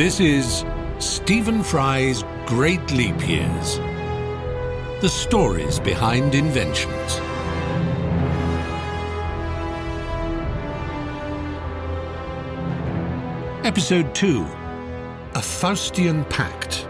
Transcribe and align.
This 0.00 0.18
is 0.18 0.64
Stephen 0.98 1.62
Fry's 1.62 2.24
Great 2.46 2.90
Leap 2.90 3.28
Years. 3.28 3.76
The 5.02 5.10
stories 5.10 5.78
behind 5.78 6.34
inventions. 6.34 7.18
Episode 13.62 14.14
2 14.14 14.40
A 15.34 15.42
Faustian 15.42 16.26
Pact. 16.30 16.89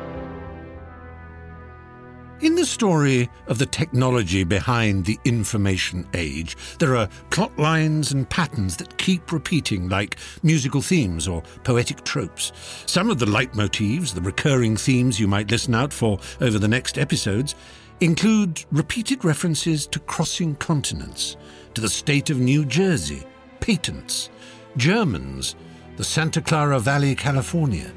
In 2.41 2.55
the 2.55 2.65
story 2.65 3.29
of 3.49 3.59
the 3.59 3.67
technology 3.67 4.45
behind 4.45 5.05
the 5.05 5.19
information 5.27 6.09
age, 6.15 6.57
there 6.79 6.97
are 6.97 7.11
plot 7.29 7.59
lines 7.59 8.13
and 8.13 8.29
patterns 8.31 8.79
that 8.79 8.97
keep 8.97 9.31
repeating 9.31 9.91
like 9.91 10.17
musical 10.43 10.81
themes 10.81 11.29
or 11.29 11.43
poetic 11.65 12.03
tropes. 12.03 12.53
Some 12.87 13.11
of 13.11 13.19
the 13.19 13.27
leitmotifs, 13.27 14.15
the 14.15 14.23
recurring 14.23 14.79
themes 14.79 15.21
you 15.21 15.29
might 15.29 15.51
listen 15.51 15.75
out 15.75 15.93
for 15.93 16.19
over 16.41 16.59
the 16.59 16.67
next 16.67 16.97
episodes, 16.97 17.57
include 18.01 18.65
repeated 18.73 19.23
references 19.23 19.87
to 19.89 19.99
crossing 19.99 20.55
continents, 20.55 21.37
to 21.75 21.83
the 21.83 21.91
state 21.91 22.31
of 22.31 22.39
New 22.39 22.65
Jersey, 22.65 23.23
patents, 23.61 24.31
Germans, 24.79 25.57
the 25.99 26.05
Santa 26.05 26.41
Clara 26.41 26.81
Valley, 26.81 27.15
California, 27.15 27.93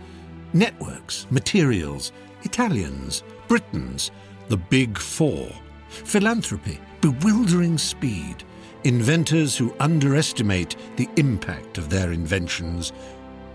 networks, 0.51 1.27
materials, 1.29 2.11
Italians, 2.43 3.23
Britons, 3.47 4.11
the 4.49 4.57
Big 4.57 4.97
Four, 4.97 5.49
philanthropy, 5.89 6.79
bewildering 7.01 7.77
speed, 7.77 8.43
inventors 8.83 9.57
who 9.57 9.75
underestimate 9.79 10.75
the 10.97 11.09
impact 11.17 11.77
of 11.77 11.89
their 11.89 12.11
inventions, 12.11 12.91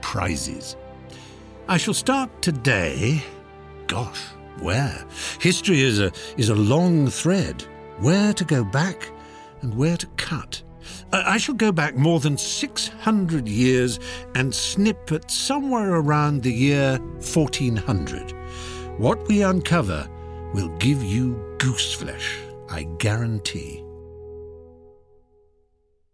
prizes. 0.00 0.76
I 1.68 1.76
shall 1.76 1.94
start 1.94 2.30
today. 2.40 3.22
Gosh, 3.86 4.22
where? 4.60 5.04
History 5.40 5.80
is 5.80 6.00
a, 6.00 6.12
is 6.36 6.48
a 6.48 6.54
long 6.54 7.08
thread. 7.08 7.62
Where 7.98 8.32
to 8.32 8.44
go 8.44 8.64
back 8.64 9.10
and 9.62 9.74
where 9.74 9.96
to 9.96 10.06
cut. 10.16 10.62
I 11.12 11.38
shall 11.38 11.54
go 11.54 11.72
back 11.72 11.96
more 11.96 12.20
than 12.20 12.36
600 12.36 13.48
years 13.48 13.98
and 14.34 14.54
snip 14.54 15.10
at 15.12 15.30
somewhere 15.30 15.94
around 15.94 16.42
the 16.42 16.52
year 16.52 16.98
1400. 16.98 18.32
What 18.98 19.26
we 19.28 19.42
uncover 19.42 20.08
will 20.52 20.68
give 20.78 21.02
you 21.02 21.56
gooseflesh, 21.58 22.38
I 22.70 22.84
guarantee. 22.98 23.82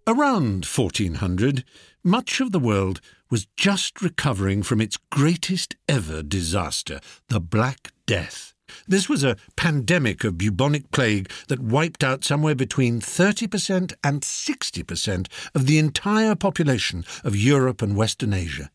Around 0.06 0.66
1400, 0.66 1.64
much 2.02 2.40
of 2.40 2.52
the 2.52 2.58
world 2.58 3.00
was 3.30 3.46
just 3.56 4.02
recovering 4.02 4.62
from 4.62 4.80
its 4.80 4.98
greatest 5.10 5.76
ever 5.88 6.22
disaster, 6.22 7.00
the 7.28 7.40
Black 7.40 7.92
Death. 8.06 8.52
This 8.86 9.08
was 9.08 9.24
a 9.24 9.36
pandemic 9.56 10.24
of 10.24 10.38
bubonic 10.38 10.90
plague 10.90 11.30
that 11.48 11.60
wiped 11.60 12.04
out 12.04 12.24
somewhere 12.24 12.54
between 12.54 13.00
30% 13.00 13.94
and 14.02 14.20
60% 14.20 15.26
of 15.54 15.66
the 15.66 15.78
entire 15.78 16.34
population 16.34 17.04
of 17.22 17.36
Europe 17.36 17.82
and 17.82 17.96
Western 17.96 18.32
Asia. 18.32 18.70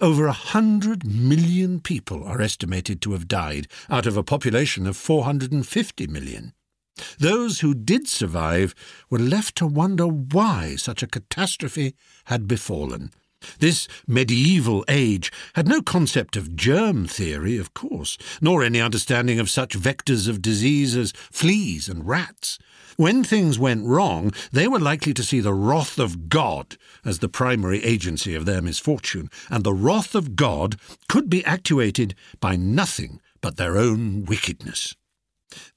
Over 0.00 0.26
a 0.26 0.32
hundred 0.32 1.04
million 1.04 1.80
people 1.80 2.24
are 2.24 2.40
estimated 2.40 3.00
to 3.02 3.12
have 3.12 3.28
died 3.28 3.68
out 3.90 4.06
of 4.06 4.16
a 4.16 4.22
population 4.22 4.86
of 4.86 4.96
450 4.96 6.06
million. 6.06 6.52
Those 7.18 7.60
who 7.60 7.74
did 7.74 8.06
survive 8.06 8.74
were 9.08 9.18
left 9.18 9.56
to 9.56 9.66
wonder 9.66 10.06
why 10.06 10.76
such 10.76 11.02
a 11.02 11.06
catastrophe 11.06 11.94
had 12.26 12.46
befallen. 12.46 13.12
This 13.58 13.88
medieval 14.06 14.84
age 14.88 15.32
had 15.54 15.68
no 15.68 15.82
concept 15.82 16.36
of 16.36 16.56
germ 16.56 17.06
theory, 17.06 17.58
of 17.58 17.74
course, 17.74 18.18
nor 18.40 18.62
any 18.62 18.80
understanding 18.80 19.38
of 19.38 19.50
such 19.50 19.78
vectors 19.78 20.28
of 20.28 20.42
disease 20.42 20.96
as 20.96 21.12
fleas 21.12 21.88
and 21.88 22.06
rats. 22.06 22.58
When 22.96 23.24
things 23.24 23.58
went 23.58 23.86
wrong, 23.86 24.32
they 24.52 24.68
were 24.68 24.78
likely 24.78 25.14
to 25.14 25.24
see 25.24 25.40
the 25.40 25.54
wrath 25.54 25.98
of 25.98 26.28
God 26.28 26.76
as 27.04 27.18
the 27.20 27.28
primary 27.28 27.82
agency 27.82 28.34
of 28.34 28.44
their 28.44 28.60
misfortune, 28.60 29.30
and 29.48 29.64
the 29.64 29.72
wrath 29.74 30.14
of 30.14 30.36
God 30.36 30.76
could 31.08 31.30
be 31.30 31.44
actuated 31.44 32.14
by 32.40 32.56
nothing 32.56 33.20
but 33.40 33.56
their 33.56 33.76
own 33.76 34.24
wickedness. 34.24 34.94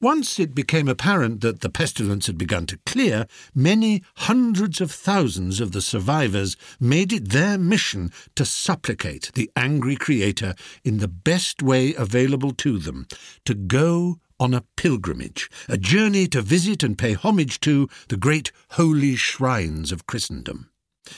Once 0.01 0.39
it 0.39 0.53
became 0.53 0.87
apparent 0.87 1.41
that 1.41 1.61
the 1.61 1.69
pestilence 1.69 2.27
had 2.27 2.37
begun 2.37 2.65
to 2.65 2.79
clear, 2.85 3.27
many 3.53 4.03
hundreds 4.17 4.81
of 4.81 4.91
thousands 4.91 5.59
of 5.59 5.71
the 5.71 5.81
survivors 5.81 6.55
made 6.79 7.11
it 7.11 7.29
their 7.29 7.57
mission 7.57 8.11
to 8.35 8.45
supplicate 8.45 9.31
the 9.33 9.49
angry 9.55 9.95
Creator 9.95 10.53
in 10.83 10.97
the 10.97 11.07
best 11.07 11.61
way 11.61 11.93
available 11.95 12.51
to 12.51 12.77
them, 12.77 13.07
to 13.45 13.53
go 13.53 14.19
on 14.39 14.53
a 14.53 14.65
pilgrimage, 14.75 15.49
a 15.69 15.77
journey 15.77 16.27
to 16.27 16.41
visit 16.41 16.83
and 16.83 16.97
pay 16.97 17.13
homage 17.13 17.59
to 17.61 17.87
the 18.09 18.17
great 18.17 18.51
holy 18.71 19.15
shrines 19.15 19.91
of 19.91 20.05
Christendom. 20.05 20.69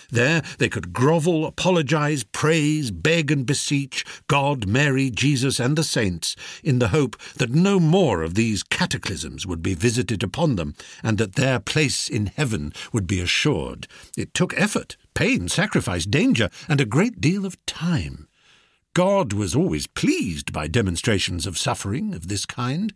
There 0.09 0.41
they 0.57 0.69
could 0.69 0.93
grovel, 0.93 1.45
apologize, 1.45 2.23
praise, 2.23 2.91
beg, 2.91 3.31
and 3.31 3.45
beseech 3.45 4.05
God, 4.27 4.67
Mary, 4.67 5.09
Jesus, 5.09 5.59
and 5.59 5.77
the 5.77 5.83
saints 5.83 6.35
in 6.63 6.79
the 6.79 6.89
hope 6.89 7.17
that 7.35 7.51
no 7.51 7.79
more 7.79 8.21
of 8.21 8.35
these 8.35 8.63
cataclysms 8.63 9.45
would 9.45 9.61
be 9.61 9.73
visited 9.73 10.23
upon 10.23 10.55
them 10.55 10.75
and 11.03 11.17
that 11.17 11.35
their 11.35 11.59
place 11.59 12.09
in 12.09 12.27
heaven 12.27 12.73
would 12.91 13.07
be 13.07 13.19
assured. 13.19 13.87
It 14.17 14.33
took 14.33 14.59
effort, 14.59 14.97
pain, 15.13 15.47
sacrifice, 15.47 16.05
danger, 16.05 16.49
and 16.67 16.81
a 16.81 16.85
great 16.85 17.21
deal 17.21 17.45
of 17.45 17.63
time. 17.65 18.27
God 18.97 19.31
was 19.31 19.55
always 19.55 19.85
pleased 19.85 20.51
by 20.51 20.65
demonstrations 20.65 21.45
of 21.45 21.55
suffering 21.55 22.15
of 22.15 22.29
this 22.29 22.47
kind. 22.47 22.91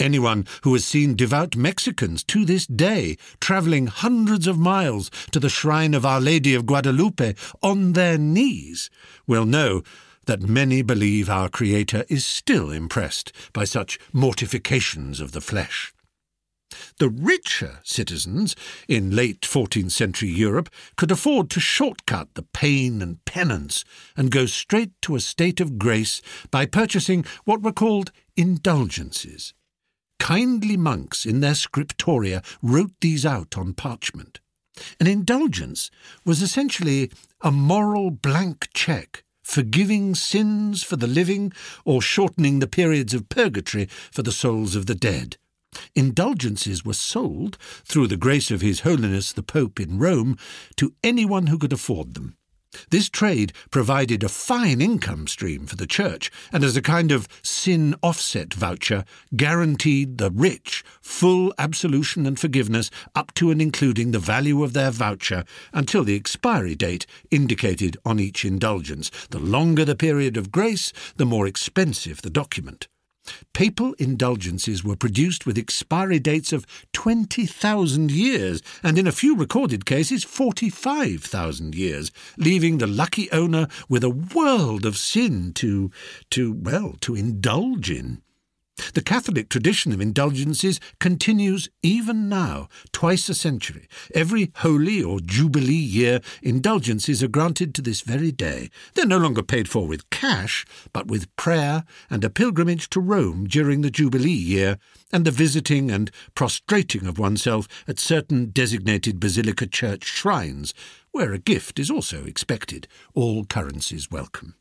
Anyone 0.00 0.48
who 0.64 0.72
has 0.72 0.84
seen 0.84 1.14
devout 1.14 1.54
Mexicans 1.54 2.24
to 2.24 2.44
this 2.44 2.66
day 2.66 3.16
travelling 3.40 3.86
hundreds 3.86 4.48
of 4.48 4.58
miles 4.58 5.12
to 5.30 5.38
the 5.38 5.48
shrine 5.48 5.94
of 5.94 6.04
Our 6.04 6.20
Lady 6.20 6.56
of 6.56 6.66
Guadalupe 6.66 7.36
on 7.62 7.92
their 7.92 8.18
knees 8.18 8.90
will 9.28 9.46
know 9.46 9.84
that 10.26 10.42
many 10.42 10.82
believe 10.82 11.30
our 11.30 11.48
Creator 11.48 12.04
is 12.08 12.24
still 12.24 12.72
impressed 12.72 13.32
by 13.52 13.62
such 13.62 14.00
mortifications 14.12 15.20
of 15.20 15.30
the 15.30 15.40
flesh. 15.40 15.94
The 16.98 17.08
richer 17.08 17.80
citizens 17.84 18.56
in 18.88 19.14
late 19.14 19.42
14th 19.42 19.92
century 19.92 20.30
Europe 20.30 20.70
could 20.96 21.10
afford 21.10 21.50
to 21.50 21.60
shortcut 21.60 22.34
the 22.34 22.42
pain 22.42 23.02
and 23.02 23.24
penance 23.24 23.84
and 24.16 24.30
go 24.30 24.46
straight 24.46 24.92
to 25.02 25.16
a 25.16 25.20
state 25.20 25.60
of 25.60 25.78
grace 25.78 26.22
by 26.50 26.66
purchasing 26.66 27.24
what 27.44 27.62
were 27.62 27.72
called 27.72 28.12
indulgences. 28.36 29.54
Kindly 30.18 30.76
monks 30.76 31.26
in 31.26 31.40
their 31.40 31.52
scriptoria 31.52 32.44
wrote 32.62 32.92
these 33.00 33.26
out 33.26 33.58
on 33.58 33.74
parchment. 33.74 34.40
An 34.98 35.06
indulgence 35.06 35.90
was 36.24 36.42
essentially 36.42 37.10
a 37.40 37.52
moral 37.52 38.10
blank 38.10 38.68
cheque 38.74 39.24
forgiving 39.44 40.14
sins 40.14 40.82
for 40.82 40.96
the 40.96 41.06
living 41.06 41.52
or 41.84 42.00
shortening 42.00 42.58
the 42.58 42.66
periods 42.66 43.14
of 43.14 43.28
purgatory 43.28 43.86
for 44.10 44.22
the 44.22 44.32
souls 44.32 44.74
of 44.74 44.86
the 44.86 44.94
dead. 44.94 45.36
Indulgences 45.94 46.84
were 46.84 46.94
sold, 46.94 47.56
through 47.84 48.06
the 48.06 48.16
grace 48.16 48.50
of 48.50 48.60
His 48.60 48.80
Holiness 48.80 49.32
the 49.32 49.42
Pope 49.42 49.80
in 49.80 49.98
Rome, 49.98 50.36
to 50.76 50.94
anyone 51.02 51.48
who 51.48 51.58
could 51.58 51.72
afford 51.72 52.14
them. 52.14 52.36
This 52.90 53.08
trade 53.08 53.52
provided 53.70 54.22
a 54.22 54.28
fine 54.28 54.80
income 54.80 55.26
stream 55.26 55.66
for 55.66 55.76
the 55.76 55.86
Church, 55.86 56.30
and 56.52 56.64
as 56.64 56.76
a 56.76 56.82
kind 56.82 57.12
of 57.12 57.28
sin 57.42 57.94
offset 58.02 58.52
voucher, 58.52 59.04
guaranteed 59.36 60.18
the 60.18 60.30
rich 60.30 60.84
full 61.00 61.54
absolution 61.58 62.26
and 62.26 62.38
forgiveness 62.38 62.90
up 63.14 63.32
to 63.34 63.50
and 63.50 63.62
including 63.62 64.10
the 64.10 64.18
value 64.18 64.62
of 64.62 64.72
their 64.72 64.90
voucher 64.90 65.44
until 65.72 66.04
the 66.04 66.16
expiry 66.16 66.74
date 66.74 67.06
indicated 67.30 67.96
on 68.04 68.18
each 68.18 68.44
indulgence. 68.44 69.10
The 69.30 69.38
longer 69.38 69.84
the 69.84 69.96
period 69.96 70.36
of 70.36 70.52
grace, 70.52 70.92
the 71.16 71.26
more 71.26 71.46
expensive 71.46 72.22
the 72.22 72.30
document. 72.30 72.88
Papal 73.52 73.94
indulgences 73.94 74.82
were 74.82 74.96
produced 74.96 75.46
with 75.46 75.56
expiry 75.56 76.18
dates 76.18 76.52
of 76.52 76.66
20,000 76.92 78.10
years, 78.10 78.60
and 78.82 78.98
in 78.98 79.06
a 79.06 79.12
few 79.12 79.36
recorded 79.36 79.86
cases, 79.86 80.24
45,000 80.24 81.74
years, 81.74 82.10
leaving 82.36 82.78
the 82.78 82.86
lucky 82.86 83.30
owner 83.30 83.68
with 83.88 84.02
a 84.02 84.10
world 84.10 84.84
of 84.84 84.96
sin 84.96 85.52
to, 85.54 85.90
to, 86.30 86.52
well, 86.52 86.96
to 87.00 87.14
indulge 87.14 87.90
in. 87.90 88.23
The 88.94 89.02
Catholic 89.02 89.48
tradition 89.48 89.92
of 89.92 90.00
indulgences 90.00 90.78
continues 91.00 91.68
even 91.82 92.28
now, 92.28 92.68
twice 92.92 93.28
a 93.28 93.34
century. 93.34 93.88
Every 94.14 94.52
holy 94.56 95.02
or 95.02 95.20
jubilee 95.20 95.74
year, 95.74 96.20
indulgences 96.42 97.22
are 97.22 97.28
granted 97.28 97.74
to 97.74 97.82
this 97.82 98.02
very 98.02 98.30
day. 98.30 98.70
They're 98.94 99.06
no 99.06 99.18
longer 99.18 99.42
paid 99.42 99.68
for 99.68 99.86
with 99.86 100.08
cash, 100.10 100.64
but 100.92 101.08
with 101.08 101.34
prayer 101.36 101.84
and 102.08 102.24
a 102.24 102.30
pilgrimage 102.30 102.88
to 102.90 103.00
Rome 103.00 103.46
during 103.46 103.80
the 103.80 103.90
jubilee 103.90 104.30
year, 104.30 104.78
and 105.12 105.24
the 105.24 105.30
visiting 105.30 105.90
and 105.90 106.10
prostrating 106.34 107.06
of 107.06 107.18
oneself 107.18 107.68
at 107.88 107.98
certain 107.98 108.50
designated 108.50 109.18
basilica 109.18 109.66
church 109.66 110.04
shrines, 110.04 110.72
where 111.12 111.32
a 111.32 111.38
gift 111.38 111.78
is 111.78 111.90
also 111.90 112.24
expected, 112.24 112.88
all 113.14 113.44
currencies 113.44 114.10
welcome. 114.10 114.54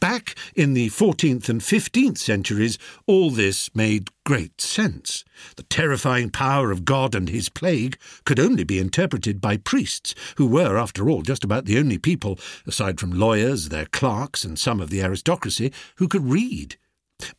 Back 0.00 0.34
in 0.54 0.74
the 0.74 0.88
14th 0.90 1.48
and 1.48 1.60
15th 1.60 2.18
centuries, 2.18 2.78
all 3.06 3.30
this 3.30 3.74
made 3.74 4.10
great 4.24 4.60
sense. 4.60 5.24
The 5.56 5.62
terrifying 5.64 6.30
power 6.30 6.70
of 6.70 6.84
God 6.84 7.14
and 7.14 7.28
his 7.28 7.48
plague 7.48 7.98
could 8.24 8.40
only 8.40 8.64
be 8.64 8.78
interpreted 8.78 9.40
by 9.40 9.56
priests, 9.56 10.14
who 10.36 10.46
were, 10.46 10.78
after 10.78 11.08
all, 11.08 11.22
just 11.22 11.44
about 11.44 11.64
the 11.64 11.78
only 11.78 11.98
people, 11.98 12.38
aside 12.66 13.00
from 13.00 13.10
lawyers, 13.10 13.68
their 13.68 13.86
clerks, 13.86 14.44
and 14.44 14.58
some 14.58 14.80
of 14.80 14.90
the 14.90 15.02
aristocracy, 15.02 15.72
who 15.96 16.08
could 16.08 16.24
read. 16.24 16.76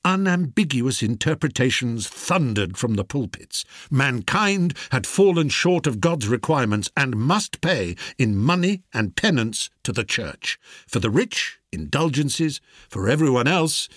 Unambiguous 0.04 1.04
interpretations 1.04 2.08
thundered 2.08 2.78
from 2.78 2.94
the 2.94 3.04
pulpits. 3.04 3.66
Mankind 3.92 4.74
had 4.92 5.06
fallen 5.06 5.50
short 5.50 5.86
of 5.86 6.00
God's 6.00 6.28
requirements 6.28 6.90
and 6.96 7.16
must 7.16 7.62
pay 7.62 7.96
in 8.18 8.38
money 8.38 8.84
and 8.94 9.16
penance 9.16 9.70
to 9.84 9.92
the 9.92 10.06
church. 10.06 10.58
For 10.88 11.00
the 11.00 11.10
rich, 11.10 11.60
indulgences. 11.76 12.60
For 12.90 13.08
everyone 13.08 13.48
else, 13.48 13.88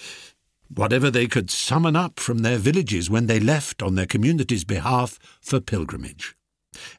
whatever 0.68 1.10
they 1.10 1.26
could 1.26 1.50
summon 1.50 1.96
up 1.96 2.20
from 2.20 2.38
their 2.38 2.58
villages 2.58 3.08
when 3.08 3.26
they 3.26 3.40
left 3.40 3.82
on 3.82 3.94
their 3.94 4.06
community's 4.06 4.64
behalf 4.64 5.18
for 5.40 5.60
pilgrimage. 5.60 6.36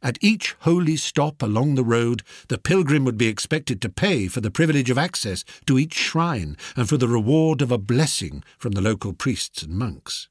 At 0.01 0.17
each 0.21 0.55
holy 0.61 0.97
stop 0.97 1.41
along 1.43 1.75
the 1.75 1.83
road, 1.83 2.23
the 2.47 2.57
pilgrim 2.57 3.05
would 3.05 3.17
be 3.17 3.27
expected 3.27 3.81
to 3.81 3.89
pay 3.89 4.27
for 4.27 4.41
the 4.41 4.51
privilege 4.51 4.89
of 4.89 4.97
access 4.97 5.43
to 5.67 5.77
each 5.77 5.93
shrine 5.93 6.57
and 6.75 6.89
for 6.89 6.97
the 6.97 7.07
reward 7.07 7.61
of 7.61 7.71
a 7.71 7.77
blessing 7.77 8.43
from 8.57 8.71
the 8.71 8.81
local 8.81 9.13
priests 9.13 9.61
and 9.61 9.73
monks. 9.73 10.27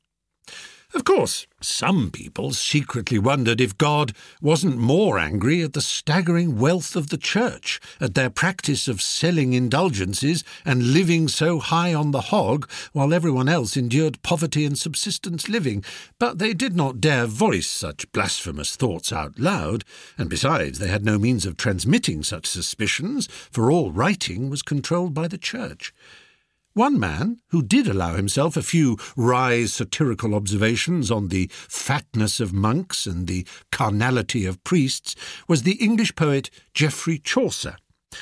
Of 0.95 1.05
course, 1.05 1.47
some 1.61 2.11
people 2.11 2.55
secretly 2.55 3.19
wondered 3.19 3.61
if 3.61 3.77
God 3.77 4.15
wasn't 4.41 4.79
more 4.79 5.19
angry 5.19 5.63
at 5.63 5.75
the 5.75 5.83
staggering 5.83 6.59
wealth 6.59 6.97
of 6.97 7.11
the 7.11 7.19
Church, 7.19 7.79
at 8.01 8.15
their 8.15 8.31
practice 8.31 8.89
of 8.89 9.03
selling 9.03 9.53
indulgences 9.53 10.45
and 10.65 10.95
living 10.95 11.29
so 11.29 11.59
high 11.59 11.93
on 11.93 12.13
the 12.13 12.33
hog, 12.33 12.71
while 12.95 13.13
everyone 13.13 13.51
else 13.51 13.77
endured 13.77 14.23
poverty 14.23 14.65
and 14.65 14.79
subsistence 14.79 15.47
living. 15.47 15.85
But 16.19 16.39
they 16.39 16.55
did 16.55 16.75
not 16.75 17.03
dare 17.03 17.27
voice 17.27 17.67
such 17.69 18.11
blasphemous 18.13 18.75
thoughts 18.75 19.13
out 19.13 19.39
loud, 19.39 19.85
and 20.17 20.31
besides, 20.31 20.79
they 20.79 20.89
had 20.89 21.05
no 21.05 21.19
means 21.19 21.45
of 21.45 21.59
transmitting 21.59 22.23
such 22.23 22.47
suspicions, 22.47 23.27
for 23.27 23.71
all 23.71 23.93
writing 23.93 24.49
was 24.49 24.63
controlled 24.63 25.13
by 25.13 25.29
the 25.29 25.39
Church. 25.39 25.93
One 26.79 27.01
man, 27.01 27.41
who 27.49 27.65
did 27.65 27.89
allow 27.89 28.15
himself 28.15 28.57
a 28.57 28.63
few 28.63 28.99
wry 29.17 29.65
satirical 29.65 30.33
observations 30.33 31.11
on 31.11 31.27
the 31.27 31.51
fatness 31.51 32.39
of 32.39 32.53
monks 32.53 33.05
and 33.05 33.27
the 33.27 33.45
carnality 33.73 34.47
of 34.47 34.63
priests, 34.63 35.17
was 35.49 35.65
the 35.65 35.73
English 35.83 36.15
poet 36.15 36.51
Geoffrey 36.75 37.19
Chaucer. 37.19 37.79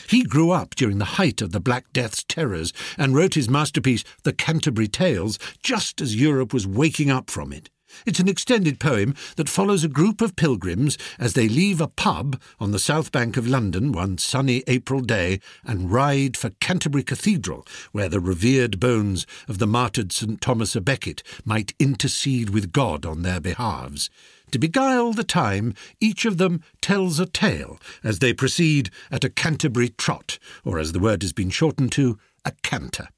He 0.09 0.23
grew 0.23 0.53
up 0.53 0.75
during 0.75 0.97
the 0.97 1.17
height 1.21 1.43
of 1.43 1.53
the 1.53 1.61
Black 1.61 1.93
Death's 1.93 2.25
terrors 2.25 2.73
and 2.97 3.15
wrote 3.15 3.35
his 3.35 3.51
masterpiece, 3.51 4.05
The 4.23 4.33
Canterbury 4.33 4.89
Tales, 4.89 5.39
just 5.63 6.01
as 6.01 6.17
Europe 6.17 6.55
was 6.55 6.67
waking 6.67 7.11
up 7.11 7.29
from 7.29 7.53
it. 7.53 7.69
It's 8.05 8.21
an 8.21 8.29
extended 8.29 8.79
poem 8.79 9.15
that 9.37 9.49
follows 9.49 9.85
a 9.85 9.89
group 9.89 10.21
of 10.21 10.37
pilgrims 10.37 10.99
as 11.19 11.33
they 11.33 11.49
leave 11.49 11.81
a 11.81 11.89
pub 11.89 12.41
on 12.61 12.73
the 12.73 12.79
south 12.79 13.13
bank 13.13 13.37
of 13.37 13.47
London 13.47 13.93
one 13.93 14.19
sunny 14.19 14.63
April 14.67 15.01
day 15.01 15.41
and 15.65 15.91
ride 15.91 16.37
for 16.37 16.51
Canterbury 16.61 17.03
Cathedral, 17.03 17.67
where 17.93 18.09
the 18.09 18.21
revered 18.21 18.79
bones 18.79 19.27
of 19.49 19.59
the 19.59 19.67
martyred 19.67 20.13
St. 20.13 20.41
Thomas 20.41 20.77
a 20.77 20.81
Becket 20.81 21.23
might 21.45 21.75
intercede 21.79 22.51
with 22.51 22.73
God 22.73 23.07
on 23.07 23.23
their 23.23 23.41
behalves. 23.41 24.11
To 24.53 24.59
beguile 24.59 25.13
the 25.13 25.25
time, 25.25 25.75
each 26.01 26.25
of 26.25 26.39
them 26.39 26.63
tells 26.81 27.19
a 27.19 27.27
tale 27.27 27.79
as 28.05 28.21
they 28.21 28.33
proceed 28.33 28.91
at 29.11 29.25
a 29.25 29.31
Canterbury 29.31 29.89
trot, 29.89 30.39
or 30.65 30.79
as 30.79 30.93
the 30.93 31.01
word 31.01 31.23
has 31.23 31.33
been 31.33 31.51
shortened 31.51 31.93
to, 31.93 32.19
a 32.45 32.53
canter. 32.63 33.09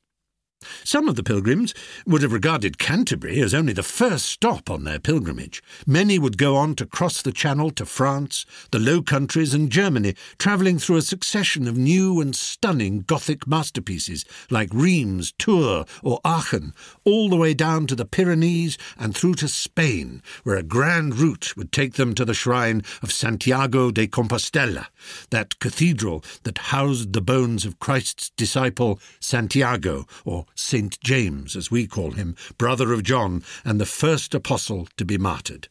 Some 0.88 1.06
of 1.06 1.16
the 1.16 1.22
pilgrims 1.22 1.74
would 2.06 2.22
have 2.22 2.32
regarded 2.32 2.78
Canterbury 2.78 3.40
as 3.40 3.52
only 3.52 3.72
the 3.72 3.82
first 3.82 4.24
stop 4.26 4.70
on 4.70 4.84
their 4.84 4.98
pilgrimage. 4.98 5.62
Many 5.86 6.18
would 6.18 6.38
go 6.38 6.56
on 6.56 6.74
to 6.76 6.86
cross 6.86 7.20
the 7.20 7.30
Channel 7.30 7.70
to 7.72 7.84
France, 7.84 8.46
the 8.70 8.78
Low 8.78 9.02
Countries, 9.02 9.52
and 9.52 9.70
Germany, 9.70 10.14
travelling 10.38 10.78
through 10.78 10.96
a 10.96 11.02
succession 11.02 11.68
of 11.68 11.76
new 11.76 12.20
and 12.20 12.34
stunning 12.34 13.02
Gothic 13.02 13.46
masterpieces 13.46 14.24
like 14.50 14.70
Rheims, 14.72 15.32
Tours, 15.38 15.84
or 16.02 16.20
Aachen, 16.24 16.72
all 17.04 17.28
the 17.28 17.36
way 17.36 17.54
down 17.54 17.86
to 17.86 17.94
the 17.94 18.06
Pyrenees 18.06 18.78
and 18.98 19.14
through 19.14 19.34
to 19.34 19.48
Spain, 19.48 20.22
where 20.42 20.56
a 20.56 20.62
grand 20.62 21.18
route 21.18 21.56
would 21.56 21.70
take 21.70 21.94
them 21.94 22.14
to 22.14 22.24
the 22.24 22.34
shrine 22.34 22.82
of 23.02 23.12
Santiago 23.12 23.90
de 23.90 24.06
Compostela, 24.06 24.86
that 25.30 25.58
cathedral 25.58 26.24
that 26.44 26.58
housed 26.58 27.12
the 27.12 27.20
bones 27.20 27.64
of 27.64 27.78
Christ's 27.78 28.30
disciple 28.30 28.98
Santiago, 29.20 30.06
or 30.24 30.46
St. 30.58 31.00
James, 31.00 31.54
as 31.54 31.70
we 31.70 31.86
call 31.86 32.10
him, 32.10 32.34
brother 32.58 32.92
of 32.92 33.04
John, 33.04 33.44
and 33.64 33.80
the 33.80 33.86
first 33.86 34.34
apostle 34.34 34.88
to 34.96 35.04
be 35.04 35.16
martyred. 35.16 35.68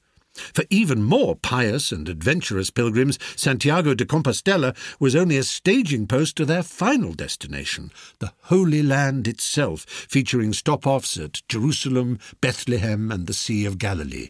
For 0.53 0.63
even 0.69 1.03
more 1.03 1.35
pious 1.35 1.91
and 1.91 2.07
adventurous 2.07 2.69
pilgrims, 2.69 3.19
Santiago 3.35 3.93
de 3.93 4.05
Compostela 4.05 4.75
was 4.99 5.15
only 5.15 5.35
a 5.35 5.43
staging 5.43 6.07
post 6.07 6.35
to 6.37 6.45
their 6.45 6.63
final 6.63 7.13
destination, 7.13 7.91
the 8.19 8.31
Holy 8.43 8.81
Land 8.81 9.27
itself, 9.27 9.81
featuring 9.81 10.53
stop 10.53 10.87
offs 10.87 11.17
at 11.17 11.41
Jerusalem, 11.49 12.19
Bethlehem, 12.39 13.11
and 13.11 13.27
the 13.27 13.33
Sea 13.33 13.65
of 13.65 13.79
Galilee. 13.79 14.29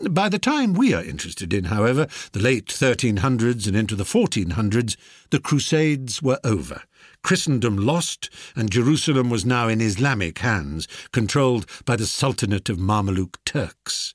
By 0.00 0.28
the 0.28 0.40
time 0.40 0.74
we 0.74 0.92
are 0.92 1.04
interested 1.04 1.54
in, 1.54 1.64
however, 1.64 2.08
the 2.32 2.40
late 2.40 2.66
1300s 2.66 3.66
and 3.66 3.76
into 3.76 3.94
the 3.94 4.04
1400s, 4.04 4.96
the 5.30 5.40
Crusades 5.40 6.20
were 6.20 6.40
over. 6.42 6.82
Christendom 7.24 7.78
lost, 7.78 8.28
and 8.54 8.70
Jerusalem 8.70 9.30
was 9.30 9.46
now 9.46 9.66
in 9.66 9.80
Islamic 9.80 10.40
hands, 10.40 10.86
controlled 11.10 11.64
by 11.86 11.96
the 11.96 12.06
Sultanate 12.06 12.68
of 12.68 12.76
Mameluke 12.76 13.38
Turks. 13.46 14.14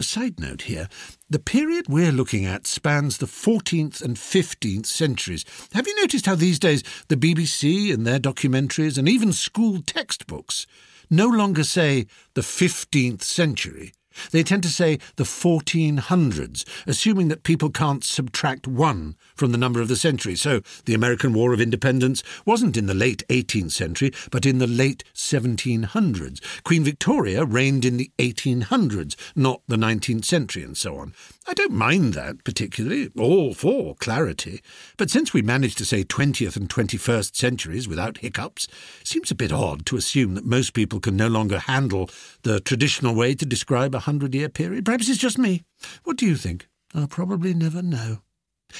Side 0.00 0.38
note 0.38 0.62
here 0.62 0.88
the 1.28 1.40
period 1.40 1.86
we're 1.88 2.12
looking 2.12 2.46
at 2.46 2.68
spans 2.68 3.18
the 3.18 3.26
14th 3.26 4.00
and 4.00 4.16
15th 4.16 4.86
centuries. 4.86 5.44
Have 5.74 5.88
you 5.88 5.94
noticed 5.96 6.26
how 6.26 6.36
these 6.36 6.60
days 6.60 6.84
the 7.08 7.16
BBC 7.16 7.92
and 7.92 8.06
their 8.06 8.20
documentaries 8.20 8.96
and 8.96 9.08
even 9.08 9.32
school 9.32 9.82
textbooks 9.82 10.66
no 11.10 11.26
longer 11.26 11.64
say 11.64 12.06
the 12.34 12.40
15th 12.40 13.22
century, 13.22 13.92
they 14.30 14.42
tend 14.42 14.62
to 14.62 14.68
say 14.68 14.98
the 15.16 15.24
1400s, 15.24 16.64
assuming 16.86 17.28
that 17.28 17.42
people 17.42 17.70
can't 17.70 18.04
subtract 18.04 18.66
one 18.66 19.16
from 19.34 19.52
the 19.52 19.58
number 19.58 19.80
of 19.80 19.88
the 19.88 19.96
century. 19.96 20.36
So 20.36 20.60
the 20.84 20.94
American 20.94 21.32
War 21.32 21.52
of 21.52 21.60
Independence 21.60 22.22
wasn't 22.44 22.76
in 22.76 22.86
the 22.86 22.94
late 22.94 23.22
18th 23.28 23.72
century, 23.72 24.12
but 24.30 24.46
in 24.46 24.58
the 24.58 24.66
late 24.66 25.04
1700s. 25.14 26.62
Queen 26.64 26.84
Victoria 26.84 27.44
reigned 27.44 27.84
in 27.84 27.96
the 27.96 28.10
1800s, 28.18 29.16
not 29.34 29.62
the 29.68 29.76
19th 29.76 30.24
century, 30.24 30.62
and 30.62 30.76
so 30.76 30.96
on. 30.96 31.14
I 31.46 31.54
don't 31.54 31.72
mind 31.72 32.14
that 32.14 32.44
particularly, 32.44 33.10
all 33.18 33.54
for 33.54 33.96
clarity. 33.96 34.62
But 34.96 35.10
since 35.10 35.32
we 35.32 35.42
managed 35.42 35.78
to 35.78 35.84
say 35.84 36.04
20th 36.04 36.56
and 36.56 36.68
21st 36.68 37.34
centuries 37.34 37.88
without 37.88 38.18
hiccups, 38.18 38.68
it 39.00 39.06
seems 39.08 39.30
a 39.30 39.34
bit 39.34 39.52
odd 39.52 39.84
to 39.86 39.96
assume 39.96 40.34
that 40.34 40.44
most 40.44 40.74
people 40.74 41.00
can 41.00 41.16
no 41.16 41.28
longer 41.28 41.58
handle 41.58 42.10
the 42.42 42.60
traditional 42.60 43.14
way 43.14 43.34
to 43.34 43.44
describe 43.46 43.94
a 43.94 44.00
hundred 44.10 44.34
year 44.34 44.48
period. 44.48 44.84
Perhaps 44.84 45.08
it's 45.08 45.18
just 45.18 45.38
me. 45.38 45.62
What 46.02 46.16
do 46.16 46.26
you 46.26 46.34
think? 46.34 46.68
I'll 46.92 47.06
probably 47.06 47.54
never 47.54 47.80
know. 47.80 48.22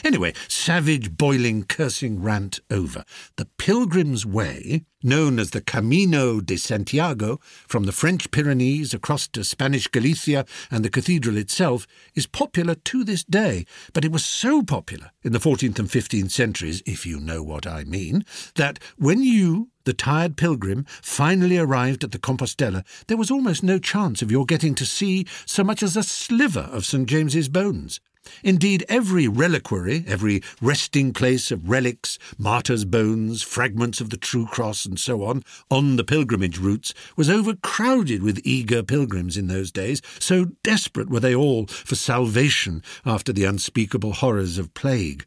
Anyway, 0.04 0.32
savage, 0.48 1.16
boiling, 1.16 1.64
cursing 1.64 2.20
rant 2.20 2.58
over. 2.68 3.04
The 3.36 3.46
Pilgrim's 3.58 4.26
Way, 4.26 4.84
known 5.02 5.38
as 5.38 5.50
the 5.50 5.60
Camino 5.60 6.40
de 6.40 6.56
Santiago, 6.56 7.38
from 7.68 7.84
the 7.84 7.92
French 7.92 8.30
Pyrenees 8.30 8.92
across 8.92 9.28
to 9.28 9.44
Spanish 9.44 9.86
Galicia 9.86 10.44
and 10.70 10.84
the 10.84 10.90
cathedral 10.90 11.36
itself, 11.36 11.86
is 12.14 12.26
popular 12.26 12.74
to 12.74 13.04
this 13.04 13.22
day. 13.24 13.66
But 13.92 14.04
it 14.04 14.12
was 14.12 14.24
so 14.24 14.62
popular 14.62 15.10
in 15.22 15.32
the 15.32 15.38
14th 15.38 15.78
and 15.78 15.88
15th 15.88 16.30
centuries, 16.30 16.82
if 16.86 17.06
you 17.06 17.20
know 17.20 17.42
what 17.42 17.66
I 17.66 17.84
mean, 17.84 18.24
that 18.56 18.78
when 18.96 19.22
you, 19.22 19.70
the 19.90 19.94
tired 19.94 20.36
pilgrim, 20.36 20.86
finally 21.02 21.58
arrived 21.58 22.04
at 22.04 22.12
the 22.12 22.18
Compostela, 22.18 22.84
there 23.08 23.16
was 23.16 23.28
almost 23.28 23.64
no 23.64 23.76
chance 23.76 24.22
of 24.22 24.30
your 24.30 24.46
getting 24.46 24.72
to 24.72 24.86
see 24.86 25.26
so 25.46 25.64
much 25.64 25.82
as 25.82 25.96
a 25.96 26.04
sliver 26.04 26.68
of 26.70 26.86
St. 26.86 27.08
James's 27.08 27.48
bones. 27.48 27.98
Indeed, 28.42 28.84
every 28.88 29.28
reliquary, 29.28 30.04
every 30.06 30.42
resting 30.60 31.12
place 31.12 31.50
of 31.50 31.68
relics, 31.68 32.18
martyrs' 32.38 32.84
bones, 32.84 33.42
fragments 33.42 34.00
of 34.00 34.10
the 34.10 34.16
true 34.16 34.46
cross, 34.46 34.84
and 34.84 34.98
so 34.98 35.24
on, 35.24 35.42
on 35.70 35.96
the 35.96 36.04
pilgrimage 36.04 36.58
routes, 36.58 36.92
was 37.16 37.30
overcrowded 37.30 38.22
with 38.22 38.40
eager 38.44 38.82
pilgrims 38.82 39.36
in 39.36 39.46
those 39.46 39.70
days, 39.72 40.02
so 40.18 40.46
desperate 40.62 41.10
were 41.10 41.20
they 41.20 41.34
all 41.34 41.66
for 41.66 41.94
salvation 41.94 42.82
after 43.04 43.32
the 43.32 43.44
unspeakable 43.44 44.12
horrors 44.12 44.58
of 44.58 44.74
plague. 44.74 45.24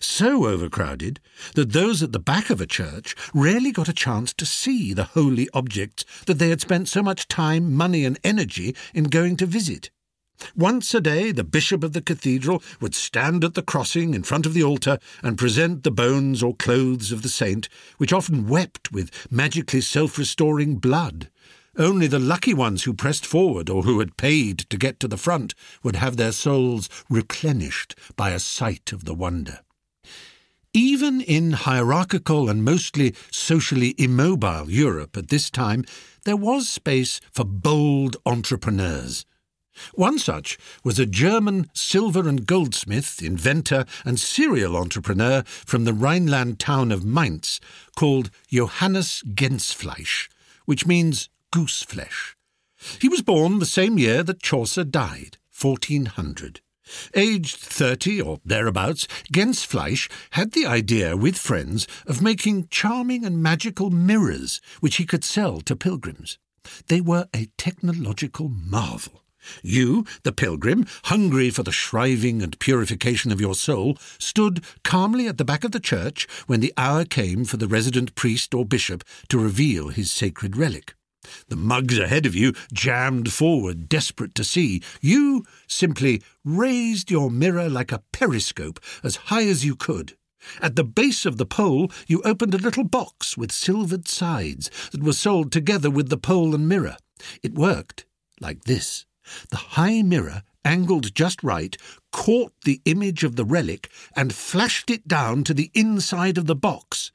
So 0.00 0.46
overcrowded 0.46 1.20
that 1.54 1.72
those 1.72 2.02
at 2.02 2.12
the 2.12 2.18
back 2.18 2.50
of 2.50 2.60
a 2.60 2.66
church 2.66 3.14
rarely 3.32 3.72
got 3.72 3.88
a 3.88 3.92
chance 3.92 4.32
to 4.34 4.46
see 4.46 4.92
the 4.92 5.04
holy 5.04 5.48
objects 5.54 6.04
that 6.26 6.38
they 6.38 6.50
had 6.50 6.60
spent 6.60 6.88
so 6.88 7.02
much 7.02 7.28
time, 7.28 7.72
money, 7.72 8.04
and 8.04 8.18
energy 8.22 8.74
in 8.94 9.04
going 9.04 9.36
to 9.38 9.46
visit. 9.46 9.90
Once 10.54 10.94
a 10.94 11.00
day, 11.00 11.32
the 11.32 11.44
bishop 11.44 11.82
of 11.82 11.92
the 11.92 12.00
cathedral 12.00 12.62
would 12.80 12.94
stand 12.94 13.44
at 13.44 13.54
the 13.54 13.62
crossing 13.62 14.14
in 14.14 14.22
front 14.22 14.46
of 14.46 14.54
the 14.54 14.62
altar 14.62 14.98
and 15.22 15.38
present 15.38 15.82
the 15.82 15.90
bones 15.90 16.42
or 16.42 16.54
clothes 16.54 17.12
of 17.12 17.22
the 17.22 17.28
saint, 17.28 17.68
which 17.98 18.12
often 18.12 18.48
wept 18.48 18.92
with 18.92 19.10
magically 19.30 19.80
self 19.80 20.18
restoring 20.18 20.76
blood. 20.76 21.30
Only 21.78 22.06
the 22.06 22.18
lucky 22.18 22.54
ones 22.54 22.84
who 22.84 22.94
pressed 22.94 23.26
forward 23.26 23.68
or 23.68 23.82
who 23.82 23.98
had 24.00 24.16
paid 24.16 24.58
to 24.70 24.78
get 24.78 24.98
to 25.00 25.08
the 25.08 25.18
front 25.18 25.54
would 25.82 25.96
have 25.96 26.16
their 26.16 26.32
souls 26.32 26.88
replenished 27.10 27.94
by 28.16 28.30
a 28.30 28.38
sight 28.38 28.92
of 28.92 29.04
the 29.04 29.14
wonder. 29.14 29.60
Even 30.72 31.20
in 31.20 31.52
hierarchical 31.52 32.48
and 32.50 32.64
mostly 32.64 33.14
socially 33.30 33.94
immobile 33.98 34.70
Europe 34.70 35.16
at 35.16 35.28
this 35.28 35.50
time, 35.50 35.84
there 36.24 36.36
was 36.36 36.68
space 36.68 37.20
for 37.30 37.44
bold 37.44 38.16
entrepreneurs. 38.26 39.24
One 39.94 40.18
such 40.18 40.58
was 40.84 40.98
a 40.98 41.06
German 41.06 41.70
silver 41.72 42.28
and 42.28 42.46
goldsmith, 42.46 43.22
inventor, 43.22 43.84
and 44.04 44.18
serial 44.18 44.76
entrepreneur 44.76 45.42
from 45.46 45.84
the 45.84 45.92
Rhineland 45.92 46.58
town 46.58 46.92
of 46.92 47.04
Mainz 47.04 47.60
called 47.96 48.30
Johannes 48.48 49.22
Gensfleisch, 49.34 50.28
which 50.64 50.86
means 50.86 51.28
goose 51.50 51.82
flesh. 51.82 52.36
He 53.00 53.08
was 53.08 53.22
born 53.22 53.58
the 53.58 53.66
same 53.66 53.98
year 53.98 54.22
that 54.22 54.42
Chaucer 54.42 54.84
died, 54.84 55.38
1400. 55.58 56.60
Aged 57.14 57.56
thirty 57.56 58.20
or 58.20 58.40
thereabouts, 58.44 59.08
Gensfleisch 59.32 60.08
had 60.30 60.52
the 60.52 60.66
idea 60.66 61.16
with 61.16 61.36
friends 61.36 61.86
of 62.06 62.22
making 62.22 62.68
charming 62.68 63.24
and 63.24 63.42
magical 63.42 63.90
mirrors 63.90 64.60
which 64.80 64.96
he 64.96 65.04
could 65.04 65.24
sell 65.24 65.60
to 65.62 65.74
pilgrims. 65.74 66.38
They 66.86 67.00
were 67.00 67.28
a 67.34 67.48
technological 67.56 68.48
marvel. 68.48 69.25
You, 69.62 70.04
the 70.22 70.32
pilgrim, 70.32 70.86
hungry 71.04 71.50
for 71.50 71.62
the 71.62 71.72
shriving 71.72 72.42
and 72.42 72.58
purification 72.58 73.32
of 73.32 73.40
your 73.40 73.54
soul, 73.54 73.98
stood 74.18 74.64
calmly 74.82 75.26
at 75.28 75.38
the 75.38 75.44
back 75.44 75.64
of 75.64 75.72
the 75.72 75.80
church 75.80 76.26
when 76.46 76.60
the 76.60 76.72
hour 76.76 77.04
came 77.04 77.44
for 77.44 77.56
the 77.56 77.68
resident 77.68 78.14
priest 78.14 78.54
or 78.54 78.64
bishop 78.64 79.04
to 79.28 79.38
reveal 79.38 79.88
his 79.88 80.10
sacred 80.10 80.56
relic. 80.56 80.94
The 81.48 81.56
mugs 81.56 81.98
ahead 81.98 82.26
of 82.26 82.34
you 82.34 82.52
jammed 82.72 83.32
forward, 83.32 83.88
desperate 83.88 84.34
to 84.36 84.44
see. 84.44 84.82
You 85.00 85.44
simply 85.66 86.22
raised 86.44 87.10
your 87.10 87.30
mirror 87.30 87.68
like 87.68 87.92
a 87.92 88.02
periscope 88.12 88.80
as 89.02 89.16
high 89.16 89.46
as 89.46 89.64
you 89.64 89.76
could. 89.76 90.16
At 90.60 90.76
the 90.76 90.84
base 90.84 91.26
of 91.26 91.38
the 91.38 91.46
pole, 91.46 91.90
you 92.06 92.22
opened 92.22 92.54
a 92.54 92.58
little 92.58 92.84
box 92.84 93.36
with 93.36 93.50
silvered 93.50 94.06
sides 94.06 94.70
that 94.92 95.02
was 95.02 95.18
sold 95.18 95.50
together 95.50 95.90
with 95.90 96.08
the 96.08 96.16
pole 96.16 96.54
and 96.54 96.68
mirror. 96.68 96.96
It 97.42 97.54
worked 97.54 98.06
like 98.40 98.64
this. 98.64 99.06
The 99.50 99.56
high 99.56 100.02
mirror, 100.02 100.42
angled 100.64 101.14
just 101.14 101.42
right, 101.42 101.76
caught 102.12 102.52
the 102.64 102.80
image 102.84 103.24
of 103.24 103.36
the 103.36 103.44
relic 103.44 103.90
and 104.14 104.34
flashed 104.34 104.90
it 104.90 105.06
down 105.06 105.44
to 105.44 105.54
the 105.54 105.70
inside 105.74 106.38
of 106.38 106.46
the 106.46 106.56
box. 106.56 107.12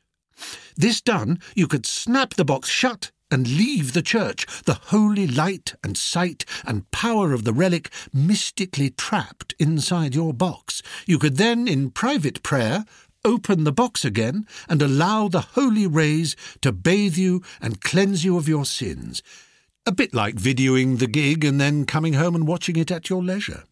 This 0.75 1.01
done, 1.01 1.39
you 1.55 1.67
could 1.67 1.85
snap 1.85 2.33
the 2.33 2.45
box 2.45 2.69
shut 2.69 3.11
and 3.29 3.47
leave 3.47 3.93
the 3.93 4.01
church, 4.01 4.45
the 4.63 4.79
holy 4.85 5.25
light 5.25 5.73
and 5.83 5.97
sight 5.97 6.45
and 6.65 6.89
power 6.91 7.33
of 7.33 7.43
the 7.43 7.53
relic 7.53 7.89
mystically 8.13 8.89
trapped 8.89 9.55
inside 9.57 10.13
your 10.13 10.33
box. 10.33 10.81
You 11.05 11.17
could 11.17 11.37
then, 11.37 11.67
in 11.67 11.91
private 11.91 12.43
prayer, 12.43 12.85
open 13.23 13.63
the 13.63 13.71
box 13.71 14.03
again 14.03 14.45
and 14.67 14.81
allow 14.81 15.27
the 15.27 15.41
holy 15.41 15.87
rays 15.87 16.35
to 16.61 16.71
bathe 16.71 17.17
you 17.17 17.41
and 17.61 17.81
cleanse 17.81 18.25
you 18.25 18.37
of 18.37 18.47
your 18.47 18.65
sins. 18.65 19.21
A 19.83 19.91
bit 19.91 20.13
like 20.13 20.35
videoing 20.35 20.99
the 20.99 21.07
gig 21.07 21.43
and 21.43 21.59
then 21.59 21.87
coming 21.87 22.13
home 22.13 22.35
and 22.35 22.47
watching 22.47 22.75
it 22.75 22.91
at 22.91 23.09
your 23.09 23.23
leisure. 23.23 23.63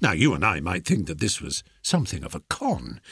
Now, 0.00 0.12
you 0.12 0.32
and 0.32 0.42
I 0.42 0.60
might 0.60 0.86
think 0.86 1.08
that 1.08 1.20
this 1.20 1.42
was 1.42 1.62
something 1.82 2.24
of 2.24 2.34
a 2.34 2.40
con. 2.40 3.02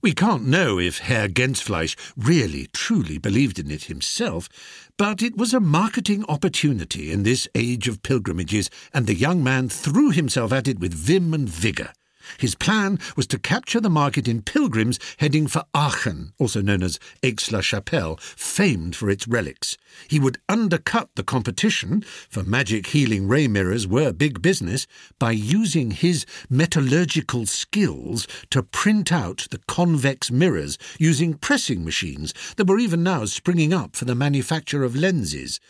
We 0.00 0.12
can't 0.12 0.46
know 0.46 0.78
if 0.78 0.98
Herr 0.98 1.28
Gensfleisch 1.28 1.96
really 2.16 2.68
truly 2.72 3.18
believed 3.18 3.58
in 3.58 3.68
it 3.68 3.84
himself, 3.84 4.48
but 4.96 5.22
it 5.22 5.36
was 5.36 5.52
a 5.52 5.58
marketing 5.58 6.24
opportunity 6.28 7.10
in 7.10 7.24
this 7.24 7.48
age 7.56 7.88
of 7.88 8.04
pilgrimages, 8.04 8.70
and 8.94 9.08
the 9.08 9.14
young 9.14 9.42
man 9.42 9.68
threw 9.68 10.10
himself 10.10 10.52
at 10.52 10.68
it 10.68 10.78
with 10.78 10.94
vim 10.94 11.34
and 11.34 11.48
vigour. 11.48 11.92
His 12.38 12.54
plan 12.54 12.98
was 13.16 13.26
to 13.28 13.38
capture 13.38 13.80
the 13.80 13.90
market 13.90 14.28
in 14.28 14.42
pilgrims 14.42 14.98
heading 15.18 15.46
for 15.46 15.64
Aachen, 15.74 16.32
also 16.38 16.60
known 16.60 16.82
as 16.82 16.98
Aix-la-Chapelle, 17.22 18.16
famed 18.20 18.96
for 18.96 19.10
its 19.10 19.26
relics. 19.28 19.76
He 20.08 20.20
would 20.20 20.38
undercut 20.48 21.10
the 21.14 21.22
competition, 21.22 22.02
for 22.28 22.42
magic 22.42 22.88
healing 22.88 23.28
ray 23.28 23.48
mirrors 23.48 23.86
were 23.86 24.12
big 24.12 24.42
business, 24.42 24.86
by 25.18 25.32
using 25.32 25.90
his 25.90 26.26
metallurgical 26.48 27.46
skills 27.46 28.26
to 28.50 28.62
print 28.62 29.12
out 29.12 29.46
the 29.50 29.60
convex 29.66 30.30
mirrors 30.30 30.78
using 30.98 31.34
pressing 31.34 31.84
machines 31.84 32.34
that 32.56 32.66
were 32.66 32.78
even 32.78 33.02
now 33.02 33.24
springing 33.24 33.72
up 33.72 33.96
for 33.96 34.04
the 34.04 34.14
manufacture 34.14 34.84
of 34.84 34.96
lenses. 34.96 35.60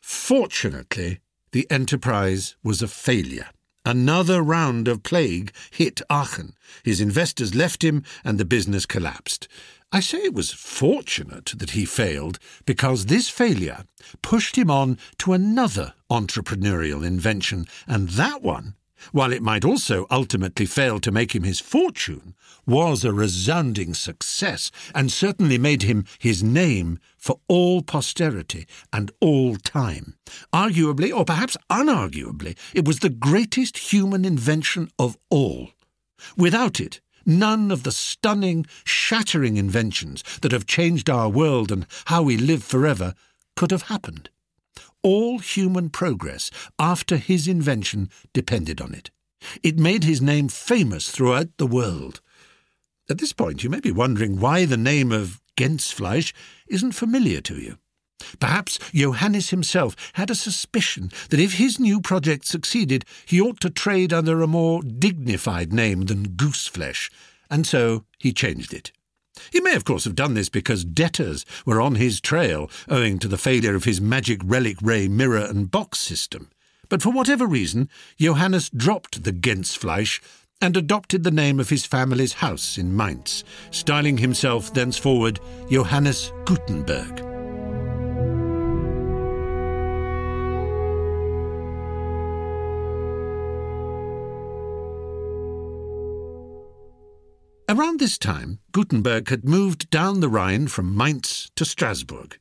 Fortunately, 0.00 1.20
the 1.52 1.66
enterprise 1.70 2.56
was 2.62 2.82
a 2.82 2.88
failure. 2.88 3.48
Another 3.88 4.42
round 4.42 4.86
of 4.86 5.02
plague 5.02 5.50
hit 5.70 6.02
Aachen. 6.10 6.52
His 6.82 7.00
investors 7.00 7.54
left 7.54 7.82
him 7.82 8.04
and 8.22 8.36
the 8.36 8.44
business 8.44 8.84
collapsed. 8.84 9.48
I 9.90 10.00
say 10.00 10.18
it 10.18 10.34
was 10.34 10.52
fortunate 10.52 11.54
that 11.56 11.70
he 11.70 11.86
failed 11.86 12.38
because 12.66 13.06
this 13.06 13.30
failure 13.30 13.84
pushed 14.20 14.56
him 14.56 14.70
on 14.70 14.98
to 15.20 15.32
another 15.32 15.94
entrepreneurial 16.10 17.02
invention, 17.02 17.64
and 17.86 18.10
that 18.10 18.42
one 18.42 18.74
while 19.12 19.32
it 19.32 19.42
might 19.42 19.64
also 19.64 20.06
ultimately 20.10 20.66
fail 20.66 20.98
to 21.00 21.12
make 21.12 21.34
him 21.34 21.44
his 21.44 21.60
fortune, 21.60 22.34
was 22.66 23.04
a 23.04 23.12
resounding 23.12 23.94
success, 23.94 24.70
and 24.94 25.12
certainly 25.12 25.56
made 25.56 25.82
him 25.82 26.04
his 26.18 26.42
name 26.42 26.98
for 27.18 27.40
all 27.48 27.82
posterity 27.82 28.66
and 28.92 29.10
all 29.20 29.56
time. 29.56 30.14
Arguably, 30.52 31.14
or 31.14 31.24
perhaps 31.24 31.56
unarguably, 31.68 32.56
it 32.72 32.86
was 32.86 33.00
the 33.00 33.10
greatest 33.10 33.92
human 33.92 34.24
invention 34.24 34.90
of 34.98 35.18
all. 35.28 35.70
Without 36.36 36.80
it, 36.80 37.00
none 37.26 37.70
of 37.70 37.82
the 37.82 37.92
stunning, 37.92 38.66
shattering 38.84 39.56
inventions 39.56 40.22
that 40.40 40.52
have 40.52 40.66
changed 40.66 41.10
our 41.10 41.28
world 41.28 41.70
and 41.70 41.86
how 42.06 42.22
we 42.22 42.36
live 42.36 42.64
forever 42.64 43.14
could 43.56 43.70
have 43.70 43.82
happened. 43.82 44.30
All 45.02 45.38
human 45.38 45.90
progress 45.90 46.50
after 46.78 47.16
his 47.16 47.46
invention 47.46 48.08
depended 48.32 48.80
on 48.80 48.94
it. 48.94 49.10
It 49.62 49.78
made 49.78 50.04
his 50.04 50.20
name 50.20 50.48
famous 50.48 51.10
throughout 51.10 51.48
the 51.58 51.66
world. 51.66 52.20
At 53.10 53.18
this 53.18 53.32
point, 53.32 53.62
you 53.62 53.70
may 53.70 53.80
be 53.80 53.92
wondering 53.92 54.38
why 54.38 54.64
the 54.64 54.76
name 54.76 55.12
of 55.12 55.40
Gensfleisch 55.58 56.32
isn't 56.68 56.92
familiar 56.92 57.40
to 57.40 57.56
you. 57.56 57.78
Perhaps 58.38 58.78
Johannes 58.94 59.50
himself 59.50 59.96
had 60.12 60.30
a 60.30 60.36
suspicion 60.36 61.10
that 61.30 61.40
if 61.40 61.54
his 61.54 61.80
new 61.80 62.00
project 62.00 62.46
succeeded, 62.46 63.04
he 63.26 63.40
ought 63.40 63.60
to 63.60 63.70
trade 63.70 64.12
under 64.12 64.40
a 64.40 64.46
more 64.46 64.82
dignified 64.82 65.72
name 65.72 66.02
than 66.02 66.36
Gooseflesh, 66.36 67.10
and 67.50 67.66
so 67.66 68.04
he 68.18 68.32
changed 68.32 68.72
it. 68.72 68.92
He 69.52 69.60
may, 69.60 69.74
of 69.74 69.84
course, 69.84 70.04
have 70.04 70.14
done 70.14 70.34
this 70.34 70.48
because 70.48 70.84
debtors 70.84 71.44
were 71.66 71.80
on 71.80 71.96
his 71.96 72.20
trail 72.20 72.70
owing 72.88 73.18
to 73.18 73.28
the 73.28 73.38
failure 73.38 73.74
of 73.74 73.84
his 73.84 74.00
magic 74.00 74.40
relic 74.44 74.76
ray 74.80 75.08
mirror 75.08 75.44
and 75.44 75.70
box 75.70 75.98
system. 75.98 76.50
But 76.88 77.02
for 77.02 77.10
whatever 77.10 77.46
reason, 77.46 77.88
Johannes 78.16 78.70
dropped 78.70 79.24
the 79.24 79.32
Gensfleisch 79.32 80.20
and 80.60 80.76
adopted 80.76 81.22
the 81.22 81.30
name 81.30 81.60
of 81.60 81.68
his 81.68 81.86
family's 81.86 82.32
house 82.32 82.78
in 82.78 82.94
Mainz, 82.96 83.44
styling 83.70 84.18
himself 84.18 84.72
thenceforward 84.74 85.38
Johannes 85.70 86.32
Gutenberg. 86.44 87.24
Around 97.70 98.00
this 98.00 98.16
time, 98.16 98.60
Gutenberg 98.72 99.28
had 99.28 99.44
moved 99.44 99.90
down 99.90 100.20
the 100.20 100.28
Rhine 100.30 100.68
from 100.68 100.96
Mainz 100.96 101.50
to 101.54 101.66
Strasbourg. 101.66 102.38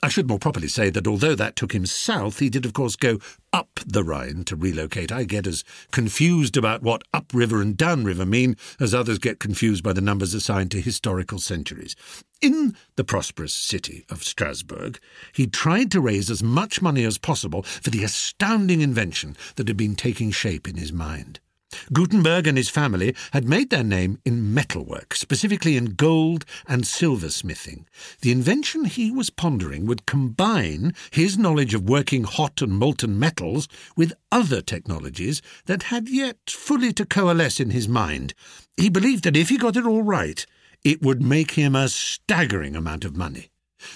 I 0.00 0.08
should 0.08 0.28
more 0.28 0.38
properly 0.38 0.68
say 0.68 0.90
that 0.90 1.08
although 1.08 1.34
that 1.34 1.56
took 1.56 1.74
him 1.74 1.84
south, 1.84 2.38
he 2.38 2.48
did, 2.48 2.64
of 2.64 2.72
course, 2.72 2.94
go 2.94 3.18
up 3.52 3.80
the 3.84 4.04
Rhine 4.04 4.44
to 4.44 4.54
relocate. 4.54 5.10
I 5.10 5.24
get 5.24 5.44
as 5.44 5.64
confused 5.90 6.56
about 6.56 6.82
what 6.82 7.02
upriver 7.12 7.60
and 7.60 7.76
downriver 7.76 8.24
mean 8.24 8.56
as 8.78 8.94
others 8.94 9.18
get 9.18 9.40
confused 9.40 9.82
by 9.82 9.92
the 9.92 10.00
numbers 10.00 10.34
assigned 10.34 10.70
to 10.70 10.80
historical 10.80 11.40
centuries. 11.40 11.96
In 12.40 12.76
the 12.94 13.02
prosperous 13.02 13.52
city 13.52 14.04
of 14.08 14.22
Strasbourg, 14.22 15.00
he 15.32 15.48
tried 15.48 15.90
to 15.90 16.00
raise 16.00 16.30
as 16.30 16.44
much 16.44 16.80
money 16.80 17.02
as 17.02 17.18
possible 17.18 17.62
for 17.62 17.90
the 17.90 18.04
astounding 18.04 18.80
invention 18.80 19.36
that 19.56 19.66
had 19.66 19.76
been 19.76 19.96
taking 19.96 20.30
shape 20.30 20.68
in 20.68 20.76
his 20.76 20.92
mind. 20.92 21.40
Gutenberg 21.92 22.46
and 22.46 22.56
his 22.56 22.68
family 22.68 23.14
had 23.32 23.48
made 23.48 23.70
their 23.70 23.84
name 23.84 24.18
in 24.24 24.52
metalwork, 24.54 25.14
specifically 25.14 25.76
in 25.76 25.94
gold 25.94 26.44
and 26.66 26.84
silversmithing. 26.84 27.86
The 28.20 28.32
invention 28.32 28.84
he 28.84 29.10
was 29.10 29.30
pondering 29.30 29.86
would 29.86 30.06
combine 30.06 30.94
his 31.10 31.38
knowledge 31.38 31.74
of 31.74 31.88
working 31.88 32.24
hot 32.24 32.62
and 32.62 32.72
molten 32.72 33.18
metals 33.18 33.68
with 33.96 34.14
other 34.30 34.60
technologies 34.60 35.42
that 35.66 35.84
had 35.84 36.08
yet 36.08 36.38
fully 36.48 36.92
to 36.94 37.04
coalesce 37.04 37.60
in 37.60 37.70
his 37.70 37.88
mind. 37.88 38.34
He 38.76 38.88
believed 38.88 39.24
that 39.24 39.36
if 39.36 39.48
he 39.48 39.56
got 39.56 39.76
it 39.76 39.86
all 39.86 40.02
right, 40.02 40.44
it 40.84 41.02
would 41.02 41.22
make 41.22 41.52
him 41.52 41.74
a 41.74 41.88
staggering 41.88 42.76
amount 42.76 43.04
of 43.04 43.16
money. 43.16 43.50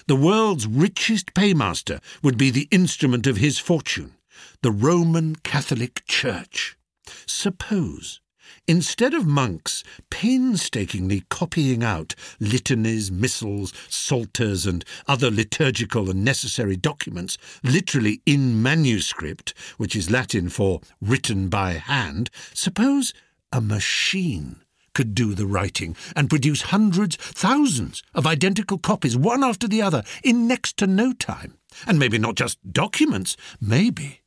The 0.07 0.17
world's 0.17 0.67
richest 0.67 1.35
paymaster 1.35 2.01
would 2.23 2.39
be 2.39 2.51
the 2.51 2.69
instrument 2.71 3.27
of 3.27 3.39
his 3.39 3.59
fortune, 3.59 4.15
the 4.63 4.71
Roman 4.71 5.37
Catholic 5.37 6.05
Church. 6.07 6.77
Suppose, 7.27 8.21
instead 8.67 9.15
of 9.15 9.27
monks 9.27 9.83
painstakingly 10.11 11.25
copying 11.29 11.83
out 11.83 12.15
litanies, 12.41 13.11
missals, 13.11 13.73
psalters, 13.89 14.67
and 14.67 14.85
other 15.07 15.31
liturgical 15.31 16.11
and 16.11 16.25
necessary 16.25 16.77
documents, 16.77 17.39
literally 17.63 18.21
in 18.27 18.63
manuscript, 18.63 19.55
which 19.77 19.97
is 19.97 20.11
Latin 20.11 20.49
for 20.49 20.81
written 21.01 21.49
by 21.49 21.73
hand, 21.73 22.31
suppose 22.55 23.13
a 23.53 23.61
machine 23.61 24.63
could 24.95 25.15
do 25.15 25.35
the 25.35 25.47
writing 25.47 25.97
and 26.15 26.29
produce 26.29 26.63
hundreds, 26.63 27.17
thousands 27.17 28.03
of 28.15 28.27
identical 28.27 28.79
copies, 28.79 29.17
one 29.17 29.43
after 29.43 29.67
the 29.67 29.83
other, 29.83 30.03
in 30.23 30.47
next 30.47 30.77
to 30.77 30.87
no 30.87 31.13
time. 31.13 31.59
And 31.87 31.99
maybe 31.99 32.19
not 32.19 32.35
just 32.35 32.59
documents, 32.73 33.37
maybe 33.61 34.21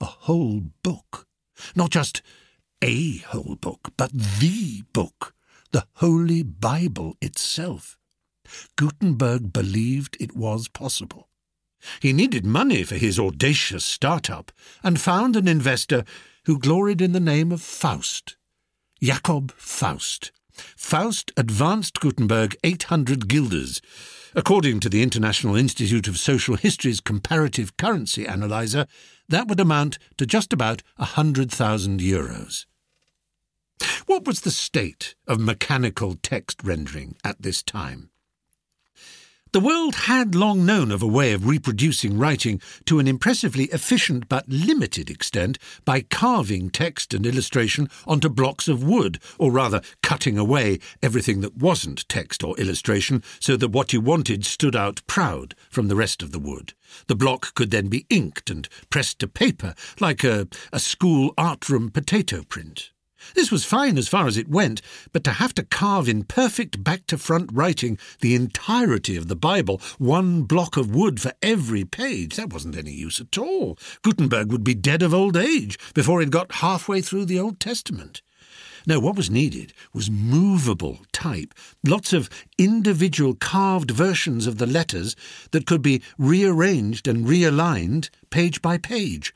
a 0.00 0.04
whole 0.04 0.62
book. 0.82 1.26
Not 1.74 1.90
just 1.90 2.22
a 2.82 3.18
whole 3.18 3.56
book, 3.60 3.92
but 3.96 4.12
the 4.12 4.82
book, 4.92 5.34
the 5.70 5.86
Holy 5.94 6.42
Bible 6.42 7.16
itself. 7.20 7.96
Gutenberg 8.76 9.52
believed 9.52 10.16
it 10.18 10.36
was 10.36 10.68
possible. 10.68 11.28
He 12.00 12.12
needed 12.12 12.44
money 12.44 12.82
for 12.82 12.96
his 12.96 13.18
audacious 13.18 13.84
startup 13.84 14.52
and 14.82 15.00
found 15.00 15.36
an 15.36 15.48
investor 15.48 16.04
who 16.44 16.58
gloried 16.58 17.00
in 17.00 17.12
the 17.12 17.20
name 17.20 17.52
of 17.52 17.62
Faust. 17.62 18.36
Jakob 19.00 19.52
Faust. 19.52 20.32
Faust 20.76 21.32
advanced 21.36 22.00
Gutenberg 22.00 22.56
800 22.62 23.28
guilders. 23.28 23.80
According 24.34 24.80
to 24.80 24.88
the 24.88 25.02
International 25.02 25.56
Institute 25.56 26.08
of 26.08 26.18
Social 26.18 26.56
History's 26.56 27.00
comparative 27.00 27.76
currency 27.76 28.26
analyzer, 28.26 28.86
that 29.28 29.48
would 29.48 29.60
amount 29.60 29.98
to 30.18 30.26
just 30.26 30.52
about 30.52 30.82
100,000 30.96 32.00
euros. 32.00 32.66
What 34.06 34.24
was 34.24 34.40
the 34.40 34.50
state 34.50 35.14
of 35.26 35.40
mechanical 35.40 36.16
text 36.22 36.62
rendering 36.62 37.16
at 37.24 37.42
this 37.42 37.62
time? 37.62 38.10
The 39.52 39.60
world 39.60 39.94
had 39.94 40.34
long 40.34 40.64
known 40.64 40.90
of 40.90 41.02
a 41.02 41.06
way 41.06 41.34
of 41.34 41.46
reproducing 41.46 42.16
writing 42.16 42.58
to 42.86 42.98
an 42.98 43.06
impressively 43.06 43.64
efficient 43.64 44.26
but 44.26 44.48
limited 44.48 45.10
extent 45.10 45.58
by 45.84 46.00
carving 46.00 46.70
text 46.70 47.12
and 47.12 47.26
illustration 47.26 47.90
onto 48.06 48.30
blocks 48.30 48.66
of 48.66 48.82
wood, 48.82 49.18
or 49.38 49.52
rather 49.52 49.82
cutting 50.02 50.38
away 50.38 50.78
everything 51.02 51.42
that 51.42 51.58
wasn't 51.58 52.08
text 52.08 52.42
or 52.42 52.56
illustration 52.56 53.22
so 53.40 53.58
that 53.58 53.68
what 53.68 53.92
you 53.92 54.00
wanted 54.00 54.46
stood 54.46 54.74
out 54.74 55.02
proud 55.06 55.54
from 55.68 55.88
the 55.88 55.96
rest 55.96 56.22
of 56.22 56.32
the 56.32 56.38
wood. 56.38 56.72
The 57.08 57.14
block 57.14 57.52
could 57.52 57.70
then 57.70 57.88
be 57.88 58.06
inked 58.08 58.48
and 58.48 58.66
pressed 58.88 59.18
to 59.18 59.28
paper 59.28 59.74
like 60.00 60.24
a, 60.24 60.48
a 60.72 60.78
school 60.78 61.34
art 61.36 61.68
room 61.68 61.90
potato 61.90 62.42
print. 62.42 62.90
This 63.34 63.50
was 63.50 63.64
fine 63.64 63.98
as 63.98 64.08
far 64.08 64.26
as 64.26 64.36
it 64.36 64.48
went, 64.48 64.82
but 65.12 65.24
to 65.24 65.32
have 65.32 65.54
to 65.54 65.62
carve 65.62 66.08
in 66.08 66.24
perfect 66.24 66.82
back 66.82 67.06
to 67.06 67.18
front 67.18 67.50
writing 67.52 67.98
the 68.20 68.34
entirety 68.34 69.16
of 69.16 69.28
the 69.28 69.36
Bible, 69.36 69.80
one 69.98 70.42
block 70.42 70.76
of 70.76 70.94
wood 70.94 71.20
for 71.20 71.32
every 71.42 71.84
page, 71.84 72.36
that 72.36 72.52
wasn't 72.52 72.76
any 72.76 72.92
use 72.92 73.20
at 73.20 73.38
all. 73.38 73.78
Gutenberg 74.02 74.50
would 74.50 74.64
be 74.64 74.74
dead 74.74 75.02
of 75.02 75.14
old 75.14 75.36
age 75.36 75.78
before 75.94 76.20
he'd 76.20 76.30
got 76.30 76.56
halfway 76.56 77.00
through 77.00 77.24
the 77.24 77.38
Old 77.38 77.60
Testament. 77.60 78.22
No, 78.86 78.98
what 78.98 79.16
was 79.16 79.30
needed 79.30 79.72
was 79.92 80.10
movable 80.10 81.00
type, 81.12 81.54
lots 81.86 82.12
of 82.12 82.28
individual 82.58 83.34
carved 83.34 83.92
versions 83.92 84.46
of 84.48 84.58
the 84.58 84.66
letters 84.66 85.14
that 85.52 85.66
could 85.66 85.82
be 85.82 86.02
rearranged 86.18 87.06
and 87.06 87.26
realigned 87.26 88.10
page 88.30 88.60
by 88.60 88.78
page. 88.78 89.32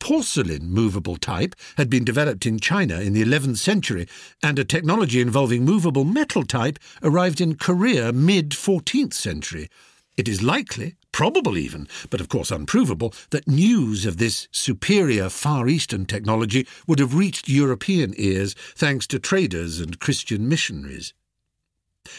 Porcelain 0.00 0.70
movable 0.70 1.16
type 1.16 1.54
had 1.76 1.90
been 1.90 2.04
developed 2.04 2.46
in 2.46 2.58
China 2.58 3.00
in 3.00 3.12
the 3.12 3.24
11th 3.24 3.58
century, 3.58 4.06
and 4.42 4.58
a 4.58 4.64
technology 4.64 5.20
involving 5.20 5.64
movable 5.64 6.04
metal 6.04 6.44
type 6.44 6.78
arrived 7.02 7.40
in 7.40 7.56
Korea 7.56 8.12
mid 8.12 8.50
14th 8.50 9.14
century. 9.14 9.68
It 10.16 10.28
is 10.28 10.42
likely, 10.42 10.96
probable 11.12 11.56
even, 11.56 11.86
but 12.10 12.20
of 12.20 12.28
course 12.28 12.50
unprovable, 12.50 13.14
that 13.30 13.46
news 13.46 14.04
of 14.04 14.16
this 14.16 14.48
superior 14.50 15.28
Far 15.28 15.68
Eastern 15.68 16.06
technology 16.06 16.66
would 16.86 16.98
have 16.98 17.14
reached 17.14 17.48
European 17.48 18.14
ears 18.16 18.54
thanks 18.74 19.06
to 19.08 19.18
traders 19.18 19.78
and 19.78 20.00
Christian 20.00 20.48
missionaries. 20.48 21.14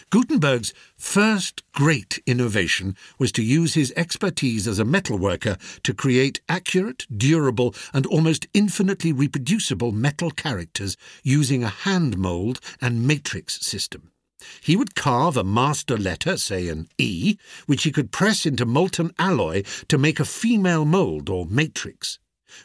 Gutenberg's 0.10 0.74
first 0.98 1.64
great 1.74 2.22
innovation 2.26 2.96
was 3.18 3.32
to 3.34 3.44
use 3.44 3.74
his 3.74 3.94
expertise 3.96 4.68
as 4.68 4.80
a 4.80 4.86
metalworker 4.86 5.58
to 5.84 5.94
create 5.94 6.42
accurate, 6.48 7.06
durable, 7.16 7.74
and 7.94 8.06
almost 8.06 8.48
infinitely 8.54 9.12
reproducible 9.12 9.92
metal 9.92 10.32
characters 10.32 10.98
using 11.24 11.64
a 11.64 11.70
hand 11.70 12.18
mold 12.18 12.60
and 12.82 13.08
matrix 13.08 13.60
system. 13.66 14.12
He 14.62 14.76
would 14.76 14.96
carve 14.96 15.36
a 15.36 15.44
master 15.44 15.98
letter, 15.98 16.38
say 16.38 16.70
an 16.70 16.88
E, 16.98 17.38
which 17.66 17.84
he 17.84 17.92
could 17.92 18.12
press 18.12 18.46
into 18.46 18.66
molten 18.66 19.12
alloy 19.20 19.64
to 19.90 19.98
make 19.98 20.20
a 20.20 20.26
female 20.26 20.86
mold 20.86 21.30
or 21.30 21.46
matrix. 21.46 22.20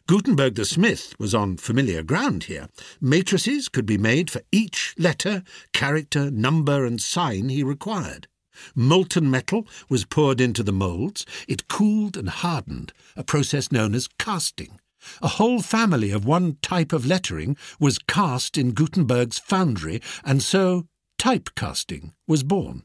Gutenberg 0.07 0.55
the 0.55 0.65
smith 0.65 1.15
was 1.19 1.35
on 1.35 1.57
familiar 1.57 2.03
ground 2.03 2.45
here. 2.45 2.69
Matrices 3.01 3.69
could 3.69 3.87
be 3.87 3.99
made 3.99 4.31
for 4.31 4.43
each 4.51 4.95
letter, 4.99 5.43
character, 5.73 6.31
number, 6.31 6.85
and 6.85 7.01
sign 7.01 7.49
he 7.49 7.63
required. 7.63 8.29
Molten 8.75 9.31
metal 9.31 9.67
was 9.89 10.05
poured 10.05 10.41
into 10.41 10.63
the 10.63 10.73
moulds. 10.73 11.27
It 11.49 11.69
cooled 11.69 12.17
and 12.17 12.29
hardened, 12.29 12.93
a 13.17 13.25
process 13.25 13.73
known 13.73 13.95
as 13.95 14.09
casting. 14.19 14.79
A 15.21 15.29
whole 15.29 15.61
family 15.61 16.11
of 16.11 16.25
one 16.25 16.57
type 16.63 16.93
of 16.93 17.05
lettering 17.05 17.57
was 17.79 17.99
cast 17.99 18.57
in 18.57 18.73
Gutenberg's 18.73 19.39
foundry, 19.39 20.01
and 20.25 20.43
so 20.43 20.87
typecasting 21.19 22.13
was 22.27 22.43
born. 22.43 22.85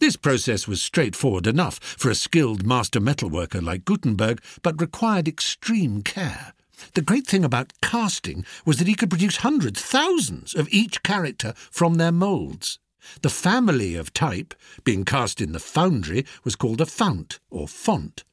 This 0.00 0.16
process 0.16 0.66
was 0.66 0.82
straightforward 0.82 1.46
enough 1.46 1.78
for 1.78 2.10
a 2.10 2.14
skilled 2.14 2.66
master 2.66 3.00
metalworker 3.00 3.62
like 3.62 3.84
Gutenberg, 3.84 4.42
but 4.62 4.80
required 4.80 5.28
extreme 5.28 6.02
care. 6.02 6.54
The 6.94 7.02
great 7.02 7.26
thing 7.26 7.44
about 7.44 7.72
casting 7.80 8.44
was 8.64 8.78
that 8.78 8.88
he 8.88 8.94
could 8.94 9.10
produce 9.10 9.38
hundreds, 9.38 9.80
thousands 9.80 10.54
of 10.54 10.68
each 10.70 11.02
character 11.02 11.54
from 11.56 11.94
their 11.94 12.12
moulds. 12.12 12.78
The 13.22 13.30
family 13.30 13.94
of 13.94 14.12
type, 14.12 14.54
being 14.84 15.04
cast 15.04 15.40
in 15.40 15.52
the 15.52 15.58
foundry, 15.58 16.26
was 16.44 16.56
called 16.56 16.80
a 16.80 16.86
fount 16.86 17.38
or 17.50 17.68
font. 17.68 18.24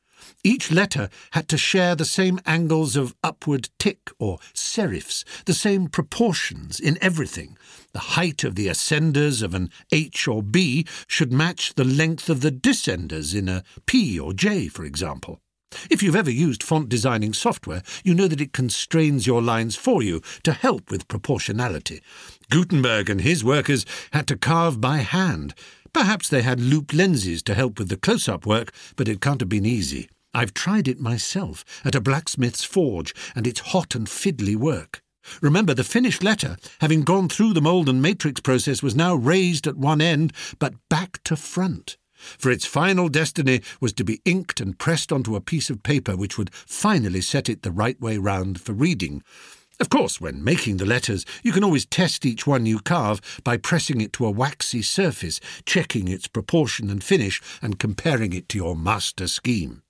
Each 0.44 0.72
letter 0.72 1.10
had 1.32 1.48
to 1.50 1.58
share 1.58 1.96
the 1.96 2.06
same 2.06 2.40
angles 2.46 2.96
of 2.96 3.16
upward 3.24 3.70
tick 3.80 4.10
or 4.20 4.40
serifs, 4.54 5.24
the 5.46 5.54
same 5.54 5.88
proportions 5.88 6.80
in 6.80 6.98
everything. 7.02 7.58
The 7.94 8.00
height 8.00 8.44
of 8.44 8.56
the 8.56 8.68
ascenders 8.68 9.42
of 9.42 9.54
an 9.54 9.70
H 9.92 10.28
or 10.28 10.44
B 10.44 10.86
should 11.08 11.32
match 11.32 11.76
the 11.76 11.84
length 11.84 12.30
of 12.30 12.42
the 12.42 12.52
descenders 12.52 13.36
in 13.36 13.48
a 13.48 13.64
P 13.86 14.20
or 14.20 14.34
J, 14.34 14.68
for 14.68 14.84
example. 14.84 15.40
If 15.90 16.04
you've 16.04 16.16
ever 16.16 16.30
used 16.30 16.64
font 16.64 16.90
designing 16.90 17.34
software, 17.34 17.82
you 18.04 18.14
know 18.14 18.28
that 18.28 18.42
it 18.42 18.54
constrains 18.54 19.26
your 19.26 19.42
lines 19.42 19.76
for 19.76 20.04
you 20.04 20.22
to 20.44 20.54
help 20.54 20.92
with 20.92 21.08
proportionality. 21.08 22.02
Gutenberg 22.50 23.10
and 23.10 23.22
his 23.22 23.44
workers 23.44 23.86
had 24.12 24.28
to 24.28 24.38
carve 24.38 24.80
by 24.80 24.98
hand. 24.98 25.56
Perhaps 25.94 26.30
they 26.30 26.42
had 26.42 26.60
looped 26.60 26.94
lenses 26.94 27.44
to 27.44 27.54
help 27.54 27.78
with 27.78 27.90
the 27.90 27.98
close 27.98 28.28
up 28.28 28.46
work, 28.46 28.74
but 28.96 29.08
it 29.08 29.22
can't 29.22 29.42
have 29.42 29.50
been 29.50 29.66
easy. 29.66 30.10
I've 30.34 30.54
tried 30.54 30.88
it 30.88 31.00
myself 31.00 31.64
at 31.86 31.94
a 31.94 32.02
blacksmith's 32.02 32.64
forge, 32.64 33.14
and 33.36 33.46
it's 33.46 33.60
hot 33.60 33.94
and 33.94 34.08
fiddly 34.08 34.56
work. 34.56 35.02
Remember, 35.42 35.74
the 35.74 35.84
finished 35.84 36.24
letter, 36.24 36.58
having 36.82 37.04
gone 37.04 37.30
through 37.30 37.54
the 37.54 37.62
mould 37.62 37.88
and 37.88 38.02
matrix 38.02 38.42
process, 38.42 38.82
was 38.82 38.96
now 38.96 39.16
raised 39.16 39.68
at 39.68 39.78
one 39.78 40.02
end, 40.02 40.34
but 40.60 40.74
back 40.90 41.24
to 41.24 41.36
front. 41.36 41.98
For 42.38 42.50
its 42.50 42.66
final 42.66 43.10
destiny 43.10 43.62
was 43.80 43.94
to 43.94 44.04
be 44.04 44.22
inked 44.26 44.60
and 44.60 44.80
pressed 44.80 45.12
onto 45.12 45.36
a 45.36 45.42
piece 45.42 45.70
of 45.70 45.84
paper 45.84 46.16
which 46.16 46.38
would 46.38 46.54
finally 46.54 47.22
set 47.22 47.50
it 47.50 47.62
the 47.62 47.72
right 47.72 48.00
way 48.02 48.18
round 48.18 48.60
for 48.60 48.74
reading. 48.74 49.24
Of 49.84 49.90
course, 49.90 50.22
when 50.22 50.46
making 50.46 50.78
the 50.78 50.86
letters, 50.86 51.26
you 51.44 51.52
can 51.52 51.62
always 51.62 51.86
test 51.86 52.26
each 52.26 52.48
one 52.48 52.66
you 52.66 52.80
carve 52.80 53.20
by 53.44 53.58
pressing 53.58 54.00
it 54.00 54.14
to 54.14 54.26
a 54.26 54.32
waxy 54.32 54.82
surface, 54.82 55.42
checking 55.66 56.08
its 56.08 56.26
proportion 56.26 56.90
and 56.90 57.04
finish, 57.04 57.42
and 57.62 57.78
comparing 57.78 58.32
it 58.32 58.48
to 58.48 58.58
your 58.58 58.78
master 58.78 59.28
scheme. 59.28 59.84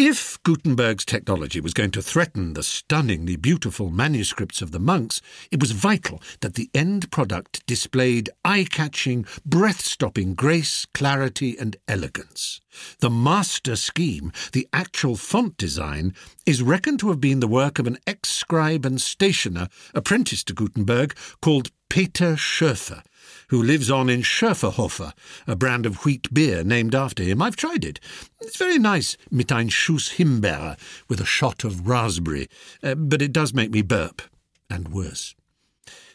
If 0.00 0.40
Gutenberg's 0.44 1.04
technology 1.04 1.60
was 1.60 1.74
going 1.74 1.90
to 1.90 2.02
threaten 2.02 2.52
the 2.52 2.62
stunningly 2.62 3.34
beautiful 3.34 3.90
manuscripts 3.90 4.62
of 4.62 4.70
the 4.70 4.78
monks, 4.78 5.20
it 5.50 5.58
was 5.58 5.72
vital 5.72 6.22
that 6.38 6.54
the 6.54 6.70
end 6.72 7.10
product 7.10 7.66
displayed 7.66 8.30
eye 8.44 8.68
catching, 8.70 9.26
breath 9.44 9.80
stopping 9.80 10.36
grace, 10.36 10.86
clarity, 10.94 11.58
and 11.58 11.78
elegance. 11.88 12.60
The 13.00 13.10
master 13.10 13.74
scheme, 13.74 14.30
the 14.52 14.68
actual 14.72 15.16
font 15.16 15.56
design, 15.56 16.14
is 16.46 16.62
reckoned 16.62 17.00
to 17.00 17.08
have 17.08 17.20
been 17.20 17.40
the 17.40 17.48
work 17.48 17.80
of 17.80 17.88
an 17.88 17.98
ex 18.06 18.28
scribe 18.28 18.86
and 18.86 19.00
stationer 19.00 19.66
apprenticed 19.94 20.46
to 20.46 20.54
Gutenberg 20.54 21.16
called 21.42 21.72
Peter 21.88 22.36
Schoeffer, 22.36 23.02
who 23.48 23.62
lives 23.62 23.90
on 23.90 24.08
in 24.08 24.22
Schoefferhofer, 24.22 25.12
a 25.46 25.56
brand 25.56 25.86
of 25.86 26.04
wheat 26.04 26.32
beer 26.32 26.62
named 26.62 26.94
after 26.94 27.22
him. 27.22 27.42
I've 27.42 27.56
tried 27.56 27.84
it. 27.84 28.00
It's 28.40 28.56
very 28.56 28.78
nice, 28.78 29.16
mit 29.30 29.52
ein 29.52 29.68
Schuss 29.68 30.16
Himbeere, 30.16 30.76
with 31.08 31.20
a 31.20 31.26
shot 31.26 31.64
of 31.64 31.88
raspberry, 31.88 32.48
uh, 32.82 32.94
but 32.94 33.22
it 33.22 33.32
does 33.32 33.54
make 33.54 33.70
me 33.70 33.82
burp, 33.82 34.22
and 34.70 34.88
worse. 34.88 35.34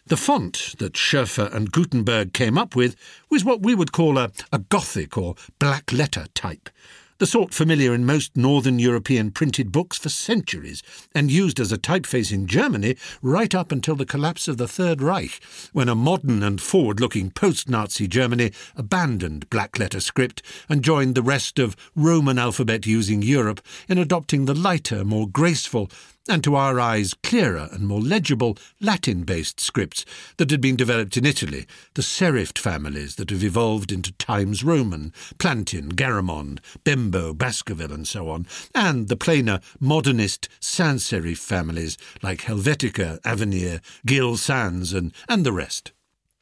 The 0.06 0.17
font 0.17 0.76
that 0.80 0.98
Schoeffer 0.98 1.50
and 1.54 1.72
Gutenberg 1.72 2.34
came 2.34 2.58
up 2.58 2.76
with 2.76 2.96
was 3.30 3.46
what 3.46 3.62
we 3.62 3.74
would 3.74 3.93
call 3.93 4.17
a, 4.17 4.32
a 4.52 4.60
Gothic 4.60 5.17
or 5.17 5.36
black 5.60 5.93
letter 5.93 6.26
type 6.36 6.69
the 7.17 7.26
sort 7.26 7.54
familiar 7.54 7.93
in 7.93 8.06
most 8.06 8.36
northern 8.36 8.80
European 8.80 9.32
printed 9.32 9.71
books 9.71 9.97
for 9.97 10.10
centuries, 10.10 10.82
and 11.13 11.32
used 11.32 11.60
as 11.60 11.71
a 11.71 11.78
typeface 11.78 12.32
in 12.32 12.47
Germany 12.47 12.95
right 13.21 13.54
up 13.54 13.71
until 13.71 13.95
the 13.95 14.06
collapse 14.06 14.47
of 14.47 14.58
the 14.58 14.67
Third 14.67 15.02
Reich, 15.02 15.39
when 15.71 15.89
a 15.89 15.95
modern 15.95 16.43
and 16.43 16.62
forward 16.62 16.99
looking 16.99 17.30
post 17.30 17.69
Nazi 17.69 18.08
Germany 18.08 18.52
abandoned 18.76 19.49
black 19.49 19.78
letter 19.78 19.99
script 19.99 20.41
and 20.67 20.84
joined 20.84 21.15
the 21.15 21.21
rest 21.21 21.60
of 21.60 21.76
Roman 21.95 22.39
alphabet 22.39 22.86
using 22.86 23.21
Europe 23.21 23.62
in 23.88 23.97
adopting 23.97 24.45
the 24.45 24.56
lighter, 24.56 25.04
more 25.04 25.28
graceful, 25.28 25.89
and 26.30 26.44
to 26.44 26.56
our 26.56 26.80
eyes 26.80 27.14
clearer 27.22 27.68
and 27.72 27.86
more 27.88 28.00
legible 28.00 28.58
Latin 28.80 29.24
based 29.24 29.60
scripts 29.60 30.06
that 30.38 30.52
had 30.52 30.62
been 30.62 30.76
developed 30.76 31.18
in 31.18 31.26
Italy, 31.26 31.66
the 31.96 32.02
serifed 32.02 32.58
families 32.58 33.16
that 33.16 33.30
have 33.30 33.44
evolved 33.44 33.92
into 33.92 34.14
Times 34.14 34.64
Roman, 34.64 35.12
Plantin, 35.38 35.94
Garamond, 35.94 36.60
Bembo, 36.84 37.34
Baskerville, 37.34 37.92
and 37.92 38.08
so 38.08 38.30
on, 38.30 38.48
and 38.74 39.10
the 39.10 39.18
plainer 39.18 39.60
modernist 39.80 40.48
sans 40.60 41.04
serif 41.04 41.40
families 41.40 41.98
like 42.22 42.42
Helvetica, 42.42 43.20
Avenir, 43.26 43.82
Gill 44.06 44.38
Sans, 44.38 44.94
and, 44.94 45.14
and 45.28 45.46
the 45.46 45.52
rest. 45.52 45.92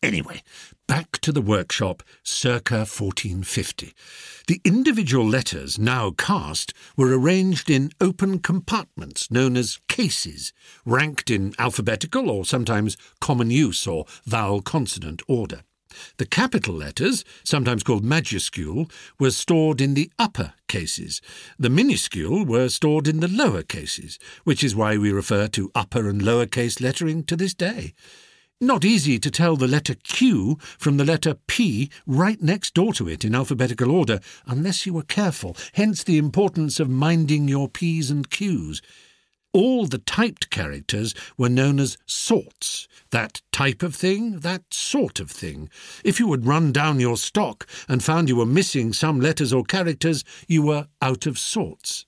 Anyway, 0.04 0.42
back 0.88 1.20
to 1.20 1.32
the 1.32 1.42
workshop 1.42 2.02
circa 2.24 2.78
1450. 2.78 3.94
The 4.48 4.60
individual 4.66 5.28
letters, 5.28 5.78
now 5.78 6.10
cast, 6.12 6.74
were 6.98 7.16
arranged 7.18 7.70
in 7.70 7.92
open 8.02 8.40
compartments 8.40 9.30
known 9.30 9.56
as 9.56 9.80
cases, 9.88 10.54
ranked 10.86 11.30
in 11.30 11.54
alphabetical 11.60 12.32
or 12.32 12.46
sometimes 12.46 12.98
common 13.20 13.52
use 13.52 13.86
or 13.86 14.06
vowel 14.26 14.64
consonant 14.64 15.22
order. 15.28 15.62
The 16.18 16.26
capital 16.26 16.74
letters, 16.74 17.24
sometimes 17.44 17.84
called 17.84 18.04
majuscule, 18.04 18.90
were 19.20 19.30
stored 19.30 19.82
in 19.82 19.94
the 19.94 20.12
upper 20.18 20.54
cases. 20.68 21.22
The 21.60 21.70
minuscule 21.70 22.44
were 22.44 22.70
stored 22.70 23.08
in 23.08 23.20
the 23.20 23.28
lower 23.28 23.62
cases, 23.62 24.18
which 24.46 24.64
is 24.64 24.76
why 24.76 24.98
we 24.98 25.12
refer 25.12 25.48
to 25.50 25.72
upper 25.76 26.10
and 26.10 26.24
lower 26.24 26.48
case 26.48 26.82
lettering 26.82 27.24
to 27.26 27.36
this 27.36 27.54
day. 27.54 27.94
Not 28.64 28.86
easy 28.86 29.18
to 29.18 29.32
tell 29.32 29.56
the 29.56 29.68
letter 29.68 29.96
Q 29.96 30.60
from 30.78 30.98
the 30.98 31.04
letter 31.04 31.34
P 31.48 31.90
right 32.06 32.40
next 32.40 32.76
door 32.76 32.94
to 32.94 33.10
it 33.10 33.26
in 33.26 33.34
alphabetical 33.34 33.90
order, 33.90 34.20
unless 34.46 34.86
you 34.86 34.94
were 34.94 35.02
careful, 35.02 35.58
hence 35.74 36.04
the 36.04 36.20
importance 36.20 36.80
of 36.80 36.88
minding 36.88 37.48
your 37.48 37.68
P's 37.68 38.12
and 38.12 38.30
Q's. 38.30 38.80
All 39.52 39.88
the 39.88 39.98
typed 39.98 40.52
characters 40.52 41.16
were 41.40 41.50
known 41.50 41.80
as 41.80 41.98
sorts, 42.06 42.88
that 43.10 43.42
type 43.52 43.82
of 43.82 43.96
thing, 43.96 44.42
that 44.42 44.72
sort 44.72 45.20
of 45.20 45.32
thing. 45.32 45.68
If 46.06 46.20
you 46.20 46.30
had 46.30 46.46
run 46.46 46.72
down 46.72 47.00
your 47.00 47.18
stock 47.18 47.68
and 47.90 48.04
found 48.04 48.30
you 48.30 48.36
were 48.36 48.46
missing 48.46 48.94
some 48.94 49.20
letters 49.20 49.52
or 49.52 49.64
characters, 49.64 50.24
you 50.48 50.62
were 50.62 50.88
out 51.02 51.26
of 51.26 51.40
sorts. 51.40 52.06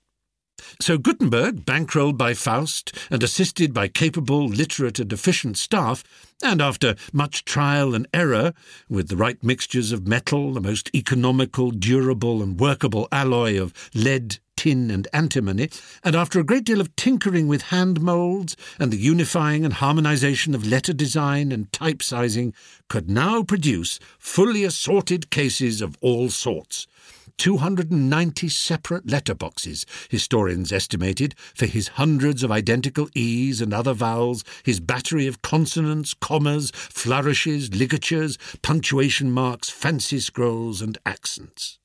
So 0.80 0.98
Gutenberg, 0.98 1.64
bankrolled 1.64 2.16
by 2.16 2.34
Faust 2.34 2.92
and 3.10 3.22
assisted 3.22 3.74
by 3.74 3.88
capable, 3.88 4.46
literate, 4.46 4.98
and 4.98 5.12
efficient 5.12 5.56
staff, 5.56 6.04
and 6.42 6.60
after 6.60 6.94
much 7.12 7.44
trial 7.44 7.94
and 7.94 8.06
error, 8.12 8.52
with 8.88 9.08
the 9.08 9.16
right 9.16 9.42
mixtures 9.42 9.92
of 9.92 10.06
metal, 10.06 10.52
the 10.52 10.60
most 10.60 10.90
economical, 10.94 11.70
durable, 11.70 12.42
and 12.42 12.60
workable 12.60 13.08
alloy 13.10 13.60
of 13.60 13.72
lead, 13.94 14.38
tin, 14.56 14.90
and 14.90 15.08
antimony, 15.12 15.70
and 16.02 16.14
after 16.14 16.38
a 16.38 16.44
great 16.44 16.64
deal 16.64 16.80
of 16.80 16.94
tinkering 16.96 17.48
with 17.48 17.62
hand 17.62 18.00
moulds 18.00 18.56
and 18.78 18.92
the 18.92 18.96
unifying 18.96 19.64
and 19.64 19.74
harmonization 19.74 20.54
of 20.54 20.66
letter 20.66 20.92
design 20.92 21.50
and 21.50 21.72
type 21.72 22.02
sizing, 22.02 22.54
could 22.88 23.10
now 23.10 23.42
produce 23.42 23.98
fully 24.18 24.64
assorted 24.64 25.30
cases 25.30 25.80
of 25.80 25.96
all 26.00 26.30
sorts 26.30 26.86
290 27.38 28.48
separate 28.48 29.06
letterboxes, 29.06 29.84
historians 30.08 30.72
estimated, 30.72 31.34
for 31.54 31.66
his 31.66 31.88
hundreds 31.88 32.42
of 32.42 32.50
identical 32.50 33.08
E's 33.14 33.60
and 33.60 33.74
other 33.74 33.92
vowels, 33.92 34.44
his 34.62 34.80
battery 34.80 35.26
of 35.26 35.42
consonants, 35.42 36.14
commas, 36.14 36.70
flourishes, 36.74 37.74
ligatures, 37.74 38.38
punctuation 38.62 39.30
marks, 39.30 39.68
fancy 39.70 40.20
scrolls, 40.20 40.80
and 40.80 40.98
accents. 41.04 41.78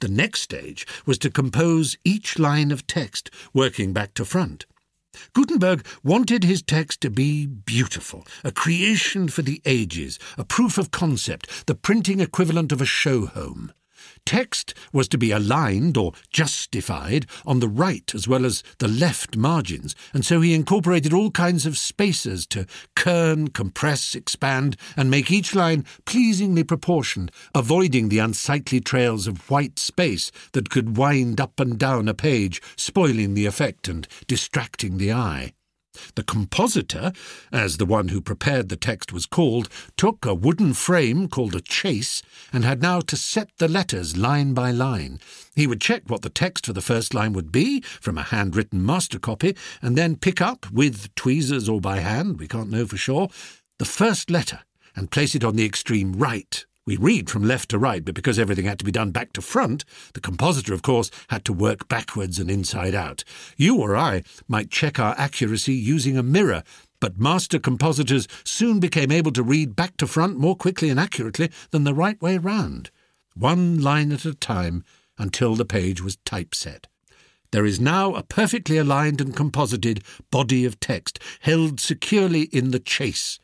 The 0.00 0.08
next 0.08 0.40
stage 0.42 0.86
was 1.06 1.18
to 1.18 1.30
compose 1.30 1.96
each 2.04 2.38
line 2.38 2.70
of 2.70 2.86
text, 2.86 3.30
working 3.52 3.92
back 3.92 4.14
to 4.14 4.24
front. 4.24 4.66
Gutenberg 5.32 5.86
wanted 6.04 6.44
his 6.44 6.62
text 6.62 7.00
to 7.00 7.10
be 7.10 7.46
beautiful, 7.46 8.26
a 8.44 8.52
creation 8.52 9.28
for 9.28 9.42
the 9.42 9.60
ages, 9.64 10.18
a 10.36 10.44
proof 10.44 10.78
of 10.78 10.90
concept, 10.90 11.66
the 11.66 11.74
printing 11.74 12.20
equivalent 12.20 12.72
of 12.72 12.80
a 12.80 12.86
show 12.86 13.26
home. 13.26 13.72
Text 14.28 14.74
was 14.92 15.08
to 15.08 15.16
be 15.16 15.30
aligned 15.30 15.96
or 15.96 16.12
justified 16.30 17.24
on 17.46 17.60
the 17.60 17.66
right 17.66 18.14
as 18.14 18.28
well 18.28 18.44
as 18.44 18.62
the 18.76 18.86
left 18.86 19.38
margins, 19.38 19.96
and 20.12 20.22
so 20.22 20.42
he 20.42 20.52
incorporated 20.52 21.14
all 21.14 21.30
kinds 21.30 21.64
of 21.64 21.78
spacers 21.78 22.46
to 22.48 22.66
kern, 22.94 23.48
compress, 23.48 24.14
expand, 24.14 24.76
and 24.98 25.10
make 25.10 25.30
each 25.30 25.54
line 25.54 25.86
pleasingly 26.04 26.62
proportioned, 26.62 27.32
avoiding 27.54 28.10
the 28.10 28.18
unsightly 28.18 28.80
trails 28.80 29.26
of 29.26 29.48
white 29.50 29.78
space 29.78 30.30
that 30.52 30.68
could 30.68 30.98
wind 30.98 31.40
up 31.40 31.58
and 31.58 31.78
down 31.78 32.06
a 32.06 32.12
page, 32.12 32.60
spoiling 32.76 33.32
the 33.32 33.46
effect 33.46 33.88
and 33.88 34.06
distracting 34.26 34.98
the 34.98 35.10
eye. 35.10 35.54
The 36.14 36.22
compositor, 36.22 37.12
as 37.52 37.76
the 37.76 37.86
one 37.86 38.08
who 38.08 38.20
prepared 38.20 38.68
the 38.68 38.76
text 38.76 39.12
was 39.12 39.26
called, 39.26 39.68
took 39.96 40.24
a 40.24 40.34
wooden 40.34 40.74
frame 40.74 41.28
called 41.28 41.54
a 41.54 41.60
chase 41.60 42.22
and 42.52 42.64
had 42.64 42.80
now 42.82 43.00
to 43.00 43.16
set 43.16 43.50
the 43.58 43.68
letters 43.68 44.16
line 44.16 44.54
by 44.54 44.70
line. 44.70 45.20
He 45.54 45.66
would 45.66 45.80
check 45.80 46.02
what 46.06 46.22
the 46.22 46.30
text 46.30 46.66
for 46.66 46.72
the 46.72 46.80
first 46.80 47.14
line 47.14 47.32
would 47.32 47.50
be 47.50 47.80
from 47.80 48.18
a 48.18 48.22
handwritten 48.22 48.84
master 48.84 49.18
copy 49.18 49.56
and 49.82 49.96
then 49.96 50.16
pick 50.16 50.40
up, 50.40 50.70
with 50.70 51.14
tweezers 51.14 51.68
or 51.68 51.80
by 51.80 51.98
hand, 51.98 52.38
we 52.38 52.48
can't 52.48 52.70
know 52.70 52.86
for 52.86 52.96
sure, 52.96 53.28
the 53.78 53.84
first 53.84 54.30
letter 54.30 54.60
and 54.94 55.10
place 55.10 55.34
it 55.34 55.44
on 55.44 55.56
the 55.56 55.64
extreme 55.64 56.12
right 56.12 56.64
we 56.88 56.96
read 56.96 57.28
from 57.28 57.44
left 57.44 57.68
to 57.68 57.78
right, 57.78 58.02
but 58.02 58.14
because 58.14 58.38
everything 58.38 58.64
had 58.64 58.78
to 58.78 58.84
be 58.84 58.90
done 58.90 59.10
back 59.10 59.34
to 59.34 59.42
front, 59.42 59.84
the 60.14 60.22
compositor, 60.22 60.72
of 60.72 60.80
course, 60.80 61.10
had 61.28 61.44
to 61.44 61.52
work 61.52 61.86
backwards 61.86 62.38
and 62.38 62.50
inside 62.50 62.94
out. 62.94 63.24
You 63.58 63.76
or 63.76 63.94
I 63.94 64.22
might 64.48 64.70
check 64.70 64.98
our 64.98 65.14
accuracy 65.18 65.74
using 65.74 66.16
a 66.16 66.22
mirror, 66.22 66.62
but 66.98 67.20
master 67.20 67.58
compositors 67.58 68.26
soon 68.42 68.80
became 68.80 69.12
able 69.12 69.32
to 69.32 69.42
read 69.42 69.76
back 69.76 69.98
to 69.98 70.06
front 70.06 70.38
more 70.38 70.56
quickly 70.56 70.88
and 70.88 70.98
accurately 70.98 71.50
than 71.72 71.84
the 71.84 71.92
right 71.92 72.18
way 72.22 72.38
round, 72.38 72.90
one 73.34 73.82
line 73.82 74.10
at 74.10 74.24
a 74.24 74.32
time 74.32 74.82
until 75.18 75.54
the 75.56 75.66
page 75.66 76.00
was 76.00 76.16
typeset. 76.24 76.86
There 77.50 77.66
is 77.66 77.78
now 77.78 78.14
a 78.14 78.22
perfectly 78.22 78.78
aligned 78.78 79.20
and 79.20 79.36
composited 79.36 80.02
body 80.30 80.64
of 80.64 80.80
text 80.80 81.18
held 81.40 81.80
securely 81.80 82.44
in 82.44 82.70
the 82.70 82.80
chase 82.80 83.40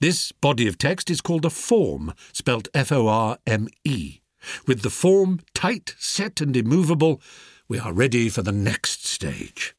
this 0.00 0.32
body 0.32 0.68
of 0.68 0.78
text 0.78 1.10
is 1.10 1.20
called 1.20 1.44
a 1.44 1.50
form, 1.50 2.14
spelt 2.32 2.68
F 2.74 2.92
O 2.92 3.08
R 3.08 3.38
M 3.46 3.68
E. 3.84 4.20
With 4.66 4.82
the 4.82 4.90
form 4.90 5.40
tight, 5.54 5.94
set, 5.98 6.40
and 6.40 6.56
immovable, 6.56 7.20
we 7.68 7.78
are 7.78 7.92
ready 7.92 8.28
for 8.28 8.42
the 8.42 8.52
next 8.52 9.04
stage. 9.06 9.74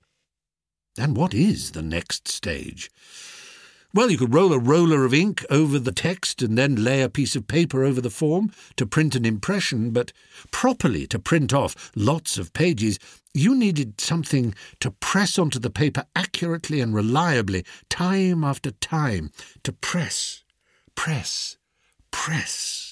And 0.97 1.15
what 1.15 1.33
is 1.33 1.71
the 1.71 1.81
next 1.81 2.27
stage? 2.27 2.91
Well, 3.91 4.11
you 4.11 4.19
could 4.19 4.35
roll 4.35 4.53
a 4.53 4.59
roller 4.59 5.03
of 5.03 5.15
ink 5.15 5.43
over 5.49 5.79
the 5.79 5.91
text 5.91 6.43
and 6.43 6.55
then 6.55 6.83
lay 6.83 7.01
a 7.01 7.09
piece 7.09 7.35
of 7.35 7.47
paper 7.47 7.83
over 7.83 7.99
the 7.99 8.11
form 8.11 8.51
to 8.75 8.85
print 8.85 9.15
an 9.15 9.25
impression, 9.25 9.89
but 9.89 10.13
properly 10.51 11.07
to 11.07 11.17
print 11.17 11.53
off 11.55 11.91
lots 11.95 12.37
of 12.37 12.53
pages, 12.53 12.99
you 13.33 13.55
needed 13.55 13.99
something 13.99 14.53
to 14.79 14.91
press 14.91 15.39
onto 15.39 15.57
the 15.57 15.71
paper 15.71 16.05
accurately 16.15 16.81
and 16.81 16.93
reliably, 16.93 17.65
time 17.89 18.43
after 18.43 18.69
time, 18.69 19.31
to 19.63 19.71
press, 19.71 20.43
press, 20.93 21.57
press. 22.11 22.88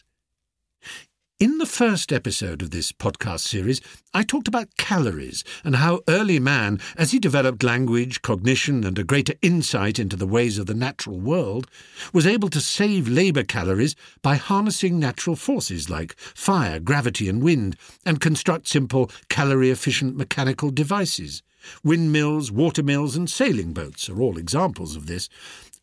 In 1.40 1.60
the 1.60 1.68
first 1.68 2.12
episode 2.12 2.64
of 2.64 2.72
this 2.72 2.92
podcast 2.92 3.42
series, 3.42 3.80
I 4.12 4.24
talked 4.24 4.48
about 4.48 4.76
calories 4.78 5.44
and 5.64 5.76
how 5.76 6.02
early 6.08 6.40
man, 6.40 6.80
as 6.96 7.12
he 7.12 7.20
developed 7.20 7.62
language, 7.62 8.24
cognition, 8.24 8.84
and 8.84 8.98
a 8.98 9.04
greater 9.04 9.36
insight 9.44 10.00
into 10.00 10.16
the 10.16 10.26
ways 10.26 10.58
of 10.58 10.66
the 10.66 10.74
natural 10.74 11.20
world, 11.20 11.68
was 12.12 12.26
able 12.26 12.50
to 12.50 12.60
save 12.60 13.08
labour 13.08 13.44
calories 13.44 13.96
by 14.24 14.34
harnessing 14.34 14.98
natural 14.98 15.36
forces 15.36 15.92
like 15.92 16.18
fire, 16.18 16.80
gravity, 16.80 17.30
and 17.30 17.44
wind, 17.44 17.78
and 18.04 18.20
construct 18.20 18.68
simple, 18.68 19.12
calorie 19.30 19.70
efficient 19.70 20.18
mechanical 20.18 20.72
devices. 20.72 21.44
Windmills, 21.84 22.52
watermills, 22.52 23.16
and 23.16 23.30
sailing 23.30 23.74
boats 23.74 24.10
are 24.10 24.20
all 24.20 24.40
examples 24.40 24.96
of 24.96 25.06
this. 25.06 25.30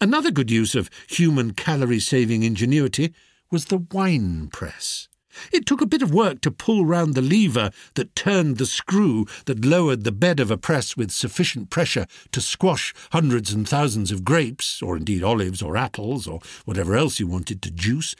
Another 0.01 0.33
good 0.33 0.51
use 0.51 0.75
of 0.75 0.91
human 1.09 1.53
calorie 1.53 2.01
saving 2.01 2.43
ingenuity 2.43 3.15
was 3.53 3.67
the 3.67 3.79
wine 3.93 4.49
press. 4.49 5.07
It 5.53 5.67
took 5.67 5.81
a 5.81 5.87
bit 5.87 6.03
of 6.03 6.13
work 6.13 6.41
to 6.43 6.51
pull 6.51 6.85
round 6.87 7.15
the 7.15 7.23
lever 7.23 7.71
that 7.95 8.15
turned 8.15 8.59
the 8.59 8.67
screw 8.67 9.27
that 9.47 9.65
lowered 9.65 10.05
the 10.05 10.13
bed 10.13 10.41
of 10.41 10.51
a 10.51 10.57
press 10.57 10.97
with 10.97 11.11
sufficient 11.11 11.71
pressure 11.71 12.07
to 12.33 12.41
squash 12.41 12.95
hundreds 13.13 13.53
and 13.53 13.69
thousands 13.69 14.11
of 14.11 14.25
grapes, 14.25 14.83
or 14.83 14.97
indeed 14.97 15.23
olives 15.23 15.63
or 15.63 15.77
apples, 15.77 16.27
or 16.27 16.41
whatever 16.65 16.97
else 16.97 17.21
you 17.21 17.27
wanted 17.27 17.63
to 17.63 17.71
juice. 17.71 18.15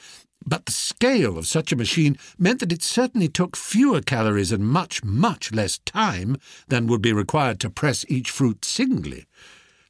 But 0.47 0.67
the 0.67 0.73
scale 0.73 1.39
of 1.39 1.47
such 1.47 1.73
a 1.73 1.77
machine 1.77 2.19
meant 2.39 2.61
that 2.61 2.73
it 2.73 2.83
certainly 2.83 3.29
took 3.29 3.57
fewer 3.57 4.03
calories 4.03 4.53
and 4.53 4.69
much, 4.69 5.03
much 5.03 5.53
less 5.53 5.79
time 5.79 6.37
than 6.69 6.87
would 6.87 7.01
be 7.01 7.13
required 7.13 7.61
to 7.61 7.71
press 7.71 8.05
each 8.09 8.31
fruit 8.31 8.65
singly. 8.65 9.27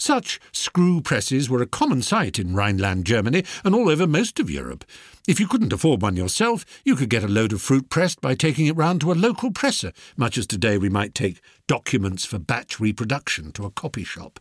Such 0.04 0.38
screw 0.52 1.00
presses 1.00 1.48
were 1.48 1.62
a 1.62 1.66
common 1.66 2.02
sight 2.02 2.38
in 2.38 2.54
Rhineland, 2.54 3.06
Germany, 3.06 3.42
and 3.64 3.74
all 3.74 3.88
over 3.88 4.06
most 4.06 4.38
of 4.38 4.50
Europe. 4.50 4.84
If 5.26 5.40
you 5.40 5.48
couldn't 5.48 5.72
afford 5.72 6.02
one 6.02 6.14
yourself, 6.14 6.66
you 6.84 6.94
could 6.94 7.08
get 7.08 7.24
a 7.24 7.26
load 7.26 7.54
of 7.54 7.62
fruit 7.62 7.88
pressed 7.88 8.20
by 8.20 8.34
taking 8.34 8.66
it 8.66 8.76
round 8.76 9.00
to 9.00 9.12
a 9.12 9.14
local 9.14 9.50
presser, 9.50 9.92
much 10.14 10.36
as 10.36 10.46
today 10.46 10.76
we 10.76 10.90
might 10.90 11.14
take 11.14 11.40
documents 11.66 12.26
for 12.26 12.38
batch 12.38 12.78
reproduction 12.78 13.50
to 13.52 13.64
a 13.64 13.70
copy 13.70 14.04
shop. 14.04 14.40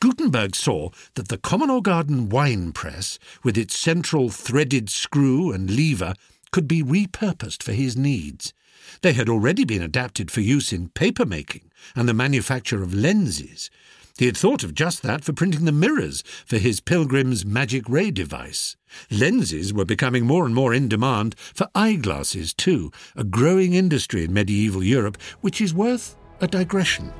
Gutenberg 0.00 0.54
saw 0.54 0.90
that 1.14 1.28
the 1.28 1.38
common 1.38 1.70
or 1.70 1.80
garden 1.80 2.28
wine 2.28 2.70
press, 2.72 3.18
with 3.42 3.56
its 3.56 3.74
central 3.74 4.28
threaded 4.28 4.90
screw 4.90 5.50
and 5.50 5.70
lever, 5.70 6.12
could 6.52 6.68
be 6.68 6.82
repurposed 6.82 7.62
for 7.62 7.72
his 7.72 7.96
needs. 7.96 8.52
They 9.00 9.14
had 9.14 9.30
already 9.30 9.64
been 9.64 9.80
adapted 9.80 10.30
for 10.30 10.42
use 10.42 10.74
in 10.74 10.90
paper 10.90 11.24
making 11.24 11.70
and 11.96 12.06
the 12.06 12.12
manufacture 12.12 12.82
of 12.82 12.92
lenses. 12.92 13.70
He 14.16 14.26
had 14.26 14.36
thought 14.36 14.62
of 14.62 14.74
just 14.74 15.02
that 15.02 15.24
for 15.24 15.32
printing 15.32 15.64
the 15.64 15.72
mirrors 15.72 16.22
for 16.46 16.58
his 16.58 16.80
Pilgrim's 16.80 17.44
magic 17.44 17.88
ray 17.88 18.12
device. 18.12 18.76
Lenses 19.10 19.74
were 19.74 19.84
becoming 19.84 20.24
more 20.24 20.46
and 20.46 20.54
more 20.54 20.72
in 20.72 20.88
demand 20.88 21.34
for 21.36 21.66
eyeglasses, 21.74 22.54
too, 22.54 22.92
a 23.16 23.24
growing 23.24 23.74
industry 23.74 24.22
in 24.22 24.32
medieval 24.32 24.84
Europe, 24.84 25.18
which 25.40 25.60
is 25.60 25.74
worth 25.74 26.16
a 26.40 26.46
digression. 26.46 27.12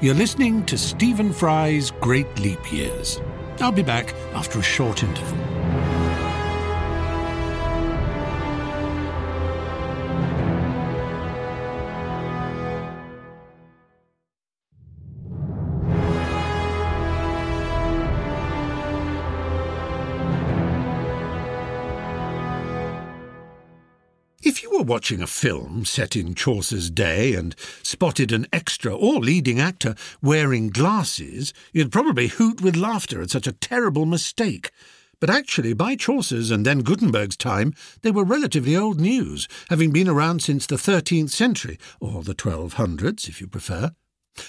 You're 0.00 0.14
listening 0.14 0.64
to 0.66 0.78
Stephen 0.78 1.32
Fry's 1.32 1.90
Great 1.90 2.38
Leap 2.38 2.72
Years. 2.72 3.20
I'll 3.60 3.72
be 3.72 3.82
back 3.82 4.14
after 4.32 4.60
a 4.60 4.62
short 4.62 5.02
interval. 5.02 5.95
You 24.76 24.82
were 24.82 24.92
watching 24.92 25.22
a 25.22 25.26
film 25.26 25.86
set 25.86 26.14
in 26.14 26.34
Chaucer's 26.34 26.90
day 26.90 27.32
and 27.32 27.56
spotted 27.82 28.30
an 28.30 28.46
extra 28.52 28.94
or 28.94 29.20
leading 29.20 29.58
actor 29.58 29.94
wearing 30.20 30.68
glasses, 30.68 31.54
you'd 31.72 31.90
probably 31.90 32.26
hoot 32.26 32.60
with 32.60 32.76
laughter 32.76 33.22
at 33.22 33.30
such 33.30 33.46
a 33.46 33.52
terrible 33.52 34.04
mistake. 34.04 34.70
But 35.18 35.30
actually, 35.30 35.72
by 35.72 35.96
Chaucer's 35.96 36.50
and 36.50 36.66
then 36.66 36.82
Gutenberg's 36.82 37.38
time, 37.38 37.72
they 38.02 38.10
were 38.10 38.22
relatively 38.22 38.76
old 38.76 39.00
news, 39.00 39.48
having 39.70 39.92
been 39.92 40.08
around 40.08 40.42
since 40.42 40.66
the 40.66 40.76
13th 40.76 41.30
century, 41.30 41.78
or 41.98 42.22
the 42.22 42.34
1200s, 42.34 43.30
if 43.30 43.40
you 43.40 43.46
prefer. 43.46 43.92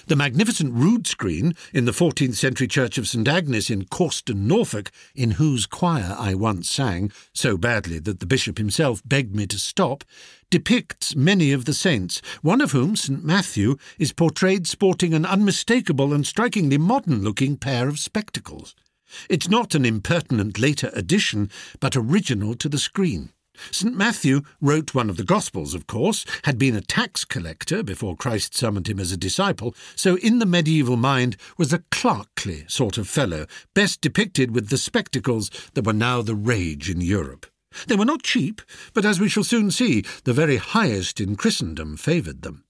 The 0.08 0.16
magnificent 0.16 0.74
rood 0.74 1.08
screen 1.08 1.54
in 1.74 1.86
the 1.86 1.92
14th 1.92 2.36
century 2.36 2.68
church 2.68 2.98
of 2.98 3.08
St 3.08 3.28
Agnes 3.28 3.70
in 3.70 3.86
Cawston, 3.86 4.48
Norfolk, 4.48 4.92
in 5.16 5.32
whose 5.32 5.66
choir 5.66 6.16
I 6.18 6.34
once 6.34 6.70
sang, 6.70 7.12
so 7.34 7.58
badly 7.58 8.00
that 8.00 8.20
the 8.20 8.26
bishop 8.26 8.58
himself 8.58 9.02
begged 9.06 9.36
me 9.36 9.48
to 9.48 9.60
stop, 9.60 10.04
depicts 10.50 11.16
many 11.16 11.52
of 11.52 11.66
the 11.66 11.74
saints, 11.74 12.22
one 12.42 12.62
of 12.62 12.72
whom, 12.72 12.96
St 12.96 13.24
Matthew, 13.24 13.78
is 13.98 14.14
portrayed 14.14 14.68
sporting 14.68 15.14
an 15.14 15.26
unmistakable 15.26 16.14
and 16.14 16.26
strikingly 16.26 16.78
modern 16.78 17.24
looking 17.24 17.58
pair 17.58 17.88
of 17.88 18.00
spectacles. 18.00 18.76
It's 19.30 19.50
not 19.50 19.74
an 19.76 19.86
impertinent 19.86 20.60
later 20.60 20.90
addition, 20.94 21.50
but 21.80 21.96
original 21.96 22.56
to 22.56 22.70
the 22.70 22.78
screen. 22.78 23.32
St. 23.72 23.96
Matthew 23.96 24.42
wrote 24.62 24.94
one 24.94 25.10
of 25.10 25.18
the 25.18 25.24
Gospels, 25.24 25.74
of 25.74 25.88
course, 25.88 26.26
had 26.44 26.58
been 26.58 26.76
a 26.76 26.82
tax 26.82 27.26
collector 27.26 27.84
before 27.84 28.16
Christ 28.16 28.56
summoned 28.56 28.88
him 28.88 29.00
as 29.00 29.12
a 29.12 29.18
disciple, 29.18 29.76
so 29.96 30.16
in 30.18 30.40
the 30.40 30.46
medieval 30.46 30.98
mind 30.98 31.38
was 31.58 31.74
a 31.74 31.84
clerkly 31.92 32.66
sort 32.68 32.98
of 32.98 33.08
fellow, 33.08 33.46
best 33.74 34.02
depicted 34.02 34.52
with 34.54 34.70
the 34.70 34.78
spectacles 34.78 35.50
that 35.74 35.86
were 35.86 35.94
now 35.94 36.22
the 36.22 36.36
rage 36.36 36.90
in 36.90 37.02
Europe. 37.02 37.46
They 37.88 37.96
were 37.96 38.06
not 38.06 38.24
cheap, 38.24 38.62
but 38.94 39.06
as 39.06 39.20
we 39.20 39.30
shall 39.30 39.44
soon 39.44 39.72
see, 39.72 40.04
the 40.24 40.34
very 40.34 40.58
highest 40.58 41.20
in 41.20 41.36
Christendom 41.36 41.98
favoured 41.98 42.42
them. 42.42 42.64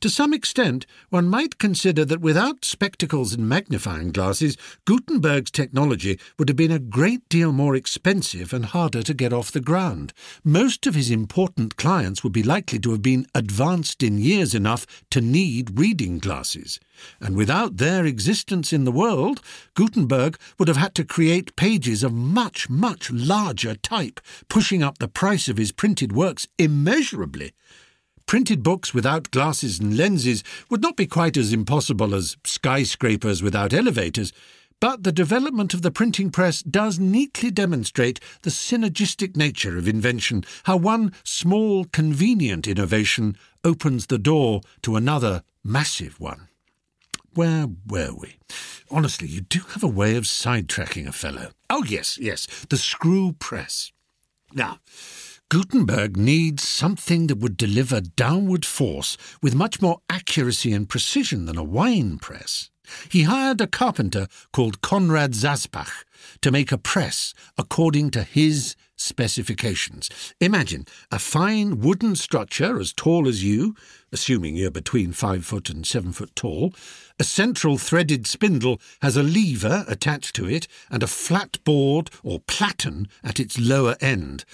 To 0.00 0.08
some 0.08 0.32
extent, 0.32 0.86
one 1.10 1.28
might 1.28 1.58
consider 1.58 2.04
that 2.04 2.20
without 2.20 2.64
spectacles 2.64 3.32
and 3.32 3.48
magnifying 3.48 4.12
glasses, 4.12 4.56
Gutenberg's 4.84 5.50
technology 5.50 6.20
would 6.38 6.48
have 6.48 6.56
been 6.56 6.70
a 6.70 6.78
great 6.78 7.28
deal 7.28 7.50
more 7.50 7.74
expensive 7.74 8.52
and 8.52 8.66
harder 8.66 9.02
to 9.02 9.14
get 9.14 9.32
off 9.32 9.50
the 9.50 9.60
ground. 9.60 10.12
Most 10.44 10.86
of 10.86 10.94
his 10.94 11.10
important 11.10 11.76
clients 11.76 12.22
would 12.22 12.32
be 12.32 12.44
likely 12.44 12.78
to 12.78 12.92
have 12.92 13.02
been 13.02 13.26
advanced 13.34 14.02
in 14.02 14.18
years 14.18 14.54
enough 14.54 14.86
to 15.10 15.20
need 15.20 15.78
reading 15.78 16.18
glasses. 16.18 16.78
And 17.20 17.36
without 17.36 17.78
their 17.78 18.06
existence 18.06 18.72
in 18.72 18.84
the 18.84 18.92
world, 18.92 19.40
Gutenberg 19.74 20.38
would 20.58 20.68
have 20.68 20.76
had 20.76 20.94
to 20.94 21.04
create 21.04 21.56
pages 21.56 22.04
of 22.04 22.12
much, 22.12 22.70
much 22.70 23.10
larger 23.10 23.74
type, 23.74 24.20
pushing 24.48 24.82
up 24.82 24.98
the 24.98 25.08
price 25.08 25.48
of 25.48 25.56
his 25.56 25.72
printed 25.72 26.12
works 26.12 26.46
immeasurably. 26.58 27.52
Printed 28.26 28.64
books 28.64 28.92
without 28.92 29.30
glasses 29.30 29.78
and 29.78 29.96
lenses 29.96 30.42
would 30.68 30.82
not 30.82 30.96
be 30.96 31.06
quite 31.06 31.36
as 31.36 31.52
impossible 31.52 32.12
as 32.12 32.36
skyscrapers 32.44 33.40
without 33.40 33.72
elevators, 33.72 34.32
but 34.80 35.04
the 35.04 35.12
development 35.12 35.72
of 35.72 35.82
the 35.82 35.92
printing 35.92 36.30
press 36.30 36.60
does 36.60 36.98
neatly 36.98 37.52
demonstrate 37.52 38.18
the 38.42 38.50
synergistic 38.50 39.36
nature 39.36 39.78
of 39.78 39.86
invention, 39.86 40.44
how 40.64 40.76
one 40.76 41.12
small, 41.22 41.84
convenient 41.84 42.66
innovation 42.66 43.36
opens 43.62 44.06
the 44.06 44.18
door 44.18 44.60
to 44.82 44.96
another 44.96 45.44
massive 45.62 46.18
one. 46.18 46.48
Where 47.34 47.68
were 47.86 48.12
we? 48.12 48.38
Honestly, 48.90 49.28
you 49.28 49.40
do 49.40 49.60
have 49.70 49.84
a 49.84 49.88
way 49.88 50.16
of 50.16 50.24
sidetracking 50.24 51.06
a 51.06 51.12
fellow. 51.12 51.50
Oh, 51.70 51.84
yes, 51.84 52.18
yes, 52.18 52.46
the 52.70 52.76
screw 52.76 53.34
press. 53.38 53.92
Now, 54.52 54.80
Gutenberg 55.48 56.16
needs 56.16 56.66
something 56.66 57.28
that 57.28 57.38
would 57.38 57.56
deliver 57.56 58.00
downward 58.00 58.64
force 58.64 59.16
with 59.40 59.54
much 59.54 59.80
more 59.80 60.00
accuracy 60.10 60.72
and 60.72 60.88
precision 60.88 61.46
than 61.46 61.56
a 61.56 61.62
wine 61.62 62.18
press. 62.18 62.68
He 63.10 63.22
hired 63.22 63.60
a 63.60 63.68
carpenter 63.68 64.26
called 64.52 64.80
Conrad 64.80 65.32
Saspach 65.32 66.04
to 66.40 66.50
make 66.50 66.72
a 66.72 66.78
press 66.78 67.32
according 67.56 68.10
to 68.12 68.24
his 68.24 68.74
specifications. 68.96 70.10
Imagine 70.40 70.84
a 71.12 71.18
fine 71.20 71.78
wooden 71.78 72.16
structure 72.16 72.80
as 72.80 72.92
tall 72.92 73.28
as 73.28 73.44
you, 73.44 73.76
assuming 74.10 74.56
you're 74.56 74.70
between 74.70 75.12
five 75.12 75.44
foot 75.44 75.70
and 75.70 75.86
seven 75.86 76.12
foot 76.12 76.34
tall. 76.34 76.74
A 77.20 77.24
central 77.24 77.78
threaded 77.78 78.26
spindle 78.26 78.80
has 79.00 79.16
a 79.16 79.22
lever 79.22 79.84
attached 79.86 80.34
to 80.36 80.48
it 80.48 80.66
and 80.90 81.04
a 81.04 81.08
flat 81.08 81.62
board 81.62 82.10
or 82.24 82.40
platen 82.40 83.06
at 83.22 83.38
its 83.38 83.60
lower 83.60 83.96
end. 84.00 84.44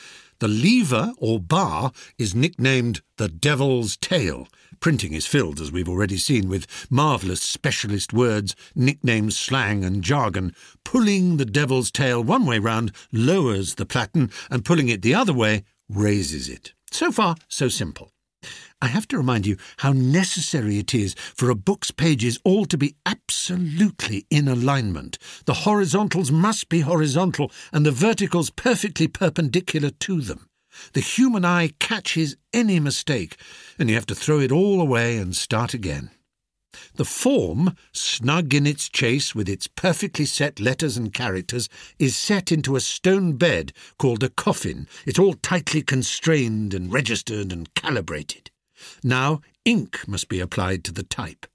The 0.43 0.49
lever 0.49 1.13
or 1.19 1.39
bar 1.39 1.93
is 2.19 2.35
nicknamed 2.35 3.01
the 3.17 3.29
Devil's 3.29 3.97
Tail. 3.97 4.49
Printing 4.81 5.13
is 5.13 5.25
filled, 5.25 5.61
as 5.61 5.71
we've 5.71 5.89
already 5.89 6.17
seen, 6.17 6.49
with 6.49 6.67
marvellous 6.91 7.41
specialist 7.41 8.13
words, 8.13 8.57
nicknames, 8.75 9.39
slang, 9.39 9.85
and 9.85 10.03
jargon. 10.03 10.53
Pulling 10.83 11.37
the 11.37 11.45
Devil's 11.45 11.93
Tail 11.93 12.25
one 12.25 12.45
way 12.45 12.59
round 12.59 12.91
lowers 13.13 13.77
the 13.77 13.87
platen, 13.87 14.33
and 14.51 14.65
pulling 14.65 14.89
it 14.89 15.03
the 15.03 15.15
other 15.15 15.33
way 15.33 15.63
raises 15.89 16.49
it. 16.49 16.73
So 16.91 17.13
far, 17.13 17.37
so 17.47 17.69
simple. 17.69 18.12
I 18.83 18.89
have 18.89 19.07
to 19.09 19.17
remind 19.17 19.47
you 19.47 19.59
how 19.77 19.93
necessary 19.93 20.79
it 20.79 20.93
is 20.93 21.15
for 21.15 21.51
a 21.51 21.55
book's 21.55 21.93
pages 21.93 22.41
all 22.43 22.65
to 22.67 22.77
be 22.77 22.97
absolutely 23.07 24.27
in 24.29 24.49
alignment. 24.49 25.19
The 25.45 25.55
horizontals 25.55 26.33
must 26.33 26.69
be 26.69 26.81
horizontal 26.81 27.53
and 27.73 27.87
the 27.87 27.93
verticals 27.93 28.51
perfectly 28.51 29.07
perpendicular 29.07 29.91
to 29.91 30.21
them. 30.21 30.49
The 30.95 31.01
human 31.01 31.45
eye 31.45 31.75
catches 31.79 32.35
any 32.53 32.81
mistake, 32.81 33.37
and 33.79 33.89
you 33.89 33.95
have 33.95 34.07
to 34.07 34.17
throw 34.17 34.41
it 34.41 34.51
all 34.51 34.81
away 34.81 35.17
and 35.17 35.37
start 35.37 35.75
again. 35.75 36.11
The 36.97 37.05
form, 37.05 37.77
snug 37.93 38.53
in 38.53 38.67
its 38.67 38.89
chase 38.89 39.33
with 39.33 39.49
its 39.49 39.69
perfectly 39.69 40.25
set 40.25 40.59
letters 40.59 40.97
and 40.97 41.15
characters, 41.15 41.69
is 42.01 42.17
set 42.17 42.51
into 42.51 42.75
a 42.75 42.81
stone 42.81 43.35
bed 43.35 43.73
called 43.99 44.25
a 44.25 44.29
coffin. 44.29 44.89
It's 45.07 45.21
all 45.21 45.35
tightly 45.35 45.83
constrained 45.83 46.75
and 46.75 46.93
registered 46.93 47.53
and 47.53 47.73
calibrated. 47.75 48.51
Now 49.03 49.41
ink 49.65 50.07
must 50.07 50.29
be 50.29 50.41
applied 50.41 50.85
to 50.85 50.93
the 50.93 51.03
type. 51.03 51.47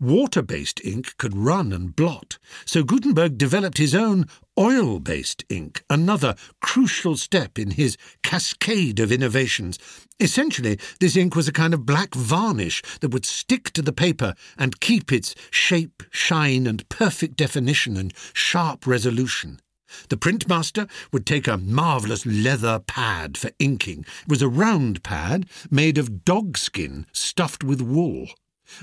Water 0.00 0.42
based 0.42 0.84
ink 0.84 1.16
could 1.16 1.36
run 1.36 1.72
and 1.72 1.94
blot, 1.94 2.38
so 2.64 2.82
Gutenberg 2.82 3.38
developed 3.38 3.78
his 3.78 3.94
own 3.94 4.26
oil 4.58 4.98
based 4.98 5.44
ink, 5.48 5.84
another 5.88 6.34
crucial 6.60 7.16
step 7.16 7.58
in 7.58 7.72
his 7.72 7.96
cascade 8.22 8.98
of 8.98 9.12
innovations. 9.12 9.78
Essentially, 10.18 10.78
this 10.98 11.16
ink 11.16 11.36
was 11.36 11.48
a 11.48 11.52
kind 11.52 11.72
of 11.72 11.86
black 11.86 12.14
varnish 12.14 12.82
that 13.00 13.12
would 13.12 13.24
stick 13.24 13.70
to 13.70 13.82
the 13.82 13.92
paper 13.92 14.34
and 14.58 14.80
keep 14.80 15.12
its 15.12 15.34
shape, 15.50 16.02
shine, 16.10 16.66
and 16.66 16.88
perfect 16.88 17.36
definition 17.36 17.96
and 17.96 18.12
sharp 18.34 18.86
resolution. 18.86 19.60
The 20.08 20.16
printmaster 20.16 20.88
would 21.12 21.26
take 21.26 21.46
a 21.46 21.58
marvellous 21.58 22.24
leather 22.26 22.78
pad 22.78 23.36
for 23.36 23.50
inking. 23.58 24.00
It 24.00 24.28
was 24.28 24.42
a 24.42 24.48
round 24.48 25.02
pad 25.02 25.46
made 25.70 25.98
of 25.98 26.24
dog 26.24 26.58
skin 26.58 27.06
stuffed 27.12 27.64
with 27.64 27.80
wool. 27.80 28.28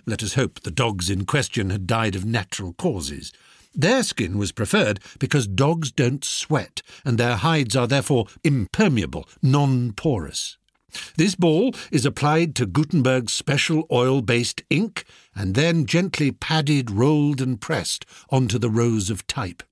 Let 0.05 0.21
us 0.23 0.33
hope 0.33 0.61
the 0.61 0.71
dogs 0.71 1.09
in 1.09 1.25
question 1.25 1.69
had 1.69 1.87
died 1.87 2.15
of 2.15 2.25
natural 2.25 2.73
causes. 2.73 3.31
Their 3.73 4.03
skin 4.03 4.37
was 4.37 4.51
preferred 4.51 4.99
because 5.19 5.47
dogs 5.47 5.91
don't 5.91 6.25
sweat, 6.25 6.81
and 7.05 7.17
their 7.17 7.35
hides 7.35 7.75
are 7.75 7.87
therefore 7.87 8.25
impermeable, 8.43 9.27
non 9.41 9.91
porous. 9.91 10.57
This 11.15 11.35
ball 11.35 11.75
is 11.91 12.05
applied 12.05 12.55
to 12.55 12.65
Gutenberg's 12.65 13.33
special 13.33 13.85
oil 13.91 14.21
based 14.21 14.63
ink 14.69 15.05
and 15.35 15.53
then 15.53 15.85
gently 15.85 16.31
padded, 16.31 16.89
rolled, 16.89 17.41
and 17.41 17.59
pressed 17.59 18.05
onto 18.29 18.57
the 18.57 18.69
rows 18.69 19.09
of 19.09 19.27
type. 19.27 19.63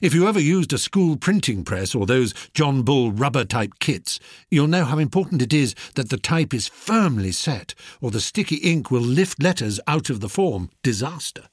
If 0.00 0.14
you 0.14 0.28
ever 0.28 0.40
used 0.40 0.72
a 0.72 0.78
school 0.78 1.16
printing 1.16 1.64
press 1.64 1.94
or 1.94 2.06
those 2.06 2.34
John 2.54 2.82
Bull 2.82 3.12
rubber 3.12 3.44
type 3.44 3.74
kits, 3.80 4.18
you'll 4.50 4.66
know 4.66 4.84
how 4.84 4.98
important 4.98 5.42
it 5.42 5.52
is 5.52 5.74
that 5.94 6.10
the 6.10 6.16
type 6.16 6.54
is 6.54 6.68
firmly 6.68 7.32
set, 7.32 7.74
or 8.00 8.10
the 8.10 8.20
sticky 8.20 8.56
ink 8.56 8.90
will 8.90 9.00
lift 9.00 9.42
letters 9.42 9.80
out 9.86 10.10
of 10.10 10.20
the 10.20 10.28
form. 10.28 10.70
Disaster. 10.82 11.48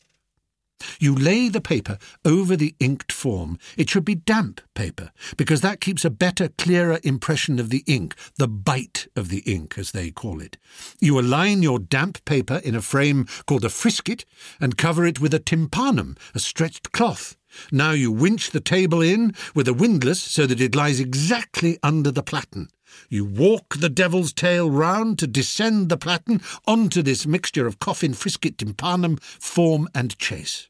You 1.00 1.16
lay 1.16 1.50
the 1.50 1.62
paper 1.62 1.98
over 2.24 2.56
the 2.56 2.76
inked 2.80 3.12
form. 3.12 3.58
It 3.78 3.90
should 3.90 4.06
be 4.06 4.16
damp 4.16 4.62
paper, 4.76 5.12
because 5.36 5.62
that 5.62 5.82
keeps 5.82 6.06
a 6.06 6.10
better, 6.10 6.50
clearer 6.50 7.00
impression 7.04 7.60
of 7.60 7.70
the 7.70 7.84
ink, 7.88 8.16
the 8.38 8.48
bite 8.48 9.08
of 9.16 9.30
the 9.30 9.40
ink, 9.40 9.78
as 9.78 9.92
they 9.92 10.12
call 10.12 10.42
it. 10.42 10.58
You 11.00 11.20
align 11.20 11.64
your 11.64 11.80
damp 11.80 12.24
paper 12.26 12.62
in 12.64 12.76
a 12.76 12.82
frame 12.82 13.26
called 13.48 13.66
a 13.66 13.70
frisket 13.70 14.26
and 14.62 14.78
cover 14.78 15.06
it 15.06 15.20
with 15.20 15.34
a 15.34 15.40
tympanum, 15.40 16.16
a 16.36 16.40
stretched 16.40 16.92
cloth. 16.92 17.37
Now 17.72 17.92
you 17.92 18.12
winch 18.12 18.52
the 18.52 18.60
table 18.60 19.02
in 19.02 19.34
with 19.54 19.68
a 19.68 19.74
windlass 19.74 20.22
so 20.22 20.46
that 20.46 20.62
it 20.62 20.76
lies 20.76 21.00
exactly 21.00 21.78
under 21.84 22.12
the 22.12 22.24
platen. 22.24 22.70
You 23.10 23.26
walk 23.26 23.78
the 23.78 23.90
devil's 23.90 24.34
tail 24.34 24.70
round 24.70 25.20
to 25.20 25.28
descend 25.28 25.90
the 25.90 25.98
platen 25.98 26.42
onto 26.66 27.02
this 27.02 27.26
mixture 27.26 27.68
of 27.68 27.80
coffin, 27.80 28.14
frisket, 28.14 28.58
tympanum, 28.58 29.18
form, 29.18 29.88
and 29.94 30.18
chase. 30.18 30.70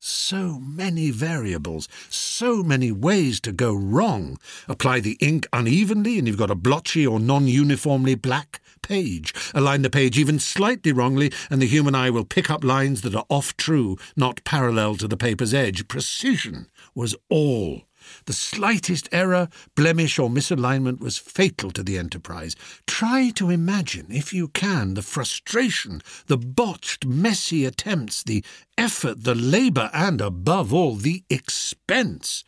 So 0.00 0.60
many 0.60 1.10
variables, 1.10 1.88
so 2.08 2.62
many 2.62 2.92
ways 2.92 3.40
to 3.40 3.52
go 3.52 3.74
wrong. 3.74 4.38
Apply 4.68 5.00
the 5.00 5.18
ink 5.20 5.48
unevenly 5.52 6.18
and 6.18 6.28
you've 6.28 6.36
got 6.38 6.52
a 6.52 6.54
blotchy 6.54 7.04
or 7.04 7.18
non-uniformly 7.18 8.14
black 8.14 8.60
page. 8.82 9.34
Align 9.54 9.82
the 9.82 9.90
page 9.90 10.18
even 10.18 10.38
slightly 10.38 10.92
wrongly 10.92 11.32
and 11.50 11.60
the 11.60 11.66
human 11.66 11.94
eye 11.94 12.10
will 12.10 12.24
pick 12.24 12.50
up 12.50 12.64
lines 12.64 13.02
that 13.02 13.14
are 13.14 13.26
off 13.28 13.56
true, 13.56 13.96
not 14.16 14.44
parallel 14.44 14.96
to 14.96 15.08
the 15.08 15.16
paper's 15.16 15.54
edge. 15.54 15.88
Precision 15.88 16.68
was 16.94 17.14
all 17.28 17.82
the 18.24 18.32
slightest 18.32 19.08
error, 19.12 19.48
blemish, 19.74 20.18
or 20.18 20.30
misalignment 20.30 21.00
was 21.00 21.18
fatal 21.18 21.70
to 21.72 21.82
the 21.82 21.98
enterprise. 21.98 22.54
Try 22.86 23.30
to 23.30 23.50
imagine, 23.50 24.06
if 24.10 24.32
you 24.32 24.48
can, 24.48 24.94
the 24.94 25.02
frustration, 25.02 26.00
the 26.26 26.38
botched, 26.38 27.04
messy 27.04 27.64
attempts, 27.64 28.22
the 28.22 28.44
effort, 28.76 29.24
the 29.24 29.34
labour, 29.34 29.90
and, 29.92 30.20
above 30.20 30.72
all, 30.72 30.94
the 30.94 31.24
expense. 31.28 32.44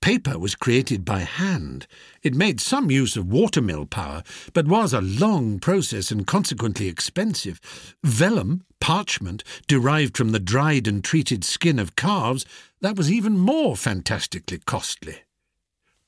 Paper 0.00 0.38
was 0.38 0.54
created 0.54 1.04
by 1.04 1.20
hand. 1.20 1.86
It 2.22 2.34
made 2.34 2.60
some 2.60 2.90
use 2.90 3.16
of 3.16 3.32
watermill 3.32 3.86
power, 3.86 4.22
but 4.52 4.68
was 4.68 4.92
a 4.92 5.00
long 5.00 5.58
process 5.58 6.10
and 6.10 6.26
consequently 6.26 6.88
expensive. 6.88 7.60
Vellum, 8.04 8.64
parchment, 8.80 9.42
derived 9.66 10.16
from 10.16 10.30
the 10.30 10.40
dried 10.40 10.86
and 10.86 11.02
treated 11.02 11.44
skin 11.44 11.78
of 11.78 11.96
calves, 11.96 12.46
that 12.80 12.96
was 12.96 13.10
even 13.10 13.38
more 13.38 13.76
fantastically 13.76 14.58
costly. 14.58 15.18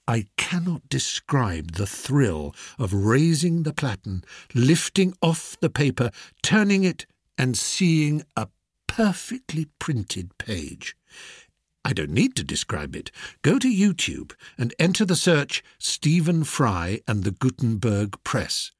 I 0.06 0.26
cannot 0.36 0.88
describe 0.88 1.72
the 1.72 1.86
thrill 1.86 2.54
of 2.78 2.92
raising 2.92 3.62
the 3.62 3.72
platen, 3.72 4.24
lifting 4.54 5.14
off 5.22 5.56
the 5.60 5.70
paper, 5.70 6.10
turning 6.42 6.84
it, 6.84 7.06
and 7.38 7.56
seeing 7.56 8.24
a 8.36 8.48
perfectly 8.88 9.66
printed 9.78 10.36
page. 10.36 10.96
I 11.84 11.92
don't 11.92 12.10
need 12.10 12.36
to 12.36 12.44
describe 12.44 12.94
it. 12.94 13.10
Go 13.42 13.58
to 13.58 13.68
YouTube 13.68 14.32
and 14.58 14.74
enter 14.78 15.04
the 15.04 15.16
search 15.16 15.64
Stephen 15.78 16.44
Fry 16.44 17.00
and 17.08 17.24
the 17.24 17.30
Gutenberg 17.30 18.22
Press. 18.22 18.72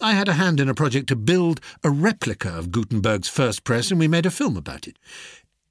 I 0.00 0.12
had 0.12 0.28
a 0.28 0.34
hand 0.34 0.60
in 0.60 0.68
a 0.68 0.74
project 0.74 1.08
to 1.08 1.16
build 1.16 1.60
a 1.84 1.90
replica 1.90 2.50
of 2.50 2.72
Gutenberg's 2.72 3.28
first 3.28 3.64
press, 3.64 3.90
and 3.90 4.00
we 4.00 4.08
made 4.08 4.26
a 4.26 4.30
film 4.30 4.56
about 4.56 4.88
it. 4.88 4.98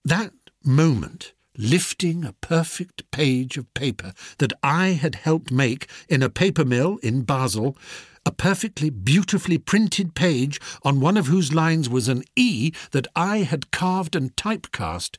That 0.05 0.33
moment, 0.63 1.33
lifting 1.57 2.23
a 2.23 2.33
perfect 2.33 3.09
page 3.11 3.57
of 3.57 3.73
paper 3.73 4.13
that 4.37 4.53
I 4.61 4.89
had 4.89 5.15
helped 5.15 5.51
make 5.51 5.87
in 6.07 6.21
a 6.21 6.29
paper 6.29 6.63
mill 6.63 6.97
in 6.97 7.23
Basel, 7.23 7.77
a 8.25 8.31
perfectly 8.31 8.89
beautifully 8.89 9.57
printed 9.57 10.13
page 10.13 10.59
on 10.83 10.99
one 10.99 11.17
of 11.17 11.27
whose 11.27 11.53
lines 11.53 11.89
was 11.89 12.07
an 12.07 12.23
E 12.35 12.71
that 12.91 13.07
I 13.15 13.39
had 13.39 13.71
carved 13.71 14.15
and 14.15 14.35
typecast. 14.35 15.17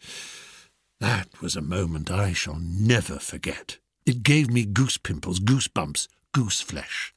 That 1.00 1.40
was 1.40 1.54
a 1.54 1.62
moment 1.62 2.10
I 2.10 2.32
shall 2.32 2.58
never 2.60 3.20
forget. 3.20 3.78
It 4.04 4.24
gave 4.24 4.50
me 4.50 4.64
goose 4.64 4.98
pimples, 4.98 5.38
goosebumps, 5.38 6.08
goose 6.32 6.60
flesh. 6.60 7.14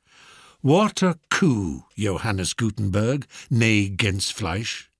What 0.61 1.01
a 1.01 1.17
coup, 1.31 1.85
Johannes 1.95 2.53
Gutenberg, 2.53 3.25
nee 3.49 3.89
Gänsfleisch. 3.89 4.90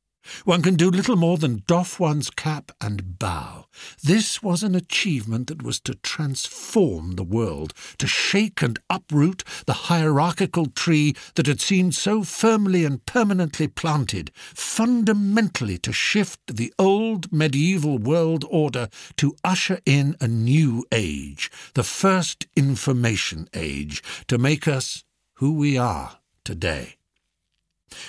One 0.46 0.62
can 0.62 0.76
do 0.76 0.90
little 0.90 1.16
more 1.16 1.38
than 1.38 1.64
doff 1.68 2.00
one's 2.00 2.30
cap 2.30 2.72
and 2.80 3.18
bow. 3.18 3.66
This 4.04 4.44
was 4.44 4.62
an 4.62 4.76
achievement 4.76 5.48
that 5.48 5.64
was 5.64 5.80
to 5.82 5.96
transform 5.96 7.14
the 7.14 7.24
world, 7.24 7.74
to 7.98 8.08
shake 8.08 8.62
and 8.62 8.80
uproot 8.90 9.44
the 9.66 9.74
hierarchical 9.74 10.68
tree 10.68 11.16
that 11.36 11.48
had 11.48 11.60
seemed 11.60 11.96
so 11.96 12.24
firmly 12.24 12.86
and 12.86 13.06
permanently 13.06 13.68
planted, 13.68 14.32
fundamentally 14.36 15.78
to 15.80 15.92
shift 15.92 16.40
the 16.48 16.74
old 16.78 17.32
medieval 17.32 17.98
world 17.98 18.46
order 18.50 18.90
to 19.18 19.36
usher 19.44 19.80
in 19.86 20.16
a 20.22 20.28
new 20.28 20.86
age, 20.92 21.50
the 21.74 21.84
first 21.84 22.46
information 22.56 23.48
age, 23.54 24.04
to 24.28 24.38
make 24.38 24.68
us 24.68 25.04
who 25.36 25.54
we 25.54 25.78
are 25.78 26.20
today. 26.44 26.96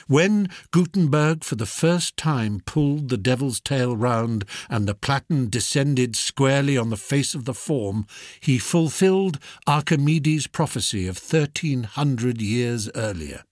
When 0.06 0.48
Gutenberg 0.70 1.44
for 1.44 1.56
the 1.56 1.66
first 1.66 2.16
time 2.16 2.60
pulled 2.64 3.08
the 3.08 3.16
devil's 3.16 3.60
tail 3.60 3.96
round 3.96 4.44
and 4.68 4.86
the 4.86 4.94
platen 4.94 5.48
descended 5.48 6.16
squarely 6.16 6.76
on 6.76 6.90
the 6.90 6.96
face 6.96 7.34
of 7.34 7.44
the 7.44 7.54
form, 7.54 8.06
he 8.40 8.58
fulfilled 8.58 9.38
Archimedes' 9.66 10.46
prophecy 10.46 11.06
of 11.06 11.18
thirteen 11.18 11.84
hundred 11.84 12.40
years 12.40 12.90
earlier. 12.94 13.44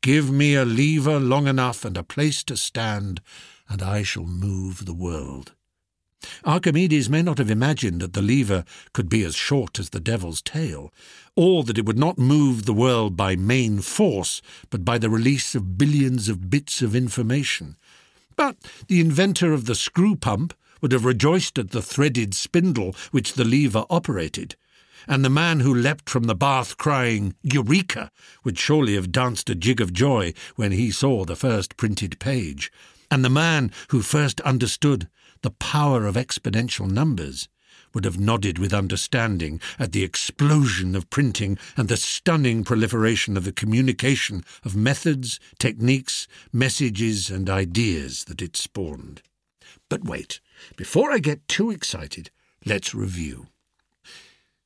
Give 0.00 0.30
me 0.30 0.54
a 0.54 0.64
lever 0.64 1.20
long 1.20 1.46
enough 1.46 1.84
and 1.84 1.96
a 1.96 2.02
place 2.02 2.42
to 2.44 2.56
stand, 2.56 3.20
and 3.68 3.82
I 3.82 4.02
shall 4.02 4.26
move 4.26 4.84
the 4.84 4.94
world. 4.94 5.52
Archimedes 6.44 7.10
may 7.10 7.22
not 7.22 7.38
have 7.38 7.50
imagined 7.50 8.00
that 8.00 8.12
the 8.12 8.22
lever 8.22 8.64
could 8.92 9.08
be 9.08 9.24
as 9.24 9.34
short 9.34 9.78
as 9.78 9.90
the 9.90 10.00
devil's 10.00 10.40
tail, 10.40 10.92
or 11.34 11.64
that 11.64 11.78
it 11.78 11.84
would 11.84 11.98
not 11.98 12.18
move 12.18 12.64
the 12.64 12.72
world 12.72 13.16
by 13.16 13.34
main 13.34 13.80
force, 13.80 14.40
but 14.70 14.84
by 14.84 14.98
the 14.98 15.10
release 15.10 15.54
of 15.54 15.76
billions 15.76 16.28
of 16.28 16.50
bits 16.50 16.82
of 16.82 16.94
information. 16.94 17.76
But 18.36 18.56
the 18.86 19.00
inventor 19.00 19.52
of 19.52 19.66
the 19.66 19.74
screw 19.74 20.16
pump 20.16 20.54
would 20.80 20.92
have 20.92 21.04
rejoiced 21.04 21.58
at 21.58 21.70
the 21.70 21.82
threaded 21.82 22.34
spindle 22.34 22.94
which 23.10 23.34
the 23.34 23.44
lever 23.44 23.84
operated, 23.90 24.56
and 25.08 25.24
the 25.24 25.30
man 25.30 25.60
who 25.60 25.74
leapt 25.74 26.08
from 26.08 26.24
the 26.24 26.34
bath 26.34 26.76
crying 26.76 27.34
Eureka 27.42 28.10
would 28.44 28.58
surely 28.58 28.94
have 28.94 29.12
danced 29.12 29.50
a 29.50 29.54
jig 29.54 29.80
of 29.80 29.92
joy 29.92 30.32
when 30.56 30.72
he 30.72 30.90
saw 30.90 31.24
the 31.24 31.36
first 31.36 31.76
printed 31.76 32.18
page, 32.18 32.70
and 33.10 33.24
the 33.24 33.30
man 33.30 33.70
who 33.88 34.02
first 34.02 34.40
understood 34.42 35.08
the 35.42 35.50
power 35.50 36.06
of 36.06 36.14
exponential 36.14 36.90
numbers 36.90 37.48
would 37.94 38.04
have 38.04 38.18
nodded 38.18 38.58
with 38.58 38.72
understanding 38.72 39.60
at 39.78 39.92
the 39.92 40.02
explosion 40.02 40.96
of 40.96 41.10
printing 41.10 41.58
and 41.76 41.88
the 41.88 41.96
stunning 41.96 42.64
proliferation 42.64 43.36
of 43.36 43.44
the 43.44 43.52
communication 43.52 44.42
of 44.64 44.74
methods, 44.74 45.38
techniques, 45.58 46.26
messages, 46.52 47.30
and 47.30 47.50
ideas 47.50 48.24
that 48.24 48.40
it 48.40 48.56
spawned. 48.56 49.22
But 49.88 50.04
wait, 50.04 50.40
before 50.76 51.12
I 51.12 51.18
get 51.18 51.46
too 51.48 51.70
excited, 51.70 52.30
let's 52.64 52.94
review. 52.94 53.48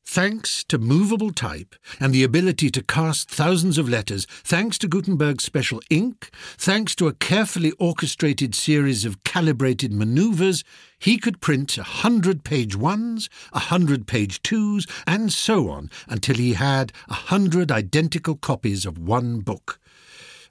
Thanks 0.09 0.63
to 0.69 0.79
movable 0.79 1.33
type 1.33 1.75
and 1.99 2.15
the 2.15 2.23
ability 2.23 2.71
to 2.71 2.83
cast 2.83 3.29
thousands 3.29 3.77
of 3.77 3.89
letters, 3.89 4.25
thanks 4.45 4.79
to 4.79 4.89
Gutenberg's 4.89 5.43
special 5.43 5.83
ink, 5.91 6.31
thanks 6.57 6.95
to 6.95 7.09
a 7.09 7.13
carefully 7.13 7.73
orchestrated 7.73 8.55
series 8.55 9.05
of 9.05 9.25
calibrated 9.25 9.93
maneuvers, 9.93 10.63
he 11.01 11.19
could 11.19 11.41
print 11.41 11.77
a 11.77 11.83
hundred 11.83 12.45
page 12.45 12.77
ones, 12.77 13.29
a 13.53 13.59
hundred 13.59 14.07
page 14.07 14.41
twos, 14.43 14.87
and 15.09 15.33
so 15.33 15.69
on 15.69 15.91
until 16.07 16.37
he 16.37 16.53
had 16.53 16.93
a 17.09 17.15
hundred 17.15 17.73
identical 17.73 18.37
copies 18.37 18.87
of 18.87 18.99
one 18.99 19.41
book. 19.41 19.81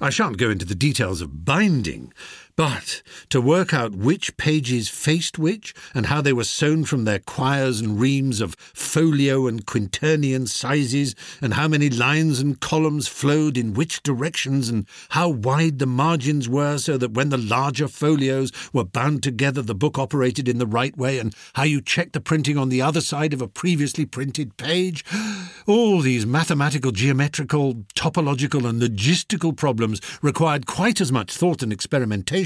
I 0.02 0.10
shan't 0.10 0.38
go 0.38 0.50
into 0.50 0.66
the 0.66 0.76
details 0.76 1.22
of 1.22 1.46
binding, 1.46 2.12
but 2.56 3.02
to 3.30 3.42
work 3.42 3.74
out 3.74 3.96
which 3.96 4.38
pages 4.38 4.88
faced 4.88 5.38
which, 5.38 5.74
and 5.94 6.06
how 6.06 6.22
they 6.22 6.32
were 6.32 6.44
sewn 6.44 6.86
from 6.86 7.04
their 7.04 7.20
quires 7.20 7.82
and 7.82 8.00
reams 8.00 8.40
of 8.40 8.56
folio 8.56 9.46
and 9.46 9.66
quaternion 9.66 10.48
sizes, 10.48 11.16
and 11.42 11.56
how 11.56 11.68
many 11.68 11.90
lines 11.90 12.40
and 12.40 12.62
columns 12.62 13.08
flowed 13.08 13.58
in 13.58 13.74
which 13.74 14.02
directions, 14.04 14.70
and 14.70 14.86
how 15.10 15.28
wide 15.28 15.80
the 15.80 15.86
margins 15.86 16.48
were, 16.48 16.78
so 16.78 16.98
that 16.98 17.12
when 17.12 17.30
the 17.30 17.38
larger 17.38 17.88
folios 17.88 18.52
were 18.72 18.86
bound 18.86 19.22
together, 19.22 19.62
the 19.62 19.76
book 19.76 20.00
operated 20.00 20.48
in 20.48 20.58
the 20.58 20.68
right 20.68 20.98
way, 20.98 21.20
and 21.20 21.36
how 21.56 21.64
you 21.64 21.82
checked 21.82 22.14
the 22.14 22.22
printing 22.22 22.58
on 22.58 22.70
the 22.70 22.82
other 22.82 23.02
side 23.02 23.34
of 23.34 23.42
a 23.42 23.48
previously 23.48 24.06
printed 24.06 24.56
page. 24.56 25.04
All 25.68 26.00
these 26.00 26.26
mathematical, 26.26 26.92
geometrical, 26.92 27.74
topological, 27.96 28.70
and 28.70 28.82
logistical 28.82 29.56
problems 29.56 30.00
required 30.22 30.68
quite 30.68 31.02
as 31.02 31.12
much 31.12 31.36
thought 31.36 31.64
and 31.64 31.74
experimentation 31.74 32.45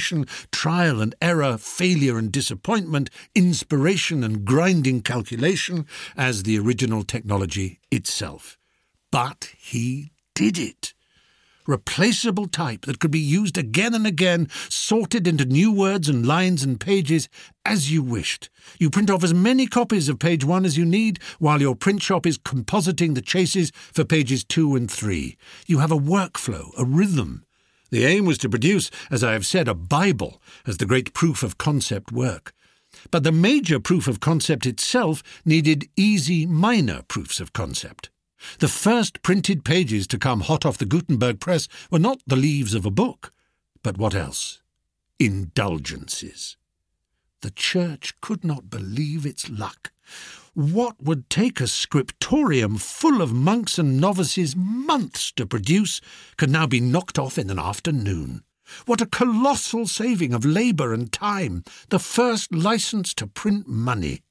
trial 0.51 1.01
and 1.01 1.13
error, 1.21 1.57
failure 1.57 2.17
and 2.17 2.31
disappointment, 2.31 3.09
inspiration 3.35 4.23
and 4.23 4.45
grinding 4.45 5.01
calculation 5.01 5.85
as 6.15 6.43
the 6.43 6.57
original 6.57 7.03
technology 7.03 7.79
itself. 7.91 8.57
But 9.11 9.51
he 9.57 10.11
did 10.33 10.57
it 10.57 10.93
replaceable 11.69 12.47
type 12.47 12.81
that 12.85 12.99
could 12.99 13.11
be 13.11 13.19
used 13.19 13.57
again 13.57 13.93
and 13.93 14.07
again, 14.07 14.49
sorted 14.69 15.27
into 15.27 15.45
new 15.45 15.71
words 15.71 16.09
and 16.09 16.25
lines 16.25 16.63
and 16.63 16.79
pages 16.79 17.29
as 17.63 17.91
you 17.91 18.01
wished. 18.01 18.49
You 18.79 18.89
print 18.89 19.09
off 19.09 19.23
as 19.23 19.33
many 19.33 19.67
copies 19.67 20.09
of 20.09 20.19
page 20.19 20.43
one 20.43 20.65
as 20.65 20.77
you 20.77 20.85
need, 20.85 21.19
while 21.37 21.61
your 21.61 21.75
print 21.75 22.01
shop 22.01 22.25
is 22.25 22.39
compositing 22.39 23.13
the 23.13 23.21
chases 23.21 23.71
for 23.93 24.03
pages 24.03 24.43
two 24.43 24.75
and 24.75 24.89
three. 24.89 25.37
You 25.67 25.77
have 25.77 25.91
a 25.91 25.97
workflow, 25.97 26.71
a 26.77 26.83
rhythm. 26.83 27.45
The 27.89 28.05
aim 28.05 28.25
was 28.25 28.37
to 28.39 28.49
produce, 28.49 28.91
as 29.09 29.23
I 29.23 29.33
have 29.33 29.45
said, 29.45 29.67
a 29.67 29.73
Bible 29.73 30.41
as 30.65 30.77
the 30.77 30.85
great 30.85 31.13
proof 31.13 31.43
of 31.43 31.57
concept 31.57 32.11
work. 32.11 32.53
But 33.11 33.23
the 33.23 33.31
major 33.31 33.79
proof 33.79 34.07
of 34.07 34.19
concept 34.19 34.65
itself 34.65 35.23
needed 35.45 35.89
easy 35.95 36.45
minor 36.45 37.01
proofs 37.03 37.39
of 37.39 37.53
concept. 37.53 38.09
The 38.59 38.67
first 38.67 39.21
printed 39.21 39.65
pages 39.65 40.07
to 40.07 40.17
come 40.17 40.41
hot 40.41 40.65
off 40.65 40.77
the 40.77 40.85
Gutenberg 40.85 41.39
press 41.39 41.67
were 41.91 41.99
not 41.99 42.21
the 42.25 42.35
leaves 42.35 42.73
of 42.73 42.85
a 42.85 42.91
book, 42.91 43.33
but 43.83 43.97
what 43.97 44.15
else? 44.15 44.61
Indulgences. 45.19 46.55
The 47.41 47.51
church 47.51 48.19
could 48.21 48.43
not 48.43 48.69
believe 48.69 49.25
its 49.25 49.49
luck. 49.49 49.91
What 50.59 51.01
would 51.01 51.29
take 51.29 51.61
a 51.61 51.67
scriptorium 51.67 52.79
full 52.79 53.21
of 53.21 53.31
monks 53.31 53.79
and 53.79 53.97
novices 53.97 54.57
months 54.57 55.31
to 55.37 55.45
produce 55.45 56.01
could 56.35 56.49
now 56.49 56.67
be 56.67 56.81
knocked 56.81 57.17
off 57.17 57.37
in 57.37 57.49
an 57.49 57.57
afternoon. 57.57 58.43
What 58.85 58.99
a 58.99 59.05
colossal 59.05 59.87
saving 59.87 60.33
of 60.33 60.43
labour 60.43 60.93
and 60.93 61.09
time, 61.13 61.63
the 61.87 61.97
first 61.97 62.53
licence 62.53 63.13
to 63.13 63.25
print 63.25 63.69
money. 63.69 64.21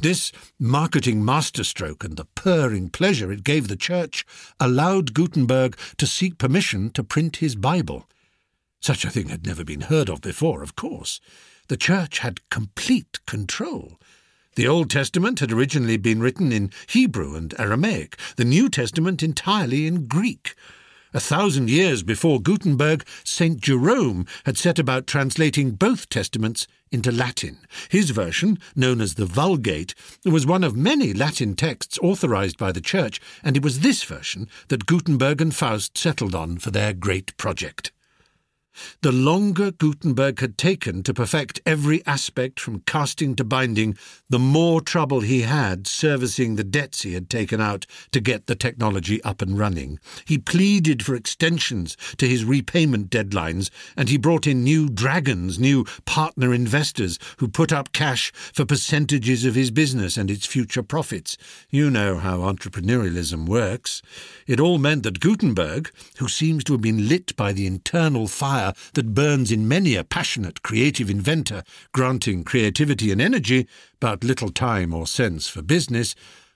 This 0.00 0.32
marketing 0.58 1.24
masterstroke 1.24 2.04
and 2.04 2.18
the 2.18 2.26
purring 2.34 2.90
pleasure 2.90 3.32
it 3.32 3.42
gave 3.42 3.68
the 3.68 3.74
Church 3.74 4.26
allowed 4.60 5.14
Gutenberg 5.14 5.78
to 5.96 6.06
seek 6.06 6.36
permission 6.36 6.90
to 6.90 7.02
print 7.02 7.36
his 7.36 7.56
Bible. 7.56 8.06
Such 8.82 9.06
a 9.06 9.10
thing 9.10 9.30
had 9.30 9.46
never 9.46 9.64
been 9.64 9.80
heard 9.80 10.10
of 10.10 10.20
before, 10.20 10.62
of 10.62 10.76
course. 10.76 11.22
The 11.68 11.78
Church 11.78 12.18
had 12.18 12.46
complete 12.50 13.24
control. 13.24 13.98
The 14.56 14.68
Old 14.68 14.88
Testament 14.88 15.40
had 15.40 15.50
originally 15.50 15.96
been 15.96 16.20
written 16.20 16.52
in 16.52 16.70
Hebrew 16.86 17.34
and 17.34 17.52
Aramaic, 17.58 18.16
the 18.36 18.44
New 18.44 18.68
Testament 18.68 19.20
entirely 19.20 19.84
in 19.84 20.06
Greek. 20.06 20.54
A 21.12 21.18
thousand 21.18 21.70
years 21.70 22.04
before 22.04 22.40
Gutenberg, 22.40 23.04
St. 23.24 23.60
Jerome 23.60 24.26
had 24.46 24.56
set 24.56 24.78
about 24.78 25.08
translating 25.08 25.72
both 25.72 26.08
Testaments 26.08 26.68
into 26.92 27.10
Latin. 27.10 27.66
His 27.88 28.10
version, 28.10 28.60
known 28.76 29.00
as 29.00 29.14
the 29.14 29.26
Vulgate, 29.26 29.94
was 30.24 30.46
one 30.46 30.62
of 30.62 30.76
many 30.76 31.12
Latin 31.12 31.56
texts 31.56 31.98
authorized 32.00 32.56
by 32.56 32.70
the 32.70 32.80
Church, 32.80 33.20
and 33.42 33.56
it 33.56 33.62
was 33.64 33.80
this 33.80 34.04
version 34.04 34.48
that 34.68 34.86
Gutenberg 34.86 35.40
and 35.40 35.54
Faust 35.54 35.98
settled 35.98 36.36
on 36.36 36.58
for 36.58 36.70
their 36.70 36.92
great 36.92 37.36
project. 37.36 37.90
The 39.02 39.12
longer 39.12 39.70
Gutenberg 39.70 40.40
had 40.40 40.58
taken 40.58 41.02
to 41.02 41.14
perfect 41.14 41.60
every 41.66 42.04
aspect 42.06 42.58
from 42.58 42.80
casting 42.80 43.36
to 43.36 43.44
binding, 43.44 43.96
the 44.28 44.38
more 44.38 44.80
trouble 44.80 45.20
he 45.20 45.42
had 45.42 45.86
servicing 45.86 46.56
the 46.56 46.64
debts 46.64 47.02
he 47.02 47.14
had 47.14 47.28
taken 47.28 47.60
out 47.60 47.86
to 48.12 48.20
get 48.20 48.46
the 48.46 48.54
technology 48.54 49.22
up 49.22 49.42
and 49.42 49.58
running. 49.58 49.98
He 50.24 50.38
pleaded 50.38 51.02
for 51.02 51.14
extensions 51.14 51.96
to 52.16 52.28
his 52.28 52.44
repayment 52.44 53.10
deadlines, 53.10 53.70
and 53.96 54.08
he 54.08 54.16
brought 54.16 54.46
in 54.46 54.64
new 54.64 54.88
dragons, 54.88 55.58
new 55.58 55.84
partner 56.04 56.52
investors 56.52 57.18
who 57.38 57.48
put 57.48 57.72
up 57.72 57.92
cash 57.92 58.32
for 58.34 58.64
percentages 58.64 59.44
of 59.44 59.54
his 59.54 59.70
business 59.70 60.16
and 60.16 60.30
its 60.30 60.46
future 60.46 60.82
profits. 60.82 61.36
You 61.70 61.90
know 61.90 62.18
how 62.18 62.38
entrepreneurialism 62.38 63.46
works. 63.46 64.02
It 64.46 64.60
all 64.60 64.78
meant 64.78 65.02
that 65.04 65.20
Gutenberg, 65.20 65.90
who 66.18 66.28
seems 66.28 66.64
to 66.64 66.72
have 66.72 66.82
been 66.82 67.08
lit 67.08 67.36
by 67.36 67.52
the 67.52 67.66
internal 67.66 68.28
fire 68.28 68.63
fire 68.64 68.74
that 68.94 69.14
burns 69.14 69.50
in 69.52 69.68
many 69.68 69.96
a 69.96 70.04
passionate 70.04 70.62
creative 70.62 71.10
inventor, 71.10 71.62
granting 71.92 72.44
creativity 72.44 73.12
and 73.12 73.20
energy, 73.20 73.66
but 74.00 74.24
little 74.24 74.50
time 74.50 74.94
or 74.94 75.06
sense 75.06 75.48
for 75.48 75.62
business, 75.62 76.14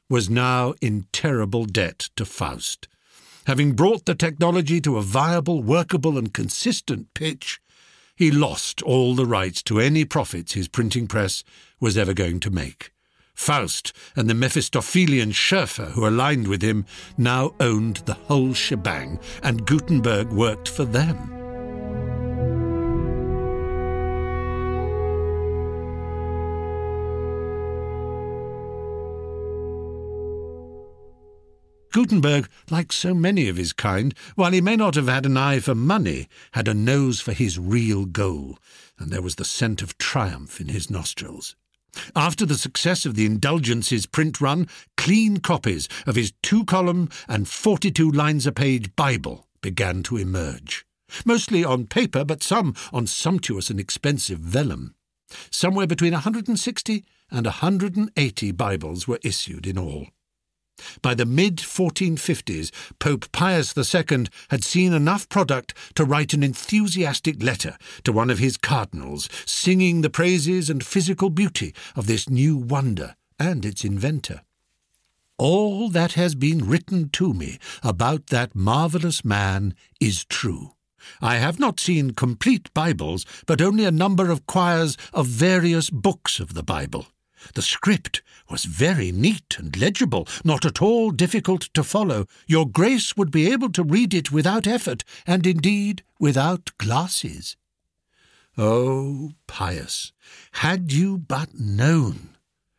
was 0.09 0.31
now 0.31 0.75
in 0.81 1.07
terrible 1.13 1.67
debt 1.67 2.09
to 2.17 2.25
Faust. 2.25 2.89
Having 3.47 3.73
brought 3.73 4.05
the 4.05 4.15
technology 4.15 4.81
to 4.81 4.97
a 4.97 5.03
viable, 5.03 5.63
workable, 5.63 6.19
and 6.19 6.33
consistent 6.33 7.13
pitch, 7.15 7.61
he 8.17 8.31
lost 8.31 8.83
all 8.83 9.15
the 9.15 9.27
rights 9.27 9.63
to 9.63 9.79
any 9.79 10.05
profits 10.05 10.53
his 10.53 10.69
printing 10.69 11.07
press 11.07 11.45
was 11.81 11.97
ever 11.97 12.13
going 12.13 12.41
to 12.41 12.51
make. 12.51 12.91
Faust 13.35 13.93
and 14.17 14.29
the 14.29 14.35
Mephistophelian 14.35 15.31
Schoeffer 15.31 15.93
who 15.93 16.07
aligned 16.07 16.49
with 16.49 16.61
him 16.61 16.85
now 17.17 17.55
owned 17.61 17.99
the 17.99 18.15
whole 18.15 18.53
shebang, 18.53 19.21
and 19.43 19.65
Gutenberg 19.65 20.33
worked 20.33 20.69
for 20.69 20.85
them. 20.85 21.38
Gutenberg, 31.93 32.49
like 32.71 32.93
so 32.93 33.15
many 33.15 33.49
of 33.49 33.57
his 33.57 33.73
kind, 33.73 34.15
while 34.35 34.53
he 34.53 34.61
may 34.61 34.77
not 34.77 34.95
have 34.95 35.09
had 35.09 35.27
an 35.27 35.37
eye 35.37 35.61
for 35.61 35.75
money, 35.75 36.29
had 36.53 36.69
a 36.69 36.75
nose 36.75 37.21
for 37.21 37.33
his 37.33 37.59
real 37.59 38.05
goal, 38.05 38.59
and 38.99 39.11
there 39.11 39.23
was 39.23 39.37
the 39.37 39.45
scent 39.45 39.83
of 39.83 39.99
triumph 39.99 40.61
in 40.61 40.69
his 40.69 40.91
nostrils. 40.91 41.57
After 42.15 42.45
the 42.45 42.59
success 42.59 43.07
of 43.07 43.15
the 43.15 43.27
Indulgences 43.27 44.07
print 44.07 44.41
run, 44.41 44.69
clean 44.97 45.39
copies 45.39 45.89
of 46.07 46.17
his 46.17 46.33
two 46.43 46.65
column 46.65 47.09
and 47.29 47.49
42 47.49 48.11
lines 48.11 48.47
a 48.47 48.53
page 48.53 48.95
Bible 48.95 49.47
began 49.61 50.03
to 50.05 50.17
emerge. 50.17 50.85
Mostly 51.25 51.65
on 51.65 51.87
paper, 51.87 52.25
but 52.25 52.43
some 52.43 52.75
on 52.93 53.07
sumptuous 53.07 53.71
and 53.71 53.81
expensive 53.81 54.39
vellum. 54.39 54.95
Somewhere 55.51 55.87
between 55.87 56.13
160 56.13 57.05
and 57.31 57.47
180 57.47 58.53
Bibles 58.53 59.09
were 59.09 59.19
issued 59.23 59.67
in 59.67 59.79
all. 59.79 60.09
By 61.03 61.15
the 61.15 61.27
mid 61.27 61.57
1450s, 61.57 62.71
Pope 62.99 63.31
Pius 63.33 63.77
II 63.77 64.27
had 64.51 64.65
seen 64.65 64.93
enough 64.93 65.29
product 65.29 65.75
to 65.95 66.05
write 66.05 66.35
an 66.35 66.43
enthusiastic 66.43 67.43
letter 67.43 67.77
to 68.05 68.13
one 68.13 68.31
of 68.31 68.39
his 68.39 68.57
cardinals, 68.57 69.29
singing 69.45 70.01
the 70.01 70.11
praises 70.11 70.71
and 70.71 70.85
physical 70.85 71.31
beauty 71.31 71.75
of 71.97 72.07
this 72.07 72.29
new 72.29 72.57
wonder 72.57 73.17
and 73.39 73.65
its 73.65 73.85
inventor. 73.85 74.43
All 75.39 75.89
that 75.91 76.15
has 76.15 76.35
been 76.35 76.69
written 76.69 77.11
to 77.11 77.33
me 77.33 77.59
about 77.83 78.27
that 78.27 78.57
marvellous 78.57 79.25
man 79.25 79.75
is 80.01 80.25
true. 80.25 80.73
I 81.21 81.37
have 81.37 81.61
not 81.61 81.79
seen 81.79 82.11
complete 82.11 82.75
Bibles, 82.75 83.25
but 83.47 83.63
only 83.63 83.85
a 83.85 83.93
number 83.93 84.31
of 84.31 84.47
quires 84.47 84.97
of 85.13 85.27
various 85.27 85.91
books 85.91 86.41
of 86.41 86.55
the 86.55 86.65
Bible. 86.65 87.07
The 87.55 87.63
script 87.63 88.23
was 88.51 88.65
very 88.65 89.13
neat 89.13 89.57
and 89.59 89.77
legible, 89.77 90.27
not 90.45 90.65
at 90.65 90.83
all 90.83 91.11
difficult 91.11 91.69
to 91.75 91.85
follow. 91.85 92.27
Your 92.47 92.69
Grace 92.69 93.17
would 93.17 93.31
be 93.31 93.51
able 93.51 93.71
to 93.73 93.83
read 93.83 94.15
it 94.15 94.33
without 94.33 94.67
effort, 94.67 95.05
and 95.27 95.47
indeed 95.47 96.03
without 96.19 96.71
glasses. 96.79 97.57
Oh, 98.57 99.33
Pius, 99.47 100.13
had 100.53 100.93
you 100.93 101.19
but 101.19 101.55
known! 101.55 102.38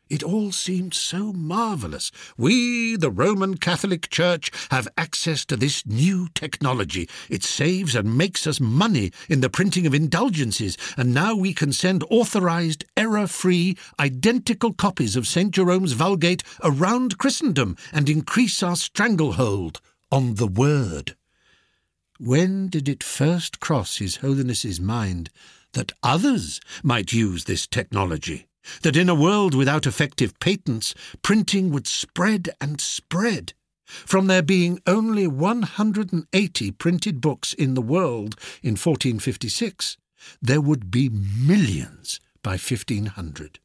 It 0.09 0.23
all 0.23 0.51
seemed 0.51 0.95
so 0.95 1.31
marvellous. 1.33 2.11
We, 2.35 2.95
the 2.95 3.11
Roman 3.11 3.57
Catholic 3.57 4.09
Church, 4.09 4.51
have 4.71 4.87
access 4.97 5.45
to 5.45 5.55
this 5.55 5.85
new 5.85 6.29
technology. 6.33 7.07
It 7.29 7.43
saves 7.43 7.93
and 7.93 8.17
makes 8.17 8.47
us 8.47 8.59
money 8.59 9.11
in 9.29 9.41
the 9.41 9.51
printing 9.51 9.85
of 9.85 9.93
indulgences, 9.93 10.79
and 10.97 11.13
now 11.13 11.35
we 11.35 11.53
can 11.53 11.71
send 11.71 12.03
authorized, 12.09 12.85
error 12.97 13.27
free, 13.27 13.77
identical 13.99 14.73
copies 14.73 15.15
of 15.15 15.27
St. 15.27 15.51
Jerome's 15.51 15.93
Vulgate 15.93 16.41
around 16.63 17.19
Christendom 17.19 17.77
and 17.93 18.09
increase 18.09 18.63
our 18.63 18.75
stranglehold 18.75 19.79
on 20.11 20.35
the 20.35 20.47
Word. 20.47 21.15
When 22.17 22.67
did 22.67 22.89
it 22.89 23.03
first 23.03 23.59
cross 23.59 23.97
His 23.97 24.17
Holiness's 24.17 24.81
mind 24.81 25.29
that 25.73 25.91
others 26.01 26.59
might 26.81 27.13
use 27.13 27.43
this 27.43 27.67
technology? 27.67 28.48
That 28.81 28.95
in 28.95 29.09
a 29.09 29.15
world 29.15 29.55
without 29.55 29.87
effective 29.87 30.37
patents, 30.39 30.93
printing 31.21 31.71
would 31.71 31.87
spread 31.87 32.49
and 32.59 32.79
spread. 32.79 33.53
From 33.85 34.27
there 34.27 34.43
being 34.43 34.79
only 34.85 35.25
180 35.25 36.71
printed 36.71 37.21
books 37.21 37.53
in 37.53 37.73
the 37.73 37.81
world 37.81 38.35
in 38.61 38.71
1456, 38.71 39.97
there 40.41 40.61
would 40.61 40.91
be 40.91 41.09
millions 41.09 42.19
by 42.43 42.51
1500. 42.51 43.59